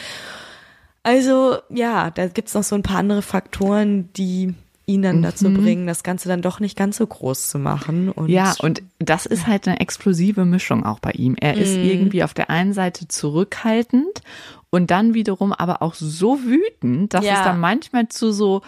Also 1.02 1.59
ja, 1.68 2.11
da 2.11 2.26
gibt's 2.26 2.54
noch 2.54 2.64
so 2.64 2.74
ein 2.74 2.82
paar 2.82 2.98
andere 2.98 3.22
Faktoren, 3.22 4.12
die 4.14 4.54
ihn 4.87 5.03
dann 5.03 5.20
dazu 5.20 5.51
mhm. 5.51 5.62
bringen, 5.62 5.87
das 5.87 6.05
Ganze 6.05 6.28
dann 6.28 6.43
doch 6.43 6.61
nicht 6.61 6.76
ganz 6.76 6.97
so 6.97 7.07
groß 7.07 7.49
zu 7.49 7.59
machen. 7.59 8.09
Und 8.09 8.28
ja, 8.28 8.55
und 8.61 8.82
das 9.01 9.26
ist 9.26 9.47
halt 9.47 9.66
eine 9.66 9.80
explosive 9.80 10.45
Mischung 10.45 10.87
auch 10.87 11.01
bei 11.01 11.11
ihm. 11.11 11.34
Er 11.39 11.57
ist 11.57 11.76
mhm. 11.76 11.84
irgendwie 11.84 12.22
auf 12.22 12.34
der 12.34 12.51
einen 12.51 12.72
Seite 12.72 13.09
zurückhaltend 13.09 14.22
und 14.70 14.93
dann 14.93 15.12
wiederum 15.12 15.53
aber 15.53 15.82
auch 15.82 15.95
so 15.95 16.39
wütend, 16.45 17.14
dass 17.14 17.24
ja. 17.24 17.34
es 17.34 17.43
dann 17.43 17.59
manchmal 17.59 18.09
zu 18.09 18.30
so 18.30 18.62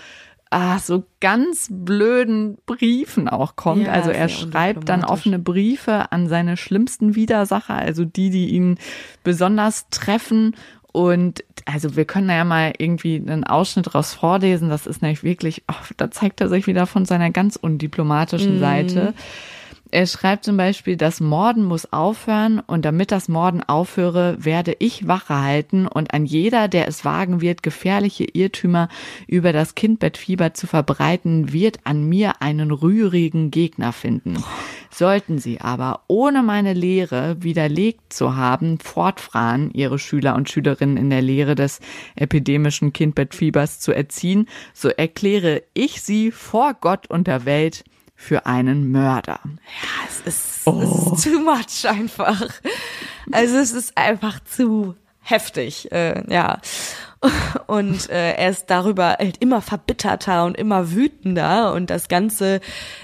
ah, 0.51 0.79
so 0.79 1.05
ganz 1.21 1.69
blöden 1.71 2.59
Briefen 2.67 3.29
auch 3.29 3.57
kommt. 3.57 3.87
Ja, 3.87 3.93
also 3.93 4.11
er 4.11 4.29
schreibt 4.29 4.89
dann 4.89 5.05
offene 5.05 5.39
Briefe 5.39 6.11
an 6.13 6.29
seine 6.29 6.57
schlimmsten 6.57 7.15
Widersacher, 7.15 7.75
also 7.75 8.05
die, 8.05 8.31
die 8.31 8.49
ihn 8.51 8.79
besonders 9.23 9.89
treffen. 9.91 10.57
Und 10.93 11.45
also 11.67 11.97
wir 11.97 12.07
können 12.07 12.31
ja 12.31 12.45
mal 12.45 12.73
irgendwie 12.79 13.17
einen 13.17 13.45
Ausschnitt 13.45 13.95
raus 13.95 14.15
vorlesen. 14.15 14.69
Das 14.69 14.87
ist 14.87 15.03
nämlich 15.03 15.23
wirklich, 15.23 15.63
oh, 15.71 15.75
da 15.97 16.11
zeigt 16.11 16.41
er 16.41 16.49
sich 16.49 16.67
wieder 16.67 16.87
von 16.87 17.05
seiner 17.05 17.31
ganz 17.31 17.57
undiplomatischen 17.57 18.59
mm. 18.59 18.61
Seite. 18.61 19.15
Er 19.91 20.07
schreibt 20.07 20.45
zum 20.45 20.59
Beispiel, 20.59 20.99
das 20.99 21.19
Morden 21.19 21.65
muss 21.65 21.93
aufhören 21.95 22.61
und 22.61 22.85
damit 22.85 23.11
das 23.11 23.29
Morden 23.29 23.63
aufhöre, 23.63 24.37
werde 24.39 24.77
ich 24.79 25.09
Wache 25.09 25.41
halten 25.41 25.87
und 25.87 26.13
an 26.13 26.27
jeder, 26.27 26.69
der 26.69 26.89
es 26.89 27.07
wagen 27.07 27.41
wird, 27.41 27.63
gefährliche 27.63 28.25
Irrtümer 28.25 28.91
über 29.27 29.55
das 29.55 29.75
Kindbettfieber 29.75 30.53
zu 30.53 30.67
verbreiten, 30.67 31.55
wird 31.55 31.81
an 31.85 32.07
mir 32.07 32.43
einen 32.43 32.71
rührigen 32.71 33.51
Gegner 33.51 33.95
finden. 33.95 34.45
Sollten 34.91 35.39
sie 35.39 35.61
aber, 35.63 36.03
ohne 36.07 36.43
meine 36.43 36.75
Lehre 36.75 37.43
widerlegt 37.43 38.13
zu 38.13 38.37
haben, 38.37 38.79
fortfahren, 38.81 39.71
ihre 39.71 39.99
Schüler 39.99 40.35
und 40.35 40.51
Schülerinnen 40.51 40.99
in 40.99 41.09
der 41.09 41.23
Lehre 41.23 41.55
des 41.55 41.81
epidemischen 42.15 42.93
Kindbettfiebers 42.93 43.81
zu 43.81 43.93
erziehen, 43.93 44.49
so 44.75 44.91
erkläre 44.91 45.63
ich 45.73 46.03
sie 46.03 46.31
vor 46.31 46.75
Gott 46.75 47.09
und 47.09 47.27
der 47.27 47.47
Welt 47.47 47.85
für 48.21 48.47
einen 48.47 48.91
Mörder. 48.91 49.39
Ja, 49.45 50.09
es 50.09 50.21
ist, 50.27 50.67
oh. 50.67 50.81
es 50.83 51.25
ist 51.25 51.33
too 51.33 51.39
much 51.39 51.89
einfach. 51.89 52.51
Also 53.31 53.57
es 53.59 53.71
ist 53.71 53.97
einfach 53.97 54.41
zu 54.45 54.97
heftig, 55.21 55.91
äh, 55.93 56.25
ja. 56.29 56.59
Und 57.67 58.11
äh, 58.11 58.33
er 58.35 58.51
ist 58.51 58.67
darüber 58.71 59.17
halt 59.19 59.39
immer 59.39 59.63
verbitterter 59.63 60.45
und 60.45 60.57
immer 60.57 60.93
wütender 60.93 61.73
und 61.75 61.91
das 61.91 62.09
Ganze 62.09 62.61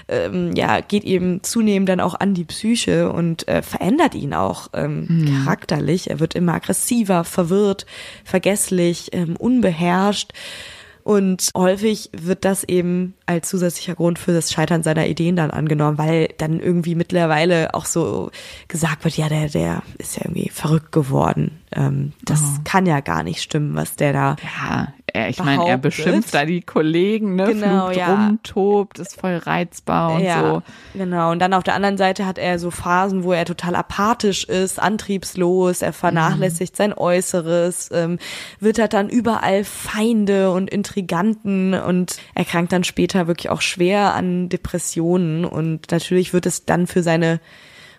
ähm, 0.07 0.53
ja 0.55 0.79
geht 0.79 1.03
ihm 1.03 1.43
zunehmend 1.43 1.89
dann 1.89 1.99
auch 1.99 2.15
an 2.15 2.33
die 2.33 2.45
Psyche 2.45 3.11
und 3.11 3.47
äh, 3.47 3.61
verändert 3.61 4.15
ihn 4.15 4.33
auch 4.33 4.69
ähm, 4.73 5.05
mhm. 5.07 5.43
charakterlich. 5.43 6.09
Er 6.09 6.19
wird 6.19 6.33
immer 6.33 6.53
aggressiver, 6.55 7.23
verwirrt, 7.23 7.85
vergesslich, 8.23 9.09
ähm, 9.13 9.35
unbeherrscht. 9.35 10.31
Und 11.05 11.51
häufig 11.55 12.09
wird 12.17 12.45
das 12.45 12.63
eben 12.63 13.13
als 13.27 13.47
zusätzlicher 13.47 13.93
Grund 13.93 14.17
für 14.17 14.33
das 14.33 14.51
Scheitern 14.51 14.81
seiner 14.81 15.05
Ideen 15.05 15.35
dann 15.35 15.51
angenommen, 15.51 15.99
weil 15.99 16.29
dann 16.39 16.59
irgendwie 16.59 16.95
mittlerweile 16.95 17.75
auch 17.75 17.85
so 17.85 18.31
gesagt 18.67 19.03
wird, 19.03 19.15
ja, 19.15 19.29
der, 19.29 19.49
der 19.49 19.83
ist 19.99 20.15
ja 20.15 20.23
irgendwie 20.25 20.49
verrückt 20.49 20.91
geworden. 20.91 21.61
Ähm, 21.71 22.13
das 22.23 22.41
oh. 22.41 22.61
kann 22.63 22.87
ja 22.87 23.01
gar 23.01 23.21
nicht 23.21 23.43
stimmen, 23.43 23.75
was 23.75 23.95
der 23.95 24.13
da. 24.13 24.35
Ja, 24.41 24.93
er, 25.15 25.29
ich 25.29 25.41
meine, 25.41 25.67
er 25.67 25.77
beschimpft 25.77 26.33
da 26.33 26.45
die 26.45 26.61
Kollegen, 26.61 27.35
ne, 27.35 27.45
genau, 27.45 27.85
flucht 27.85 27.97
ja. 27.97 28.13
rum, 28.13 28.39
tobt, 28.43 28.99
ist 28.99 29.19
voll 29.19 29.37
reizbar 29.37 30.13
und 30.13 30.21
ja, 30.21 30.41
so. 30.41 30.63
Genau. 30.93 31.31
Und 31.31 31.39
dann 31.39 31.53
auf 31.53 31.63
der 31.63 31.73
anderen 31.73 31.97
Seite 31.97 32.25
hat 32.25 32.37
er 32.37 32.59
so 32.59 32.69
Phasen, 32.69 33.23
wo 33.23 33.31
er 33.31 33.45
total 33.45 33.75
apathisch 33.75 34.43
ist, 34.43 34.79
antriebslos, 34.79 35.81
er 35.81 35.93
vernachlässigt 35.93 36.73
mhm. 36.73 36.77
sein 36.77 36.93
Äußeres, 36.93 37.89
ähm, 37.93 38.19
wird 38.59 38.77
halt 38.77 38.93
dann 38.93 39.07
überall 39.07 39.63
Feinde 39.63 40.51
und 40.51 40.69
Intriganten 40.69 41.73
und 41.73 42.17
erkrankt 42.33 42.73
dann 42.73 42.83
später 42.83 43.27
wirklich 43.27 43.49
auch 43.49 43.61
schwer 43.61 44.13
an 44.15 44.49
Depressionen 44.49 45.45
und 45.45 45.91
natürlich 45.91 46.33
wird 46.33 46.45
es 46.45 46.65
dann 46.65 46.87
für 46.87 47.03
seine 47.03 47.39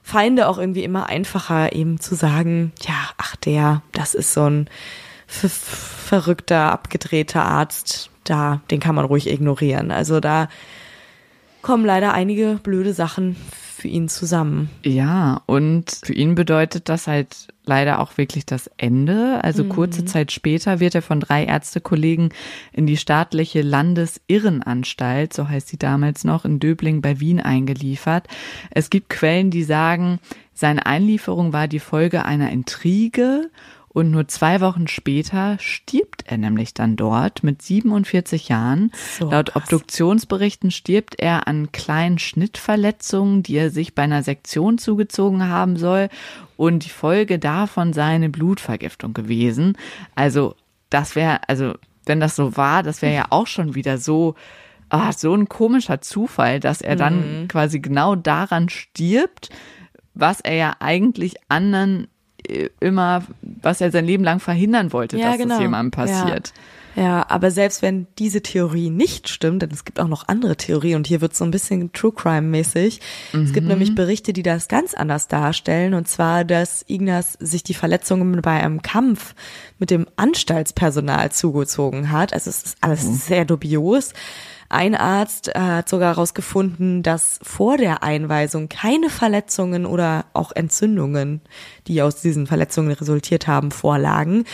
Feinde 0.02 0.48
auch 0.48 0.58
irgendwie 0.58 0.84
immer 0.84 1.06
einfacher, 1.08 1.72
eben 1.72 1.98
zu 1.98 2.14
sagen, 2.14 2.72
ja, 2.86 2.94
ach 3.16 3.36
der, 3.36 3.82
das 3.92 4.14
ist 4.14 4.34
so 4.34 4.44
ein 4.44 4.68
verrückter, 5.26 6.72
abgedrehter 6.72 7.44
Arzt, 7.44 8.10
da, 8.24 8.60
den 8.70 8.80
kann 8.80 8.94
man 8.94 9.04
ruhig 9.04 9.28
ignorieren. 9.28 9.90
Also 9.90 10.20
da 10.20 10.48
kommen 11.62 11.84
leider 11.84 12.14
einige 12.14 12.60
blöde 12.62 12.94
Sachen 12.94 13.36
für 13.76 13.88
ihn 13.88 14.08
zusammen. 14.08 14.70
Ja, 14.84 15.42
und 15.46 16.00
für 16.02 16.14
ihn 16.14 16.34
bedeutet 16.34 16.88
das 16.88 17.06
halt 17.06 17.48
leider 17.64 17.98
auch 17.98 18.16
wirklich 18.16 18.46
das 18.46 18.70
Ende. 18.78 19.44
Also 19.44 19.64
mhm. 19.64 19.68
kurze 19.68 20.04
Zeit 20.04 20.32
später 20.32 20.80
wird 20.80 20.94
er 20.94 21.02
von 21.02 21.20
drei 21.20 21.44
Ärztekollegen 21.44 22.30
in 22.72 22.86
die 22.86 22.96
staatliche 22.96 23.62
Landesirrenanstalt, 23.62 25.34
so 25.34 25.48
heißt 25.48 25.68
sie 25.68 25.76
damals 25.76 26.24
noch, 26.24 26.44
in 26.44 26.58
Döbling 26.58 27.02
bei 27.02 27.20
Wien 27.20 27.40
eingeliefert. 27.40 28.28
Es 28.70 28.88
gibt 28.88 29.10
Quellen, 29.10 29.50
die 29.50 29.64
sagen, 29.64 30.20
seine 30.54 30.86
Einlieferung 30.86 31.52
war 31.52 31.68
die 31.68 31.80
Folge 31.80 32.24
einer 32.24 32.50
Intrige 32.50 33.50
und 33.96 34.10
nur 34.10 34.28
zwei 34.28 34.60
Wochen 34.60 34.88
später 34.88 35.56
stirbt 35.58 36.24
er 36.26 36.36
nämlich 36.36 36.74
dann 36.74 36.96
dort 36.96 37.42
mit 37.42 37.62
47 37.62 38.50
Jahren. 38.50 38.92
So 39.18 39.30
Laut 39.30 39.52
krass. 39.52 39.62
Obduktionsberichten 39.62 40.70
stirbt 40.70 41.18
er 41.18 41.48
an 41.48 41.72
kleinen 41.72 42.18
Schnittverletzungen, 42.18 43.42
die 43.42 43.56
er 43.56 43.70
sich 43.70 43.94
bei 43.94 44.02
einer 44.02 44.22
Sektion 44.22 44.76
zugezogen 44.76 45.48
haben 45.48 45.78
soll. 45.78 46.10
Und 46.58 46.84
die 46.84 46.90
Folge 46.90 47.38
davon 47.38 47.94
sei 47.94 48.04
eine 48.04 48.28
Blutvergiftung 48.28 49.14
gewesen. 49.14 49.78
Also 50.14 50.56
das 50.90 51.16
wäre, 51.16 51.48
also 51.48 51.72
wenn 52.04 52.20
das 52.20 52.36
so 52.36 52.54
war, 52.54 52.82
das 52.82 53.00
wäre 53.00 53.14
ja 53.14 53.26
auch 53.30 53.46
schon 53.46 53.74
wieder 53.74 53.96
so, 53.96 54.34
ah, 54.90 55.10
so 55.14 55.32
ein 55.32 55.48
komischer 55.48 56.02
Zufall, 56.02 56.60
dass 56.60 56.82
er 56.82 56.96
dann 56.96 57.44
mhm. 57.44 57.48
quasi 57.48 57.80
genau 57.80 58.14
daran 58.14 58.68
stirbt, 58.68 59.48
was 60.12 60.42
er 60.42 60.54
ja 60.54 60.76
eigentlich 60.80 61.36
anderen 61.48 62.08
immer, 62.80 63.22
was 63.40 63.80
er 63.80 63.90
sein 63.90 64.04
Leben 64.04 64.24
lang 64.24 64.40
verhindern 64.40 64.92
wollte, 64.92 65.18
ja, 65.18 65.30
dass 65.30 65.38
genau. 65.38 65.54
das 65.54 65.62
jemandem 65.62 65.90
passiert. 65.90 66.52
Ja. 66.54 66.62
Ja. 66.96 67.26
aber 67.28 67.50
selbst 67.50 67.82
wenn 67.82 68.06
diese 68.18 68.42
Theorie 68.42 68.90
nicht 68.90 69.28
stimmt, 69.28 69.62
denn 69.62 69.70
es 69.70 69.84
gibt 69.84 70.00
auch 70.00 70.08
noch 70.08 70.26
andere 70.28 70.56
Theorien 70.56 70.96
und 70.96 71.06
hier 71.06 71.20
wird 71.20 71.36
so 71.36 71.44
ein 71.44 71.50
bisschen 71.50 71.92
True 71.92 72.12
Crime 72.12 72.48
mäßig. 72.48 73.00
Mhm. 73.32 73.44
Es 73.44 73.52
gibt 73.52 73.64
mhm. 73.64 73.72
nämlich 73.72 73.94
Berichte, 73.94 74.32
die 74.32 74.42
das 74.42 74.68
ganz 74.68 74.94
anders 74.94 75.28
darstellen 75.28 75.94
und 75.94 76.08
zwar, 76.08 76.44
dass 76.44 76.84
Ignaz 76.88 77.36
sich 77.38 77.62
die 77.62 77.74
Verletzungen 77.74 78.40
bei 78.42 78.62
einem 78.62 78.82
Kampf 78.82 79.34
mit 79.78 79.90
dem 79.90 80.06
Anstaltspersonal 80.16 81.30
zugezogen 81.32 82.10
hat. 82.10 82.32
Also 82.32 82.50
es 82.50 82.62
ist 82.62 82.76
alles 82.80 83.04
mhm. 83.04 83.14
sehr 83.14 83.44
dubios. 83.44 84.12
Ein 84.68 84.94
Arzt 84.94 85.48
äh, 85.48 85.58
hat 85.58 85.88
sogar 85.88 86.14
herausgefunden, 86.14 87.02
dass 87.02 87.38
vor 87.42 87.76
der 87.76 88.02
Einweisung 88.02 88.68
keine 88.68 89.10
Verletzungen 89.10 89.86
oder 89.86 90.26
auch 90.32 90.52
Entzündungen, 90.52 91.40
die 91.86 92.02
aus 92.02 92.20
diesen 92.20 92.46
Verletzungen 92.46 92.90
resultiert 92.92 93.46
haben, 93.46 93.70
vorlagen. 93.70 94.44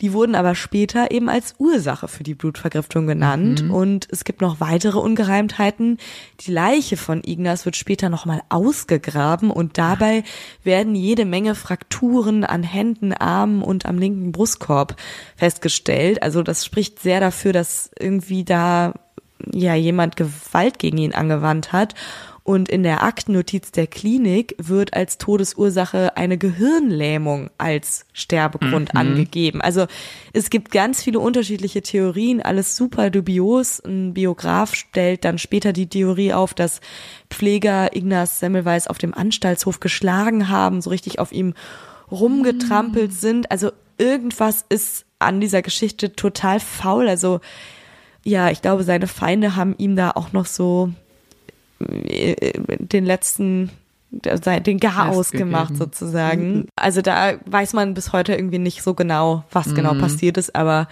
Die 0.00 0.12
wurden 0.12 0.34
aber 0.34 0.54
später 0.54 1.10
eben 1.10 1.28
als 1.28 1.54
Ursache 1.58 2.08
für 2.08 2.22
die 2.22 2.34
Blutvergiftung 2.34 3.06
genannt. 3.06 3.64
Mhm. 3.64 3.70
Und 3.70 4.08
es 4.10 4.24
gibt 4.24 4.40
noch 4.40 4.60
weitere 4.60 4.98
Ungereimtheiten. 4.98 5.98
Die 6.40 6.52
Leiche 6.52 6.96
von 6.96 7.22
Ignaz 7.24 7.64
wird 7.64 7.76
später 7.76 8.08
nochmal 8.08 8.42
ausgegraben 8.48 9.50
und 9.50 9.78
dabei 9.78 10.24
werden 10.64 10.94
jede 10.94 11.24
Menge 11.24 11.54
Frakturen 11.54 12.44
an 12.44 12.62
Händen, 12.62 13.12
Armen 13.12 13.62
und 13.62 13.86
am 13.86 13.98
linken 13.98 14.32
Brustkorb 14.32 14.96
festgestellt. 15.36 16.22
Also 16.22 16.42
das 16.42 16.64
spricht 16.64 17.00
sehr 17.00 17.20
dafür, 17.20 17.52
dass 17.52 17.90
irgendwie 17.98 18.44
da 18.44 18.94
ja 19.52 19.74
jemand 19.74 20.16
Gewalt 20.16 20.78
gegen 20.78 20.98
ihn 20.98 21.14
angewandt 21.14 21.72
hat. 21.72 21.94
Und 22.46 22.68
in 22.68 22.84
der 22.84 23.02
Aktennotiz 23.02 23.72
der 23.72 23.88
Klinik 23.88 24.54
wird 24.58 24.94
als 24.94 25.18
Todesursache 25.18 26.16
eine 26.16 26.38
Gehirnlähmung 26.38 27.50
als 27.58 28.06
Sterbegrund 28.12 28.94
Mhm. 28.94 29.00
angegeben. 29.00 29.60
Also 29.60 29.86
es 30.32 30.48
gibt 30.48 30.70
ganz 30.70 31.02
viele 31.02 31.18
unterschiedliche 31.18 31.82
Theorien, 31.82 32.40
alles 32.40 32.76
super 32.76 33.10
dubios. 33.10 33.80
Ein 33.80 34.14
Biograf 34.14 34.76
stellt 34.76 35.24
dann 35.24 35.38
später 35.38 35.72
die 35.72 35.88
Theorie 35.88 36.32
auf, 36.34 36.54
dass 36.54 36.80
Pfleger 37.30 37.96
Ignaz 37.96 38.38
Semmelweis 38.38 38.86
auf 38.86 38.98
dem 38.98 39.12
Anstaltshof 39.12 39.80
geschlagen 39.80 40.48
haben, 40.48 40.80
so 40.82 40.90
richtig 40.90 41.18
auf 41.18 41.32
ihm 41.32 41.52
rumgetrampelt 42.12 43.12
sind. 43.12 43.50
Also 43.50 43.72
irgendwas 43.98 44.64
ist 44.68 45.04
an 45.18 45.40
dieser 45.40 45.62
Geschichte 45.62 46.14
total 46.14 46.60
faul. 46.60 47.08
Also 47.08 47.40
ja, 48.22 48.50
ich 48.50 48.62
glaube, 48.62 48.84
seine 48.84 49.08
Feinde 49.08 49.56
haben 49.56 49.74
ihm 49.78 49.96
da 49.96 50.12
auch 50.12 50.32
noch 50.32 50.46
so 50.46 50.92
den 51.80 53.04
letzten 53.04 53.70
den 54.10 54.78
Garaus 54.78 55.30
gegeben. 55.30 55.50
gemacht 55.50 55.76
sozusagen. 55.76 56.68
Also 56.76 57.02
da 57.02 57.34
weiß 57.44 57.72
man 57.74 57.92
bis 57.94 58.12
heute 58.12 58.34
irgendwie 58.34 58.58
nicht 58.58 58.82
so 58.82 58.94
genau, 58.94 59.44
was 59.50 59.74
genau 59.74 59.94
passiert 59.94 60.38
ist, 60.38 60.54
aber 60.54 60.88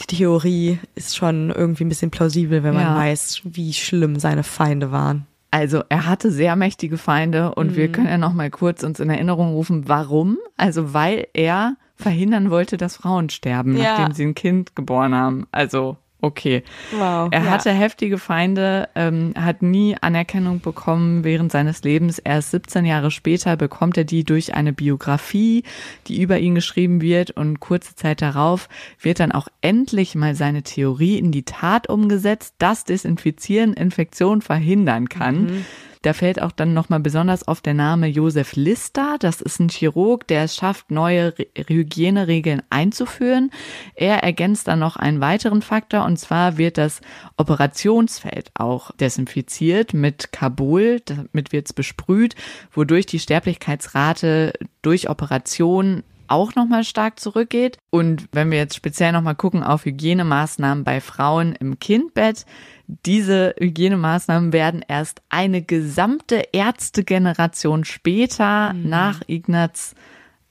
die 0.00 0.16
Theorie 0.16 0.78
ist 0.96 1.16
schon 1.16 1.50
irgendwie 1.50 1.84
ein 1.84 1.88
bisschen 1.88 2.10
plausibel, 2.10 2.62
wenn 2.64 2.74
man 2.74 2.82
Ja. 2.82 2.96
weiß, 2.96 3.42
wie 3.44 3.72
schlimm 3.72 4.18
seine 4.18 4.42
Feinde 4.42 4.90
waren. 4.90 5.26
Also 5.52 5.84
er 5.88 6.06
hatte 6.06 6.32
sehr 6.32 6.56
mächtige 6.56 6.98
Feinde 6.98 7.54
und 7.54 7.68
Mhm. 7.70 7.76
wir 7.76 7.92
können 7.92 8.08
ja 8.08 8.18
noch 8.18 8.32
mal 8.34 8.50
kurz 8.50 8.82
uns 8.82 8.98
in 8.98 9.08
Erinnerung 9.08 9.52
rufen, 9.52 9.88
warum? 9.88 10.36
Also 10.56 10.92
weil 10.92 11.28
er 11.32 11.76
verhindern 11.94 12.50
wollte, 12.50 12.76
dass 12.76 12.96
Frauen 12.96 13.30
sterben, 13.30 13.76
Ja. 13.76 13.96
nachdem 13.96 14.12
sie 14.12 14.24
ein 14.24 14.34
Kind 14.34 14.74
geboren 14.74 15.14
haben. 15.14 15.46
Also 15.52 15.96
okay. 16.24 16.62
Wow. 16.92 17.28
Er 17.30 17.44
ja. 17.44 17.50
hatte 17.50 17.70
heftige 17.70 18.18
Feinde, 18.18 18.88
ähm, 18.94 19.34
hat 19.38 19.62
nie 19.62 19.96
Anerkennung 20.00 20.60
bekommen 20.60 21.24
während 21.24 21.52
seines 21.52 21.82
Lebens. 21.82 22.18
Erst 22.18 22.50
17 22.52 22.84
Jahre 22.84 23.10
später 23.10 23.56
bekommt 23.56 23.96
er 23.96 24.04
die 24.04 24.24
durch 24.24 24.54
eine 24.54 24.72
Biografie, 24.72 25.64
die 26.06 26.20
über 26.20 26.38
ihn 26.38 26.54
geschrieben 26.54 27.00
wird. 27.00 27.30
Und 27.30 27.60
kurze 27.60 27.94
Zeit 27.94 28.22
darauf 28.22 28.68
wird 29.00 29.20
dann 29.20 29.32
auch 29.32 29.48
endlich 29.60 30.14
mal 30.14 30.34
seine 30.34 30.62
Theorie 30.62 31.18
in 31.18 31.32
die 31.32 31.44
Tat 31.44 31.88
umgesetzt, 31.88 32.54
dass 32.58 32.84
Desinfizieren 32.84 33.74
Infektion 33.74 34.42
verhindern 34.42 35.08
kann. 35.08 35.64
Da 36.04 36.12
fällt 36.12 36.42
auch 36.42 36.52
dann 36.52 36.74
nochmal 36.74 37.00
besonders 37.00 37.48
auf 37.48 37.62
der 37.62 37.72
Name 37.72 38.08
Josef 38.08 38.56
Lister. 38.56 39.16
Das 39.18 39.40
ist 39.40 39.58
ein 39.58 39.70
Chirurg, 39.70 40.28
der 40.28 40.44
es 40.44 40.54
schafft, 40.54 40.90
neue 40.90 41.32
Re- 41.38 41.46
Hygieneregeln 41.66 42.60
einzuführen. 42.68 43.50
Er 43.94 44.22
ergänzt 44.22 44.68
dann 44.68 44.80
noch 44.80 44.96
einen 44.96 45.22
weiteren 45.22 45.62
Faktor 45.62 46.04
und 46.04 46.18
zwar 46.18 46.58
wird 46.58 46.76
das 46.76 47.00
Operationsfeld 47.38 48.50
auch 48.52 48.90
desinfiziert 48.92 49.94
mit 49.94 50.30
Carbol. 50.30 51.00
Damit 51.00 51.52
wird 51.52 51.68
es 51.68 51.72
besprüht, 51.72 52.34
wodurch 52.70 53.06
die 53.06 53.18
Sterblichkeitsrate 53.18 54.52
durch 54.82 55.08
Operation 55.08 56.02
auch 56.26 56.54
nochmal 56.54 56.84
stark 56.84 57.18
zurückgeht. 57.18 57.78
Und 57.90 58.28
wenn 58.32 58.50
wir 58.50 58.58
jetzt 58.58 58.76
speziell 58.76 59.12
nochmal 59.12 59.36
gucken 59.36 59.62
auf 59.62 59.86
Hygienemaßnahmen 59.86 60.84
bei 60.84 61.00
Frauen 61.00 61.54
im 61.54 61.78
Kindbett, 61.78 62.44
diese 62.86 63.54
Hygienemaßnahmen 63.58 64.52
werden 64.52 64.84
erst 64.86 65.22
eine 65.30 65.62
gesamte 65.62 66.42
Ärztegeneration 66.52 67.84
später 67.84 68.72
nach 68.74 69.22
Ignaz 69.26 69.94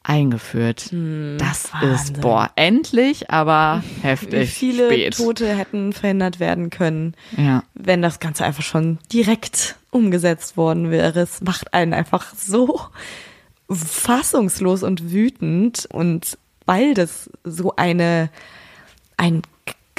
eingeführt. 0.06 0.90
das 0.92 1.66
ist, 1.66 1.74
Wahnsinn. 1.74 2.22
boah, 2.22 2.50
endlich, 2.58 3.30
aber 3.32 3.82
heftig. 4.02 4.34
wie 4.42 4.46
viele 4.48 4.88
spät. 4.92 5.16
Tote 5.18 5.48
hätten 5.56 5.94
verhindert 5.94 6.40
werden 6.42 6.70
können, 6.70 7.14
Ja. 7.38 7.64
wenn 7.74 8.02
das 8.02 8.20
Ganze 8.20 8.44
einfach 8.44 8.64
schon 8.64 8.98
direkt 9.14 9.76
umgesetzt 9.92 10.58
worden 10.58 10.92
wäre. 10.92 11.22
Es 11.22 11.40
macht 11.42 11.74
einen 11.74 11.94
einfach 11.94 12.34
so 12.36 12.82
fassungslos 13.72 14.84
und 14.84 15.12
wütend 15.12 15.86
und 15.92 16.38
weil 16.66 16.94
das 16.94 17.30
so 17.44 17.76
eine 17.76 18.30
ein 19.18 19.42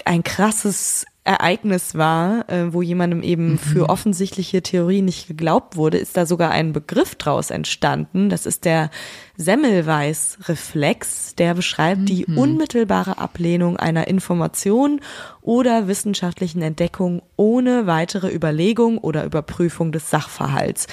ein 0.05 0.23
krasses 0.23 1.07
Ereignis 1.27 1.95
war, 1.95 2.51
äh, 2.51 2.75
wo 2.75 2.83
jemandem 2.83 3.23
eben 3.23 3.59
für 3.59 3.89
offensichtliche 3.89 4.61
Theorien 4.61 5.07
nicht 5.07 5.27
geglaubt 5.27 5.75
wurde, 5.75 5.97
ist 5.97 6.19
da 6.19 6.27
sogar 6.27 6.51
ein 6.51 6.75
Begriff 6.75 7.15
draus 7.15 7.51
entstanden. 7.51 8.29
Das 8.29 8.45
ist 8.45 8.67
der 8.67 8.91
Semmelweis-Reflex. 9.39 11.35
Der 11.37 11.55
beschreibt 11.55 12.11
die 12.11 12.27
unmittelbare 12.27 13.17
Ablehnung 13.19 13.79
einer 13.79 14.07
Information 14.07 15.01
oder 15.41 15.89
wissenschaftlichen 15.89 16.61
Entdeckung 16.61 17.23
ohne 17.37 17.87
weitere 17.87 18.33
Überlegung 18.33 18.99
oder 18.99 19.25
Überprüfung 19.25 19.93
des 19.93 20.11
Sachverhalts. 20.11 20.87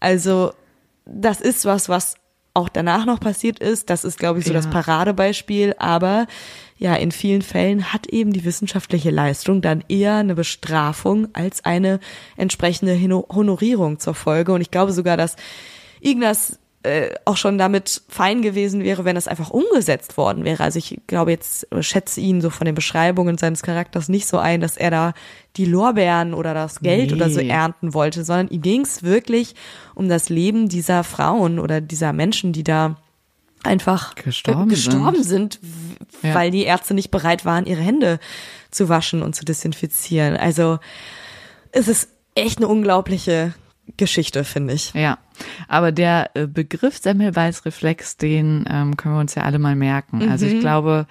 Also 0.00 0.52
das 1.04 1.42
ist 1.42 1.66
was, 1.66 1.90
was 1.90 2.14
auch 2.54 2.68
danach 2.68 3.04
noch 3.04 3.20
passiert 3.20 3.58
ist. 3.58 3.90
Das 3.90 4.04
ist, 4.04 4.18
glaube 4.18 4.38
ich, 4.38 4.46
so 4.46 4.52
das 4.52 4.66
Ja. 4.66 4.70
Paradebeispiel. 4.70 5.74
Aber 5.78 6.26
ja, 6.76 6.94
in 6.96 7.12
vielen 7.12 7.42
Fällen 7.42 7.92
hat 7.92 8.08
eben 8.08 8.32
die 8.32 8.44
wissenschaftliche 8.44 9.10
Leistung 9.10 9.62
dann 9.62 9.84
eher 9.88 10.16
eine 10.16 10.34
Bestrafung 10.34 11.28
als 11.32 11.64
eine 11.64 12.00
entsprechende 12.36 12.98
Honorierung 13.00 14.00
zur 14.00 14.14
Folge. 14.14 14.52
Und 14.52 14.60
ich 14.60 14.70
glaube 14.70 14.92
sogar, 14.92 15.16
dass 15.16 15.36
Ignaz 16.00 16.58
äh, 16.82 17.14
auch 17.24 17.38
schon 17.38 17.56
damit 17.56 18.02
fein 18.08 18.42
gewesen 18.42 18.84
wäre, 18.84 19.06
wenn 19.06 19.16
es 19.16 19.26
einfach 19.28 19.50
umgesetzt 19.50 20.18
worden 20.18 20.44
wäre. 20.44 20.62
Also 20.62 20.78
ich 20.78 21.00
glaube 21.06 21.30
jetzt, 21.30 21.66
schätze 21.80 22.20
ihn 22.20 22.42
so 22.42 22.50
von 22.50 22.66
den 22.66 22.74
Beschreibungen 22.74 23.38
seines 23.38 23.62
Charakters 23.62 24.10
nicht 24.10 24.26
so 24.26 24.36
ein, 24.38 24.60
dass 24.60 24.76
er 24.76 24.90
da 24.90 25.14
die 25.56 25.64
Lorbeeren 25.64 26.34
oder 26.34 26.52
das 26.52 26.80
Geld 26.80 27.10
Nee. 27.10 27.16
oder 27.16 27.30
so 27.30 27.40
ernten 27.40 27.94
wollte, 27.94 28.22
sondern 28.24 28.48
ihm 28.48 28.60
ging 28.60 28.80
es 28.82 29.02
wirklich 29.02 29.54
um 29.94 30.08
das 30.10 30.28
Leben 30.28 30.68
dieser 30.68 31.04
Frauen 31.04 31.58
oder 31.58 31.80
dieser 31.80 32.12
Menschen, 32.12 32.52
die 32.52 32.64
da 32.64 32.96
einfach 33.64 34.14
Gestorben 34.14 34.68
gestorben 34.68 35.22
sind, 35.22 35.58
Ja. 36.22 36.34
weil 36.34 36.50
die 36.50 36.64
Ärzte 36.64 36.94
nicht 36.94 37.10
bereit 37.10 37.44
waren, 37.44 37.66
ihre 37.66 37.80
Hände 37.82 38.18
zu 38.70 38.88
waschen 38.88 39.22
und 39.22 39.34
zu 39.34 39.44
desinfizieren. 39.44 40.36
Also 40.36 40.78
es 41.72 41.88
ist 41.88 42.08
echt 42.34 42.58
eine 42.58 42.68
unglaubliche 42.68 43.54
Geschichte, 43.96 44.44
finde 44.44 44.74
ich. 44.74 44.92
Ja, 44.94 45.18
aber 45.68 45.92
der 45.92 46.30
äh, 46.34 46.46
Begriff 46.46 46.98
Semmelweis-Reflex, 46.98 48.16
den 48.16 48.64
ähm, 48.70 48.96
können 48.96 49.14
wir 49.14 49.20
uns 49.20 49.34
ja 49.34 49.42
alle 49.42 49.58
mal 49.58 49.76
merken. 49.76 50.28
Also 50.30 50.46
ich 50.46 50.58
glaube, 50.60 51.06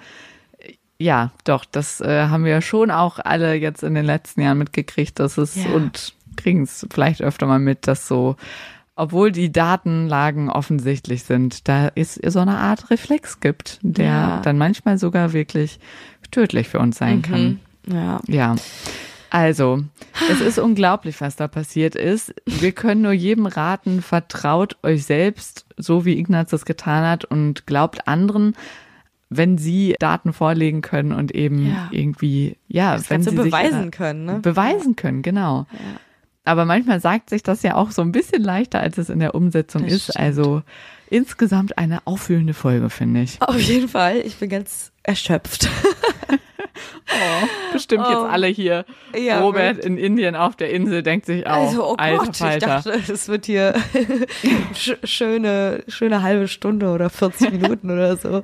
äh, 0.58 0.72
ja, 0.98 1.32
doch, 1.44 1.64
das 1.64 2.00
äh, 2.00 2.26
haben 2.28 2.44
wir 2.44 2.60
schon 2.60 2.90
auch 2.90 3.18
alle 3.20 3.54
jetzt 3.54 3.82
in 3.82 3.94
den 3.94 4.04
letzten 4.04 4.40
Jahren 4.42 4.58
mitgekriegt, 4.58 5.18
dass 5.20 5.38
es 5.38 5.54
Ja. 5.56 5.70
und 5.70 6.14
kriegen 6.36 6.64
es 6.64 6.84
vielleicht 6.92 7.22
öfter 7.22 7.46
mal 7.46 7.60
mit, 7.60 7.86
dass 7.86 8.08
so, 8.08 8.36
obwohl 8.96 9.32
die 9.32 9.50
Datenlagen 9.50 10.48
offensichtlich 10.50 11.24
sind, 11.24 11.66
da 11.68 11.88
ist 11.88 12.20
so 12.30 12.38
eine 12.40 12.58
Art 12.58 12.90
Reflex 12.90 13.40
gibt, 13.40 13.78
der 13.82 14.04
Ja. 14.06 14.40
dann 14.42 14.58
manchmal 14.58 14.98
sogar 14.98 15.32
wirklich 15.32 15.78
tödlich 16.30 16.68
für 16.68 16.78
uns 16.78 16.98
sein 16.98 17.22
kann. 17.22 17.60
Ja. 17.86 18.20
Ja. 18.26 18.54
Also, 19.30 19.82
es 20.30 20.40
ist 20.40 20.58
unglaublich, 20.60 21.20
was 21.20 21.34
da 21.34 21.48
passiert 21.48 21.96
ist. 21.96 22.32
Wir 22.46 22.70
können 22.70 23.02
nur 23.02 23.12
jedem 23.12 23.46
raten, 23.46 24.00
vertraut 24.00 24.76
euch 24.84 25.04
selbst, 25.04 25.66
so 25.76 26.04
wie 26.04 26.16
Ignaz 26.18 26.50
das 26.50 26.64
getan 26.64 27.04
hat 27.04 27.24
und 27.24 27.66
glaubt 27.66 28.06
anderen, 28.06 28.54
wenn 29.30 29.58
sie 29.58 29.96
Daten 29.98 30.32
vorlegen 30.32 30.82
können 30.82 31.10
und 31.10 31.34
eben 31.34 31.66
Ja. 31.66 31.88
irgendwie, 31.90 32.56
ja, 32.68 32.92
Das 32.94 33.10
wenn 33.10 33.16
Ganze 33.24 33.30
sie 33.30 33.36
sich 33.42 33.44
beweisen 33.46 33.80
ihrer- 33.80 33.90
können, 33.90 34.24
ne? 34.24 34.38
Beweisen 34.40 34.94
können, 34.94 35.22
genau. 35.22 35.66
Aber 36.44 36.64
manchmal 36.66 37.00
sagt 37.00 37.30
sich 37.30 37.42
das 37.42 37.62
ja 37.62 37.74
auch 37.74 37.90
so 37.90 38.02
ein 38.02 38.12
bisschen 38.12 38.42
leichter, 38.42 38.80
als 38.80 38.98
es 38.98 39.08
in 39.08 39.18
der 39.18 39.34
Umsetzung 39.34 39.84
Das 39.84 39.92
ist. 39.92 40.02
stimmt. 40.04 40.18
Also 40.18 40.62
insgesamt 41.10 41.78
eine 41.78 42.06
auffühlende 42.06 42.54
Folge, 42.54 42.90
finde 42.90 43.22
ich. 43.22 43.40
Auf 43.40 43.58
jeden 43.60 43.88
Fall. 43.88 44.18
Ich 44.18 44.36
bin 44.36 44.50
ganz 44.50 44.92
erschöpft. 45.02 45.68
Oh, 47.10 47.46
bestimmt 47.72 48.06
jetzt 48.08 48.18
Oh. 48.18 48.24
alle 48.24 48.46
hier. 48.46 48.84
Ja, 49.16 49.40
Robert 49.40 49.84
in 49.84 49.98
Indien 49.98 50.34
auf 50.36 50.56
der 50.56 50.70
Insel 50.70 51.02
denkt 51.02 51.26
sich 51.26 51.46
auch, 51.46 51.68
Also, 51.68 51.84
oh 51.90 51.94
alter 51.96 52.24
Gott, 52.24 52.40
ich 52.54 52.58
dachte, 52.58 52.90
es 53.12 53.28
wird 53.28 53.46
hier 53.46 53.74
sch 54.74 54.94
schöne, 55.04 55.84
schöne 55.88 56.22
halbe 56.22 56.48
Stunde 56.48 56.88
oder 56.90 57.10
40 57.10 57.52
Minuten 57.52 57.90
oder 57.90 58.16
so. 58.16 58.42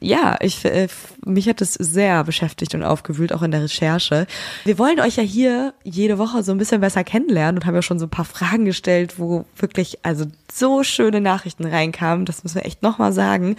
Ja, 0.00 0.36
ich, 0.40 0.64
äh, 0.64 0.88
mich 1.24 1.48
hat 1.48 1.60
es 1.60 1.74
sehr 1.74 2.24
beschäftigt 2.24 2.74
und 2.74 2.82
aufgewühlt, 2.82 3.32
auch 3.32 3.42
in 3.42 3.50
der 3.50 3.62
Recherche. 3.62 4.26
Wir 4.64 4.78
wollen 4.78 5.00
euch 5.00 5.16
ja 5.16 5.22
hier 5.22 5.74
jede 5.82 6.18
Woche 6.18 6.42
so 6.42 6.52
ein 6.52 6.58
bisschen 6.58 6.80
besser 6.80 7.04
kennenlernen 7.04 7.58
und 7.58 7.66
haben 7.66 7.74
ja 7.74 7.82
schon 7.82 7.98
so 7.98 8.06
ein 8.06 8.10
paar 8.10 8.24
Fragen 8.24 8.64
gestellt, 8.64 9.18
wo 9.18 9.44
wirklich 9.56 9.98
also 10.02 10.24
so 10.52 10.82
schöne 10.84 11.20
Nachrichten 11.20 11.64
reinkamen. 11.66 12.24
Das 12.26 12.44
müssen 12.44 12.56
wir 12.56 12.66
echt 12.66 12.82
nochmal 12.82 13.12
sagen. 13.12 13.56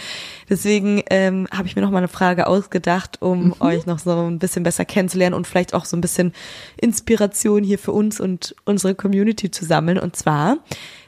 Deswegen 0.49 1.03
ähm, 1.09 1.47
habe 1.51 1.67
ich 1.67 1.75
mir 1.75 1.81
nochmal 1.81 1.99
eine 1.99 2.07
Frage 2.07 2.47
ausgedacht, 2.47 3.21
um 3.21 3.53
euch 3.59 3.85
noch 3.85 3.99
so 3.99 4.24
ein 4.27 4.39
bisschen 4.39 4.63
besser 4.63 4.85
kennenzulernen 4.85 5.33
und 5.35 5.47
vielleicht 5.47 5.73
auch 5.73 5.85
so 5.85 5.95
ein 5.97 6.01
bisschen 6.01 6.33
Inspiration 6.79 7.63
hier 7.63 7.79
für 7.79 7.91
uns 7.91 8.19
und 8.19 8.55
unsere 8.65 8.95
Community 8.95 9.49
zu 9.51 9.65
sammeln. 9.65 9.97
Und 9.97 10.15
zwar, 10.15 10.57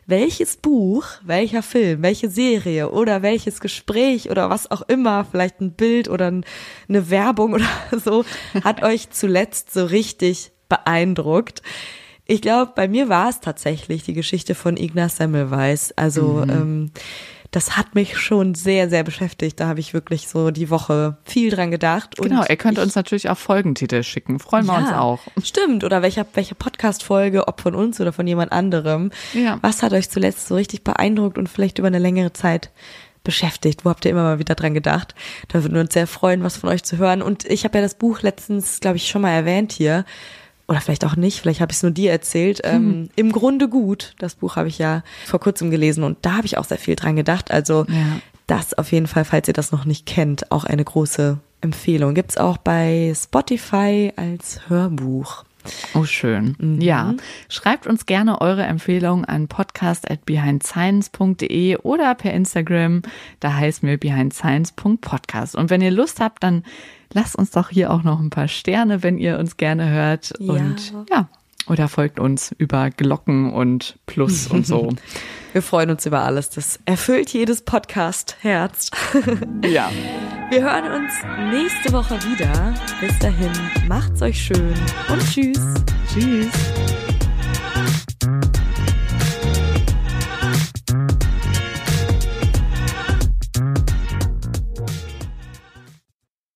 welches 0.05 0.57
Buch, 0.57 1.05
welcher 1.23 1.61
Film, 1.63 2.01
welche 2.01 2.29
Serie 2.29 2.91
oder 2.91 3.21
welches 3.21 3.59
Gespräch 3.59 4.29
oder 4.29 4.49
was 4.49 4.71
auch 4.71 4.81
immer, 4.83 5.25
vielleicht 5.29 5.59
ein 5.61 5.73
Bild 5.73 6.09
oder 6.09 6.31
ein- 6.31 6.45
eine 6.87 7.09
Werbung 7.09 7.53
oder 7.55 7.67
so, 8.03 8.23
hat 8.63 8.83
euch 8.83 9.09
zuletzt 9.09 9.73
so 9.73 9.85
richtig 9.85 10.51
beeindruckt? 10.69 11.61
Ich 12.29 12.41
glaube, 12.41 12.73
bei 12.75 12.89
mir 12.89 13.07
war 13.07 13.29
es 13.29 13.39
tatsächlich 13.39 14.03
die 14.03 14.11
Geschichte 14.13 14.53
von 14.53 14.75
Ignaz 14.75 15.15
Semmelweis. 15.15 15.93
Also 15.95 16.43
ähm, 16.49 16.91
das 17.51 17.77
hat 17.77 17.95
mich 17.95 18.17
schon 18.17 18.55
sehr, 18.55 18.89
sehr 18.89 19.03
beschäftigt. 19.03 19.59
Da 19.59 19.67
habe 19.67 19.79
ich 19.79 19.93
wirklich 19.93 20.27
so 20.27 20.51
die 20.51 20.69
Woche 20.69 21.17
viel 21.23 21.49
dran 21.49 21.71
gedacht. 21.71 22.19
Und 22.19 22.29
Genau, 22.29 22.43
ihr 22.47 22.55
könnt 22.57 22.77
ich- 22.77 22.83
uns 22.83 22.95
natürlich 22.95 23.29
auch 23.29 23.37
Folgentitel 23.37 24.03
schicken. 24.03 24.39
Freuen 24.39 24.65
wir 24.65 24.75
uns 24.77 24.91
auch. 24.91 25.19
Stimmt, 25.43 25.83
oder 25.83 26.01
welche, 26.01 26.25
welche 26.33 26.55
Podcast-Folge, 26.55 27.47
ob 27.47 27.61
von 27.61 27.73
uns 27.75 27.99
oder 28.01 28.11
von 28.13 28.27
jemand 28.27 28.51
anderem. 28.51 29.11
Ja. 29.33 29.59
Was 29.61 29.81
hat 29.83 29.93
euch 29.93 30.09
zuletzt 30.09 30.47
so 30.47 30.55
richtig 30.55 30.83
beeindruckt 30.83 31.37
und 31.37 31.47
vielleicht 31.47 31.79
über 31.79 31.87
eine 31.87 31.99
längere 31.99 32.33
Zeit 32.33 32.71
beschäftigt? 33.23 33.85
Wo 33.85 33.89
habt 33.89 34.05
ihr 34.05 34.11
immer 34.11 34.23
mal 34.23 34.39
wieder 34.39 34.55
dran 34.55 34.73
gedacht? 34.73 35.15
Da 35.47 35.63
würden 35.63 35.73
wir 35.75 35.81
uns 35.81 35.93
sehr 35.93 36.07
freuen, 36.07 36.43
was 36.43 36.57
von 36.57 36.69
euch 36.69 36.83
zu 36.83 36.97
hören. 36.97 37.21
Und 37.21 37.45
ich 37.45 37.63
habe 37.63 37.77
ja 37.77 37.81
das 37.81 37.95
Buch 37.95 38.21
letztens, 38.21 38.79
glaube 38.79 38.97
ich, 38.97 39.07
schon 39.09 39.21
mal 39.21 39.31
erwähnt 39.31 39.71
hier. 39.71 40.05
Oder 40.67 40.81
vielleicht 40.81 41.05
auch 41.05 41.15
nicht, 41.15 41.39
vielleicht 41.39 41.61
habe 41.61 41.71
ich 41.71 41.77
es 41.77 41.83
nur 41.83 41.93
dir 41.93 42.11
erzählt. 42.11 42.59
Ähm, 42.65 43.07
Im 43.15 43.31
Grunde 43.31 43.69
gut. 43.69 44.13
Das 44.19 44.35
Buch 44.35 44.57
habe 44.57 44.67
ich 44.67 44.77
ja 44.77 45.01
vor 45.25 45.39
kurzem 45.39 45.71
gelesen 45.71 46.03
und 46.03 46.17
da 46.23 46.33
habe 46.37 46.45
ich 46.45 46.57
auch 46.57 46.65
sehr 46.65 46.77
viel 46.77 46.97
dran 46.97 47.15
gedacht. 47.15 47.51
Also 47.51 47.85
Ja. 47.87 48.19
das 48.47 48.73
auf 48.73 48.91
jeden 48.91 49.07
Fall, 49.07 49.23
falls 49.23 49.47
ihr 49.47 49.53
das 49.53 49.71
noch 49.71 49.85
nicht 49.85 50.05
kennt, 50.05 50.51
auch 50.51 50.65
eine 50.65 50.83
große 50.83 51.37
Empfehlung. 51.61 52.15
Gibt's 52.15 52.35
auch 52.37 52.57
bei 52.57 53.13
Spotify 53.15 54.11
als 54.17 54.59
Hörbuch. 54.67 55.45
Oh, 55.93 56.03
schön. 56.05 56.55
Mhm. 56.59 56.79
Ja. 56.81 57.13
Schreibt 57.49 57.87
uns 57.87 58.05
gerne 58.05 58.39
eure 58.41 58.63
Empfehlungen 58.63 59.23
an 59.25 59.47
podcast.behindscience.de 59.49 61.77
oder 61.77 62.15
per 62.15 62.33
Instagram. 62.33 63.01
Da 63.39 63.53
heißen 63.53 63.87
wir 63.87 63.97
behindscience.podcast. 63.97 65.55
Und 65.55 65.69
wenn 65.69 65.81
ihr 65.81 65.91
Lust 65.91 66.19
habt, 66.19 66.43
dann 66.43 66.63
lasst 67.13 67.35
uns 67.35 67.51
doch 67.51 67.69
hier 67.69 67.91
auch 67.91 68.03
noch 68.03 68.19
ein 68.19 68.29
paar 68.29 68.47
Sterne, 68.47 69.03
wenn 69.03 69.17
ihr 69.17 69.39
uns 69.39 69.57
gerne 69.57 69.89
hört. 69.89 70.33
Ja. 70.39 70.53
Und 70.53 70.93
ja. 71.09 71.29
Oder 71.67 71.89
folgt 71.89 72.17
uns 72.19 72.55
über 72.57 72.89
Glocken 72.91 73.51
und 73.51 73.97
Plus 74.05 74.47
und 74.47 74.65
so. 74.65 74.89
Wir 75.53 75.61
freuen 75.61 75.89
uns 75.89 76.05
über 76.05 76.21
alles. 76.21 76.49
Das 76.49 76.79
erfüllt 76.85 77.29
jedes 77.33 77.63
Podcast-Herz. 77.63 78.91
ja. 79.65 79.89
Wir 80.49 80.61
hören 80.61 81.01
uns 81.01 81.11
nächste 81.51 81.91
Woche 81.91 82.15
wieder. 82.23 82.73
Bis 83.01 83.17
dahin, 83.19 83.51
macht's 83.87 84.21
euch 84.21 84.39
schön 84.39 84.75
und 85.09 85.19
tschüss. 85.29 85.59
Tschüss. 86.13 87.06